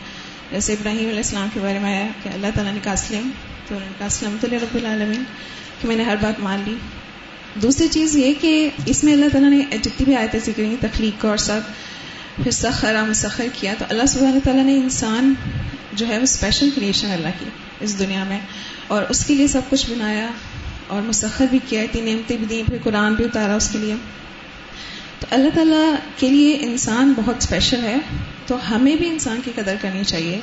جیسے 0.51 0.73
ابراہیم 0.73 1.07
علیہ 1.07 1.17
السلام 1.17 1.47
کے 1.53 1.59
بارے 1.59 1.79
میں 1.79 1.97
آیا 1.97 2.07
کہ 2.23 2.29
اللہ 2.29 2.47
تعالیٰ 2.55 2.73
نے 2.73 2.79
کہا 2.83 2.93
اسلم، 2.93 3.29
تو 3.67 3.75
انہوں 3.75 3.89
نے 3.89 3.95
کہا 3.97 4.05
اسلم 4.05 4.37
تو 4.41 4.47
رب 4.51 4.75
العالمین 4.75 5.23
کہ 5.81 5.87
میں 5.87 5.95
نے 5.95 6.03
ہر 6.03 6.15
بات 6.21 6.39
مان 6.39 6.61
لی۔ 6.65 6.75
دوسری 7.61 7.87
چیز 7.87 8.15
یہ 8.15 8.33
کہ 8.41 8.69
اس 8.85 9.03
میں 9.03 9.13
اللہ 9.13 9.25
تعالیٰ 9.31 9.49
نے 9.49 9.77
جتنی 9.77 10.05
بھی 10.05 10.15
آیتیں 10.15 10.39
ذکر 10.39 10.63
کی، 10.63 10.75
تخلیق 10.81 11.25
اور 11.25 11.37
سب، 11.37 11.59
پھر 12.43 12.51
سخر 12.51 12.95
مسخر 13.09 13.45
کیا۔ 13.53 13.73
تو 13.79 13.85
اللہ 13.89 14.05
سبحانہ 14.05 14.39
تعالیٰ 14.43 14.63
نے 14.63 14.75
انسان 14.75 15.33
جو 15.93 16.07
ہے 16.07 16.17
وہ 16.17 16.23
اسپیشل 16.23 16.69
کریشن 16.75 17.11
اللہ 17.11 17.27
کی 17.39 17.45
اس 17.79 17.99
دنیا 17.99 18.23
میں 18.23 18.39
اور 18.87 19.03
اس 19.09 19.25
کے 19.25 19.35
لیے 19.35 19.47
سب 19.47 19.61
کچھ 19.69 19.91
بنایا۔ 19.91 20.27
اور 20.87 21.01
مسخر 21.01 21.45
بھی 21.49 21.59
کیا 21.67 21.81
اتنی 21.81 22.01
نعمتیں 22.01 22.37
بھی 22.37 22.45
دیں، 22.45 22.63
پھر 22.69 22.77
قرآن 22.83 23.13
بھی 23.13 23.25
اتارا 23.25 23.55
اس 23.55 23.69
کے 23.69 23.77
لیے۔ 23.77 23.95
تو 25.19 25.27
اللہ 25.29 25.49
تعالیٰ 25.55 25.95
کے 26.17 26.29
لیے 26.29 26.57
انسان 26.61 27.13
بہت 27.17 27.35
اسپیشل 27.37 27.83
ہے۔ 27.83 27.95
تو 28.45 28.75
ہمیں 28.75 28.95
بھی 28.95 29.09
انسان 29.09 29.39
کی 29.45 29.51
قدر 29.55 29.75
کرنی 29.81 30.03
چاہیے۔ 30.03 30.39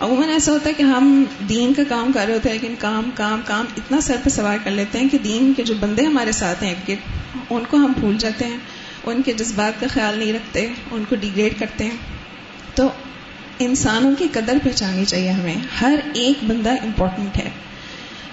عموماً 0.00 0.28
ایسا 0.28 0.52
ہوتا 0.52 0.68
ہے 0.68 0.74
کہ 0.74 0.82
ہم 0.82 1.24
دین 1.48 1.74
کا 1.74 1.82
کام 1.88 2.12
کر 2.14 2.26
رہے 2.26 2.34
ہوتے 2.34 2.48
ہیں، 2.48 2.58
لیکن 2.60 2.74
کام 2.78 3.10
کام 3.14 3.40
کام 3.44 3.64
اتنا 3.76 4.00
سر 4.00 4.16
پہ 4.24 4.30
سوار 4.30 4.58
کر 4.64 4.70
لیتے 4.70 4.98
ہیں 4.98 5.08
کہ 5.08 5.18
دین 5.18 5.52
کے 5.56 5.62
جو 5.62 5.74
بندے 5.80 6.04
ہمارے 6.04 6.32
ساتھ 6.32 6.64
ہیں 6.64 6.74
ایک 6.86 6.98
ان 7.50 7.62
کو 7.70 7.76
ہم 7.76 7.92
بھول 8.00 8.16
جاتے 8.18 8.44
ہیں، 8.44 8.58
ان 9.04 9.22
کے 9.22 9.32
جذبات 9.32 9.80
کا 9.80 9.86
خیال 9.90 10.18
نہیں 10.18 10.32
رکھتے، 10.32 10.68
ان 10.90 11.04
کو 11.08 11.14
ڈیگریڈ 11.14 11.60
کرتے 11.60 11.84
ہیں۔ 11.84 11.96
تو 12.74 12.88
انسانوں 13.58 14.14
کی 14.18 14.28
قدر 14.32 14.58
پہچانی 14.62 15.04
چاہیے 15.04 15.30
ہمیں۔ 15.30 15.56
ہر 15.80 15.94
ایک 16.14 16.44
بندہ 16.44 16.70
امپورٹنٹ 16.70 17.36
ہے۔ 17.36 17.50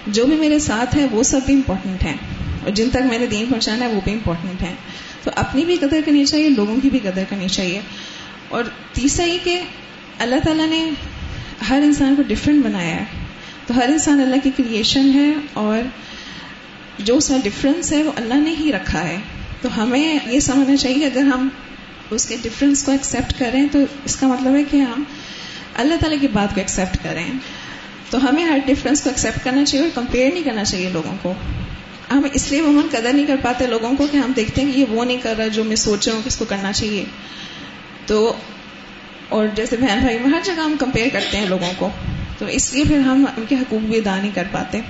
جو 0.07 0.25
بھی 0.25 0.35
میرے 0.35 0.59
ساتھ 0.59 0.97
ہے 0.97 1.05
وہ 1.11 1.23
سب 1.23 1.39
بھی 1.45 1.53
امپورٹنٹ 1.53 2.03
ہیں 2.03 2.17
اور 2.63 2.71
جن 2.71 2.89
تک 2.89 2.97
میں 2.97 3.19
نے 3.19 3.25
دین 3.25 3.45
پہنچانا 3.45 3.85
ہے 3.85 3.93
وہ 3.93 4.01
بھی 4.03 4.13
امپورٹنٹ 4.13 4.61
ہیں۔ 4.61 4.75
تو 5.23 5.31
اپنی 5.35 5.65
بھی 5.65 5.77
قدر 5.77 5.99
کرنی 6.05 6.25
چاہیے، 6.25 6.49
لوگوں 6.49 6.75
کی 6.81 6.89
بھی 6.89 6.99
قدر 6.99 7.23
کرنی 7.29 7.47
چاہیے۔ 7.47 7.81
اور 8.49 8.63
تیسرا 8.93 9.25
یہ 9.25 9.37
کہ 9.43 9.61
اللہ 10.19 10.35
تعالیٰ 10.43 10.67
نے 10.67 10.89
ہر 11.69 11.81
انسان 11.83 12.15
کو 12.15 12.21
ڈفرینٹ 12.27 12.65
بنایا 12.65 12.95
ہے۔ 12.95 13.03
تو 13.67 13.77
ہر 13.77 13.89
انسان 13.89 14.21
اللہ 14.21 14.35
کی 14.43 14.51
کریشن 14.57 15.11
ہے 15.13 15.31
اور 15.53 15.79
جو 16.99 17.17
اس 17.17 17.29
میں 17.29 17.39
ڈفرینس 17.43 17.93
ہے 17.93 18.03
وہ 18.03 18.11
اللہ 18.15 18.33
نے 18.33 18.55
ہی 18.59 18.71
رکھا 18.71 19.03
ہے۔ 19.03 19.17
تو 19.61 19.83
ہمیں 19.83 20.19
یہ 20.25 20.39
سمجھنا 20.39 20.77
چاہیے 20.77 21.05
اگر 21.05 21.21
ہم 21.21 21.49
اس 22.09 22.25
کے 22.25 22.35
ڈفرینس 22.41 22.83
کو 22.83 22.91
ایکسیپٹ 22.91 23.39
کریں 23.39 23.67
تو 23.71 23.79
اس 24.05 24.15
کا 24.15 24.27
مطلب 24.27 24.55
ہے 24.55 24.63
کہ 24.71 24.77
ہم 24.77 25.03
اللہ 25.75 25.95
تعالیٰ 25.99 26.21
کی 26.21 26.27
بات 26.27 26.55
کو 26.55 26.61
ایکسیپٹ 26.61 26.97
کریں۔ 27.03 27.31
تو 28.09 28.29
ہمیں 28.29 28.43
ہر 28.43 28.59
ڈفرینس 28.65 29.01
کو 29.01 29.09
ایکسیپٹ 29.09 29.43
کرنا 29.43 29.65
چاہیے 29.65 29.85
اور 29.85 29.95
کمپیئر 29.95 30.33
نہیں 30.33 30.43
کرنا 30.43 30.63
چاہیے 30.63 30.89
لوگوں 30.89 31.15
کو۔ 31.21 31.33
ہم 32.11 32.21
اس 32.33 32.51
لیے 32.51 32.59
عموماً 32.59 32.83
قدر 32.91 33.13
نہیں 33.13 33.25
کر 33.25 33.35
پاتے 33.41 33.67
لوگوں 33.67 33.95
کو 33.97 34.07
کہ 34.11 34.17
ہم 34.17 34.31
دیکھتے 34.35 34.61
ہیں 34.61 34.71
کہ 34.71 34.79
یہ 34.79 34.85
وہ 34.89 35.05
نہیں 35.05 35.17
کر 35.21 35.33
رہا 35.37 35.47
جو 35.47 35.63
میں 35.63 35.75
سوچ 35.75 36.07
رہا 36.07 36.15
ہوں 36.15 36.23
کہ 36.23 36.27
اس 36.27 36.37
کو 36.37 36.45
کرنا 36.45 36.73
چاہیے۔ 36.73 37.05
تو 38.05 38.33
اور 39.29 39.47
جیسے 39.55 39.77
بہن 39.77 39.99
بھائی 39.99 40.17
میں 40.19 40.29
ہر 40.29 40.39
جگہ 40.43 40.61
ہم 40.61 40.75
کمپیئر 40.79 41.07
کرتے 41.13 41.37
ہیں 41.37 41.45
لوگوں 41.45 41.71
کو۔ 41.77 41.89
تو 42.37 42.45
اس 42.45 42.73
لیے 42.73 42.83
پھر 42.83 42.99
ہم 42.99 43.25
ان 43.37 43.43
کے 43.49 43.55
حقوق 43.55 43.85
بھی 43.85 43.97
ادا 43.97 44.15
نہیں 44.15 44.31
کر 44.33 44.43
پاتے۔ 44.51 44.81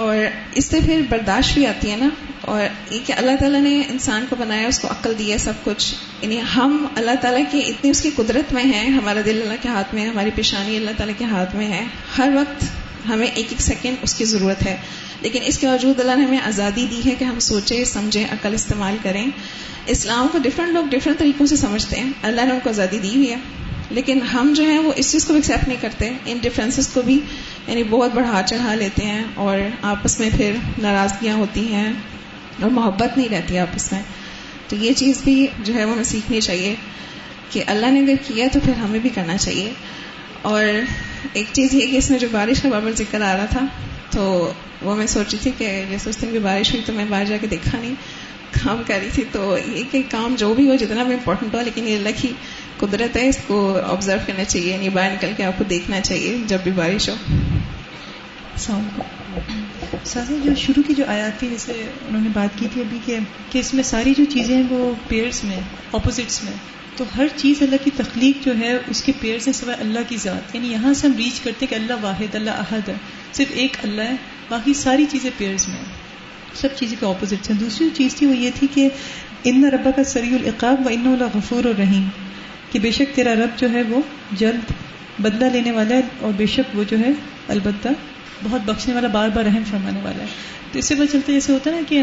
اور 0.00 0.16
اس 0.54 0.64
سے 0.64 0.78
پھر 0.86 1.00
برداشت 1.08 1.54
بھی 1.54 1.66
آتی 1.66 1.90
ہے 1.90 1.96
نا، 1.96 2.08
اور 2.40 2.62
یہ 2.90 2.98
کہ 3.06 3.12
اللہ 3.12 3.30
تعالیٰ 3.40 3.60
نے 3.60 3.82
انسان 3.88 4.26
کو 4.28 4.36
بنایا، 4.36 4.68
اس 4.68 4.78
کو 4.78 4.88
عقل 4.88 5.12
دی 5.18 5.32
ہے، 5.32 5.38
سب 5.38 5.52
کچھ۔ 5.64 5.94
یعنی 6.22 6.40
ہم 6.56 6.86
اللہ 6.94 7.10
تعالیٰ 7.20 7.42
کی 7.50 7.62
اتنی 7.66 7.90
اس 7.90 8.00
کی 8.00 8.10
قدرت 8.16 8.52
میں 8.52 8.64
ہیں، 8.64 8.88
ہمارا 8.88 9.20
دل 9.24 9.42
اللہ 9.42 9.54
کے 9.62 9.68
ہاتھ 9.68 9.94
میں 9.94 10.02
ہے، 10.02 10.08
ہماری 10.08 10.30
پیشانی 10.34 10.76
اللہ 10.76 10.90
تعالیٰ 10.96 11.14
کے 11.18 11.24
ہاتھ 11.24 11.56
میں 11.56 11.66
ہے۔ 11.66 11.84
ہر 12.18 12.30
وقت 12.34 12.64
ہمیں 13.08 13.26
ایک 13.26 13.46
ایک 13.50 13.60
سیکنڈ 13.60 13.96
اس 14.02 14.14
کی 14.14 14.24
ضرورت 14.24 14.66
ہے۔ 14.66 14.76
لیکن 15.20 15.38
اس 15.46 15.58
کے 15.58 15.66
باوجود 15.66 16.00
اللہ 16.00 16.16
نے 16.16 16.24
ہمیں 16.24 16.38
آزادی 16.38 16.86
دی 16.90 17.10
ہے 17.10 17.14
کہ 17.18 17.24
ہم 17.24 17.38
سوچیں، 17.38 17.84
سمجھیں، 17.84 18.24
عقل 18.32 18.54
استعمال 18.54 18.96
کریں۔ 19.02 19.26
اسلام 19.86 20.26
کو 20.32 20.38
ڈفرینٹ 20.38 20.72
لوگ 20.72 20.84
ڈفرینٹ 20.84 21.18
طریقوں 21.18 21.46
سے 21.46 21.56
سمجھتے 21.56 21.96
ہیں۔ 21.96 22.10
اللہ 22.22 22.40
نے 22.40 22.52
ان 22.52 22.58
کو 22.62 22.70
آزادی 22.70 22.98
دی 22.98 23.16
ہوئی 23.16 23.30
ہے۔ 23.30 23.36
لیکن 23.90 24.22
ہم 24.22 24.52
جو 24.56 24.64
ہیں، 24.64 24.78
وہ 24.78 24.92
اس 24.96 25.12
چیز 25.12 25.24
کو 25.24 25.32
بھی 25.32 25.38
ایکسیپٹ 25.38 25.68
نہیں 25.68 25.78
کرتے 25.80 26.10
ان 26.26 26.38
ڈفرینسز 26.42 26.88
کو 26.88 27.02
بھی۔ 27.02 27.20
یعنی 27.70 27.82
بہت 27.82 28.10
بڑھا 28.14 28.42
چڑھا 28.46 28.74
لیتے 28.74 29.04
ہیں 29.04 29.24
اور 29.34 29.58
آپس 29.82 30.20
میں 30.20 30.30
پھر 30.36 30.54
ناراضگیاں 30.78 31.36
ہوتی 31.36 31.72
ہیں 31.72 31.92
اور 32.62 32.70
محبت 32.70 33.18
نہیں 33.18 33.28
رہتی 33.28 33.58
آپس 33.58 33.92
میں۔ 33.92 34.02
تو 34.68 34.76
یہ 34.76 34.92
چیز 34.92 35.20
بھی 35.24 35.46
جو 35.64 35.74
ہے 35.74 35.84
وہ 35.84 35.92
ہمیں 35.92 36.04
سیکھنی 36.04 36.40
چاہیے 36.40 36.74
کہ 37.50 37.64
اللہ 37.66 37.86
نے 37.86 38.00
اگر 38.00 38.14
کیا 38.26 38.46
تو 38.52 38.60
پھر 38.64 38.72
ہمیں 38.72 38.98
بھی 38.98 39.10
کرنا 39.14 39.36
چاہیے۔ 39.36 39.72
اور 40.42 40.64
ایک 41.32 41.46
چیز 41.52 41.74
یہ 41.74 41.86
کہ 41.86 41.96
اس 41.96 42.10
میں 42.10 42.18
جو 42.18 42.28
بارش 42.32 42.62
کا 42.62 42.68
بابر 42.68 42.92
ذکر 42.92 43.20
آ 43.20 43.36
رہا 43.36 43.44
تھا 43.44 43.60
تو 44.10 44.52
وہ 44.82 44.96
میں 44.96 45.06
سوچی 45.06 45.36
تھی 45.42 45.50
کہ 45.58 45.84
جیسے 45.90 46.10
اس 46.10 46.22
دن 46.22 46.26
بھی 46.26 46.38
بارش 46.38 46.70
ہوئی 46.70 46.82
تو 46.86 46.92
میں 46.92 47.04
باہر 47.08 47.24
جا 47.24 47.36
کے 47.40 47.46
دیکھا 47.46 47.78
نہیں، 47.78 47.94
کام 48.64 48.82
کر 48.86 48.98
رہی 49.02 49.08
تھی۔ 49.12 49.22
تو 49.32 49.56
یہ 49.66 49.82
کہ 49.90 50.02
کام 50.10 50.34
جو 50.38 50.54
بھی 50.54 50.70
ہو، 50.70 50.74
جتنا 50.74 51.02
بھی 51.02 51.12
امپورٹنٹ 51.12 51.54
ہو، 51.54 51.60
لیکن 51.60 51.88
یہ 51.88 51.96
اللہ 51.96 52.08
کی 52.16 52.28
قدرت 52.80 53.16
ہے، 53.16 53.28
اس 53.28 53.38
کو 53.46 53.78
آبزرو 53.78 54.18
کرنا 54.26 54.44
چاہیے 54.44 54.72
یعنی 54.72 54.88
باہر 54.88 55.12
نکل 55.12 55.32
کے 55.36 55.44
آپ 55.44 55.58
کو 55.58 55.64
دیکھنا 55.64 56.00
چاہیے 56.00 56.36
جب 56.46 56.58
بھی 56.62 56.70
بارش 56.70 57.08
ہو۔ 57.08 57.14
سازا 60.04 60.34
جو 60.44 60.54
شروع 60.54 60.82
کی 60.86 60.94
جو 60.94 61.04
آیات 61.08 61.40
تھی، 61.40 61.48
جیسے 61.48 61.72
انہوں 62.08 62.22
نے 62.22 62.28
بات 62.32 62.58
کی 62.58 62.66
تھی 62.72 62.80
ابھی 62.80 62.98
کہ 63.04 63.18
کہ 63.50 63.58
اس 63.58 63.74
میں 63.74 63.82
ساری 63.82 64.14
جو 64.18 64.24
چیزیں 64.24 64.56
ہیں 64.56 64.62
وہ 64.70 64.94
پیئرس 65.08 65.44
میں 65.44 65.60
اپوزٹس 65.92 66.44
میں۔ 66.44 66.52
تو 66.96 67.04
ہر 67.16 67.26
چیز 67.36 67.62
اللہ 67.62 67.76
کی 67.84 67.90
تخلیق 67.96 68.44
جو 68.44 68.52
ہے، 68.58 68.78
اس 68.86 69.02
کے 69.02 69.12
پیئر 69.20 69.38
سے 69.38 69.52
سوائے 69.52 69.80
اللہ 69.80 69.98
کی 70.08 70.16
ذات۔ 70.16 70.54
یعنی 70.54 70.72
یہاں 70.72 70.94
سے 70.94 71.06
ہم 71.06 71.16
ریچ 71.16 71.40
کرتے 71.40 71.66
کہ 71.66 71.74
اللہ 71.74 71.92
واحد، 72.00 72.34
اللہ 72.34 72.50
احد 72.50 72.88
ہے۔ 72.88 72.94
صرف 73.32 73.46
ایک 73.50 73.76
اللہ 73.82 74.02
ہے، 74.02 74.16
باقی 74.48 74.74
ساری 74.74 75.04
چیزیں 75.10 75.30
پیئرز 75.38 75.68
میں 75.68 75.76
سب 76.54 76.68
چیزیں 76.76 76.96
کے 77.00 77.06
اپوزٹس 77.06 77.50
ہیں۔ 77.50 77.58
دوسری 77.58 77.88
چیز 77.94 78.14
تھی 78.14 78.26
وہ 78.26 78.36
یہ 78.36 78.50
تھی 78.54 78.66
کہ 78.74 78.88
ان 79.44 79.64
ربا 79.64 79.90
کا 79.90 80.04
سری 80.04 80.34
العقاب 80.34 80.86
و 80.86 80.88
ان 80.88 81.06
اللہ 81.06 81.36
غفور 81.36 81.64
اور 81.64 81.74
رحیم 81.78 82.08
کہ 82.70 82.78
بے 82.78 82.90
شک 82.90 83.16
تیرا 83.16 83.34
رب 83.34 83.58
جو 83.58 83.70
ہے 83.70 83.82
وہ 83.82 84.00
جلد 84.32 84.72
بدلہ 85.18 85.44
لینے 85.44 85.70
والا 85.70 85.94
ہے 85.96 86.00
اور 86.20 86.32
بے 86.36 86.46
شک 86.46 86.78
وہ 86.78 86.84
جو 86.90 86.98
ہے 86.98 87.10
البتہ 87.48 87.88
بہت 88.44 88.60
بخشنے 88.64 88.94
والا، 88.94 89.08
بار 89.08 89.28
بار 89.28 89.44
رحم 89.44 89.62
فرمانے 89.70 90.00
والا 90.02 90.22
ہے۔ 90.22 90.28
تو 90.72 90.78
اس 90.78 90.84
سے 90.84 90.94
پتہ 90.94 91.12
چلتا 91.12 91.32
جیسے 91.32 91.52
ہوتا 91.52 91.70
ہے 91.70 91.74
نا 91.76 91.82
کہ 91.88 92.02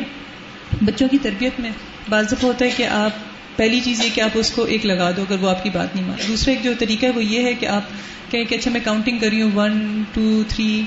بچوں 0.81 1.07
کی 1.07 1.17
تربیت 1.21 1.59
میں 1.59 1.69
بعض 2.09 2.25
دفعہ 2.25 2.43
ہوتا 2.43 2.65
ہے 2.65 2.69
کہ 2.77 2.83
آپ 2.83 3.09
پہلی 3.55 3.79
چیز 3.79 4.05
یہ 4.05 4.09
کہ 4.13 4.21
آپ 4.21 4.29
اس 4.33 4.51
کو 4.51 4.63
ایک 4.63 4.85
لگا 4.85 5.11
دو، 5.17 5.21
اگر 5.21 5.35
وہ 5.39 5.49
آپ 5.49 5.63
کی 5.63 5.69
بات 5.69 5.95
نہیں 5.95 6.07
مان 6.07 6.17
دوسرا 6.27 6.53
ایک 6.53 6.63
جو 6.63 6.71
طریقہ 6.79 7.05
ہے 7.05 7.11
وہ 7.11 7.23
یہ 7.23 7.43
ہے 7.43 7.53
کہ 7.53 7.65
آپ 7.65 7.81
کہیں 8.31 8.45
کہ 8.45 8.55
اچھا 8.55 8.71
میں 8.71 8.81
کاؤنٹنگ 8.83 9.17
کر 9.17 9.29
رہی 9.29 9.41
ہوں 9.41 9.51
ون 9.55 10.03
ٹو 10.13 10.43
تھری 10.47 10.81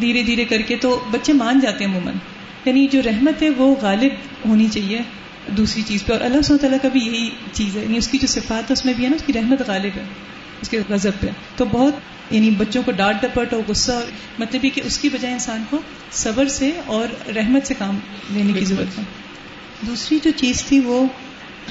دھیرے 0.00 0.22
دھیرے 0.22 0.44
کر 0.44 0.62
کے 0.62 0.76
تو 0.76 1.04
بچے 1.10 1.32
مان 1.32 1.60
جاتے 1.60 1.84
ہیں 1.84 1.90
عموماً۔ 1.90 2.14
یعنی 2.64 2.86
جو 2.90 3.00
رحمت 3.04 3.42
ہے 3.42 3.50
وہ 3.50 3.74
غالب 3.82 4.12
ہونی 4.48 4.68
چاہیے۔ 4.72 5.00
دوسری 5.48 5.82
چیز 5.86 6.04
پہ 6.04 6.12
اور 6.12 6.20
اللہ 6.20 6.42
سب 6.42 6.56
تعالیٰ 6.60 6.78
کا 6.82 6.88
بھی 6.88 7.00
یہی 7.00 7.30
چیز 7.52 7.76
ہے 7.76 7.82
یعنی 7.82 7.98
اس 7.98 8.08
کی 8.08 8.18
جو 8.18 8.26
صفات 8.26 8.70
ہے 8.70 8.72
اس 8.72 8.84
میں 8.84 8.94
بھی 8.94 9.04
ہے 9.04 9.08
نا، 9.08 9.16
اس 9.16 9.22
کی 9.26 9.32
رحمت 9.32 9.62
غالب 9.66 9.96
ہے، 9.96 10.02
اس 10.62 10.68
کے 10.68 10.78
غضب 10.88 11.10
پہ۔ 11.20 11.26
تو 11.56 11.64
بہت 11.64 11.94
یعنی 12.30 12.50
بچوں 12.50 12.82
کو 12.82 12.92
ڈانٹ 12.92 13.22
ڈپٹ 13.22 13.54
اور 13.54 13.62
غصہ 13.68 13.92
مطلب 14.38 14.64
یہ 14.64 14.70
کہ 14.74 14.82
اس 14.84 14.98
کی 14.98 15.08
بجائے 15.08 15.34
انسان 15.34 15.64
کو 15.70 15.78
صبر 16.12 16.48
سے 16.48 16.70
اور 16.86 17.32
رحمت 17.36 17.66
سے 17.66 17.74
کام 17.78 17.98
لینے 18.30 18.52
کی 18.52 18.64
ضرورت 18.64 18.98
ہے۔ 18.98 19.02
دوسری 19.86 20.18
جو 20.24 20.30
چیز 20.36 20.64
تھی 20.64 20.80
وہ 20.80 21.04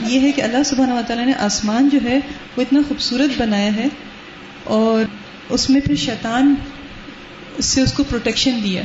یہ 0.01 0.19
ہے 0.19 0.31
کہ 0.31 0.41
اللہ 0.41 0.63
سبحانہ 0.65 0.93
و 0.93 1.01
تعالیٰ 1.07 1.25
نے 1.25 1.33
آسمان 1.33 1.89
جو 1.89 1.99
ہے 2.03 2.19
وہ 2.57 2.61
اتنا 2.61 2.79
خوبصورت 2.87 3.41
بنایا 3.41 3.75
ہے 3.75 3.87
اور 4.63 5.03
اس 5.49 5.69
میں 5.69 5.81
پھر 5.81 5.95
شیطان 5.95 6.55
سے 7.61 7.81
اس 7.81 7.93
کو 7.93 8.03
پروٹیکشن 8.03 8.59
دیا 8.63 8.81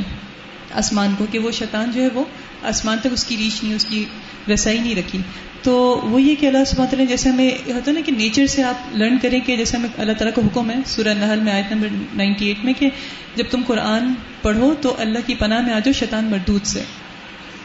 آسمان 0.74 1.14
کو 1.18 1.26
کہ 1.30 1.38
وہ 1.38 1.50
شیطان 1.50 1.90
جو 1.90 2.02
ہے 2.02 2.08
وہ 2.14 2.24
آسمان 2.62 2.98
تک 2.98 3.06
اس 3.12 3.24
کی 3.24 3.36
ریچ 3.36 3.64
نہیں، 3.64 3.74
اس 3.74 3.84
کی 3.84 4.04
رسائی 4.48 4.78
نہیں 4.78 4.94
رکھی۔ 4.94 5.18
تو 5.62 6.00
وہ 6.04 6.22
یہ 6.22 6.34
کہ 6.40 6.46
اللہ 6.46 6.64
سبحانہ 6.66 6.90
تعالیٰ 6.90 7.08
جیسے 7.08 7.28
ہمیں 7.28 7.50
ہوتا 7.50 7.90
ہے 7.90 7.92
نا 7.92 8.00
کہ 8.06 8.12
نیچر 8.12 8.46
سے 8.46 8.62
آپ 8.62 8.96
لرن 8.96 9.18
کریں 9.22 9.40
کہ 9.40 9.56
جیسے 9.56 9.76
ہمیں 9.76 9.88
اللہ 9.98 10.12
تعالیٰ 10.12 10.34
کا 10.34 10.46
حکم 10.46 10.70
ہے، 10.70 10.76
سورہ 10.86 11.08
نحل 11.08 11.40
میں 11.40 11.52
آیت 11.52 11.72
نمبر 11.72 11.88
نائنٹی 12.14 12.46
ایٹ 12.46 12.64
میں 12.64 12.72
کہ 12.78 12.90
جب 13.36 13.44
تم 13.50 13.60
قرآن 13.66 14.12
پڑھو 14.42 14.74
تو 14.80 14.94
اللہ 14.98 15.18
کی 15.26 15.34
پناہ 15.34 15.62
میں 15.62 15.74
آ 15.74 15.78
جاؤ 15.78 15.92
شیطان 15.92 16.24
مردود 16.24 16.64
سے۔ 16.64 16.82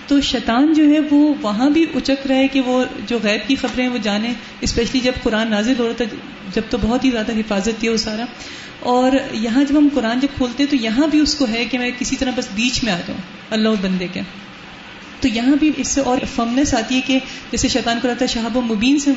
تو 0.08 0.22
شیطان 0.22 0.74
جو 0.74 0.84
ہے 0.86 1.00
وہ 1.12 1.34
وہاں 1.42 1.70
بھی 1.70 1.86
اچک 1.96 2.28
رہا 2.28 2.36
ہے 2.36 2.48
کہ 2.48 2.62
وہ 2.62 2.84
جو 3.08 3.20
غیب 3.24 3.48
کی 3.48 3.56
خبریں 3.56 3.88
وہ 3.88 3.98
جانے 3.98 4.34
اسپیشلی 4.62 5.00
جب 5.00 5.12
قرآن 5.24 5.50
نازل 5.50 5.74
ہو 5.80 5.88
رہا 5.88 5.94
تھا، 5.94 6.06
جب 6.54 6.62
تو 6.70 6.78
بہت 6.82 7.06
ہی 7.06 7.12
زیادہ 7.12 7.32
حفاظت 7.32 7.80
تھی 7.80 7.90
وہ 7.90 7.98
سارا۔ 7.98 8.26
اور 8.80 9.12
یہاں 9.32 9.64
جب 9.64 9.78
ہم 9.78 9.88
قرآن 9.94 10.20
جب 10.20 10.38
کھولتے 10.38 10.64
ہیں 10.64 10.70
تو 10.70 10.76
یہاں 10.76 11.08
بھی 11.08 11.20
اس 11.20 11.36
کو 11.36 11.46
ہے 11.48 11.66
کہ 11.66 11.80
میں 11.80 11.92
کسی 12.00 12.16
طرح 12.16 12.32
بس 12.36 12.48
بیچ 12.56 12.84
میں 12.84 12.94
آ 12.94 13.00
جاؤں، 13.08 13.20
اللہ 13.50 13.70
بندے 13.82 14.08
کے۔ 14.14 14.22
تو 15.24 15.30
یہاں 15.30 15.56
بھی 15.56 15.72
اس 15.78 15.88
سے 15.88 16.02
اور 16.02 16.18
فمنس 16.36 16.74
آتی 16.74 16.96
ہے 16.96 17.02
کہ 17.02 17.20
جیسے 17.52 17.68
شیطان 17.68 18.00
کو 18.02 18.08
رہتا 18.08 18.26
ہے 18.26 18.28
شہاب 18.28 18.58
و 18.58 18.62
مبین 18.62 19.00
سے 19.00 19.12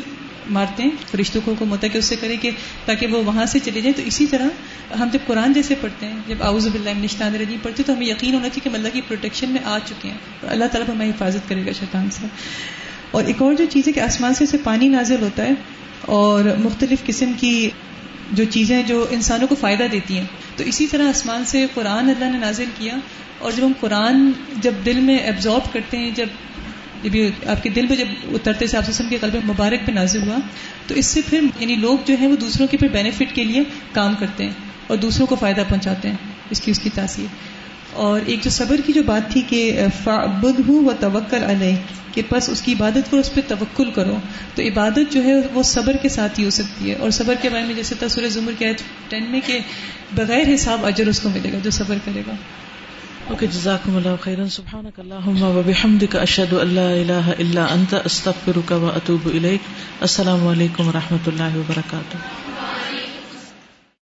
مارتے 0.50 0.82
ہیں، 0.82 0.90
فرشتوں 1.10 1.40
کو 1.44 1.52
حکم 1.52 1.70
ہوتا 1.70 1.86
ہے 1.86 1.92
کہ 1.92 1.98
اس 1.98 2.04
سے 2.04 2.16
کرے 2.16 2.36
کہ 2.36 2.50
تاکہ 2.84 3.06
وہ 3.06 3.24
وہاں 3.24 3.46
سے 3.46 3.58
چلے 3.58 3.80
جائیں۔ 3.80 3.92
تو 3.96 4.02
اسی 4.02 4.26
طرح 4.26 4.48
ہم 4.94 5.08
جب 5.12 5.18
قرآن 5.26 5.52
جیسے 5.52 5.74
پڑھتے 5.80 6.06
ہیں، 6.06 6.16
جب 6.28 6.42
آؤز 6.42 6.66
اللہ 6.66 6.90
نشتان 6.96 7.34
رجیم 7.34 7.58
پڑھتے 7.62 7.82
تو 7.82 7.92
ہمیں 7.92 8.06
یقین 8.06 8.34
ہونا 8.34 8.48
چاہیے 8.48 8.70
کہ 8.70 8.76
اللہ 8.76 8.88
کی 8.92 9.00
پروٹیکشن 9.08 9.48
میں 9.48 9.60
آ 9.64 9.78
چکے 9.84 10.08
ہیں۔ 10.08 10.18
اور 10.42 10.50
اللہ 10.50 10.64
تعالیٰ 10.64 10.94
ہمیں 10.94 11.08
حفاظت 11.08 11.48
کرے 11.48 11.66
گا 11.66 11.72
شیطان 11.72 12.10
سے۔ 12.10 12.26
اور 13.10 13.24
ایک 13.24 13.42
اور 13.42 13.54
جو 13.54 13.64
چیز 13.70 13.88
ہے 13.88 13.92
کہ 13.92 14.00
آسمان 14.00 14.34
سے 14.34 14.44
اسے 14.44 14.58
پانی 14.64 14.88
نازل 14.88 15.22
ہوتا 15.22 15.42
ہے 15.42 15.50
اور 16.00 16.44
مختلف 16.44 17.04
قسم 17.06 17.32
کی 17.40 17.70
جو 18.32 18.44
چیزیں 18.50 18.82
جو 18.82 19.06
انسانوں 19.10 19.48
کو 19.48 19.54
فائدہ 19.54 19.84
دیتی 19.92 20.18
ہیں۔ 20.18 20.26
تو 20.56 20.64
اسی 20.64 20.86
طرح 20.86 21.08
آسمان 21.08 21.44
سے 21.44 21.66
قرآن 21.74 22.10
اللہ 22.10 22.24
نے 22.24 22.38
نازل 22.38 22.64
کیا 22.78 22.94
اور 23.38 23.52
جب 23.52 23.66
ہم 23.66 23.72
قرآن 23.80 24.30
جب 24.62 24.72
دل 24.84 25.00
میں 25.00 25.18
ایبزارب 25.18 25.72
کرتے 25.72 25.96
ہیں، 25.96 26.10
جب 26.10 26.26
جب 27.02 27.48
آپ 27.48 27.62
کے 27.62 27.70
دل 27.70 27.86
پہ 27.86 27.96
جب 27.96 28.06
اترتے 28.32 28.66
سے 28.66 28.76
آپ 28.76 29.00
کے 29.10 29.18
قلب 29.20 29.34
مبارک 29.44 29.86
پہ 29.86 29.92
نازل 29.92 30.28
ہوا، 30.28 30.36
تو 30.86 30.94
اس 30.94 31.06
سے 31.06 31.20
پھر 31.30 31.40
یعنی 31.58 31.74
لوگ 31.74 31.98
جو 32.04 32.14
ہیں 32.20 32.26
وہ 32.26 32.36
دوسروں 32.36 32.66
کے 32.66 32.76
پھر 32.76 32.88
بینیفٹ 32.88 33.34
کے 33.34 33.44
لیے 33.44 33.62
کام 33.92 34.14
کرتے 34.14 34.44
ہیں 34.44 34.52
اور 34.86 34.96
دوسروں 34.96 35.26
کو 35.26 35.36
فائدہ 35.36 35.62
پہنچاتے 35.68 36.08
ہیں 36.08 36.16
اس 36.50 36.60
کی 36.60 36.70
اس 36.70 36.78
کی 36.78 36.90
تاثیر۔ 36.94 37.26
اور 37.92 38.20
ایک 38.26 38.40
جو 38.42 38.50
صبر 38.50 38.76
کی 38.86 38.92
جو 38.92 39.02
بات 39.02 39.32
تھی 39.32 39.42
کہ 39.48 39.80
بدھ 40.04 40.60
ہوں 40.68 40.84
و 40.84 40.92
توکل 41.00 41.42
علیہ، 41.42 41.76
کہ 42.14 42.22
بس 42.32 42.48
اس 42.48 42.62
کی 42.62 42.72
عبادت 42.72 43.10
کرو، 43.10 43.20
اس 43.20 43.34
پہ 43.34 43.40
توکل 43.48 43.90
کرو، 43.90 44.16
تو 44.54 44.62
عبادت 44.62 45.12
جو 45.12 45.24
ہے 45.24 45.34
وہ 45.54 45.62
صبر 45.62 45.96
کے 45.96 46.08
ساتھ 46.08 46.40
ہی 46.40 46.44
ہو 46.44 46.50
سکتی 46.50 46.90
ہے۔ 46.90 46.94
اور 46.94 47.10
صبر 47.10 47.34
کے 47.42 47.48
بارے 47.48 47.64
میں 47.64 47.74
جیسے 47.74 47.94
تصور 47.98 48.28
ظمر 48.28 48.52
کے 48.58 48.72
ٹین 49.08 49.30
میں 49.30 49.40
کہ 49.46 49.58
بغیر 50.12 50.54
حساب 50.54 50.86
اجر 50.86 51.06
اس 51.06 51.20
کو 51.20 51.28
ملے 51.28 51.52
گا 51.52 51.58
جو 51.62 51.70
صبر 51.70 51.96
کرے 52.04 52.22
گا۔ 52.26 52.32
اوکے 53.28 53.46
جزاکم 53.46 53.96
اللہ 53.96 54.16
خیرن، 54.20 54.48
سبحانک 54.48 55.00
اللہم 55.00 55.42
و 55.42 55.62
بحمدک، 55.66 56.16
اشہد 56.16 56.52
ان 56.52 56.68
لا 56.68 56.88
الہ 56.90 57.34
الا 57.38 57.64
انت، 57.64 57.94
استغفرک 58.04 58.72
و 58.72 58.86
اتوب 58.94 59.28
الیک، 59.34 59.68
السلام 60.00 60.46
علیکم 60.46 60.88
و 60.88 60.92
رحمۃ 60.92 61.26
اللہ 61.26 61.56
وبرکاتہ۔ 61.56 62.45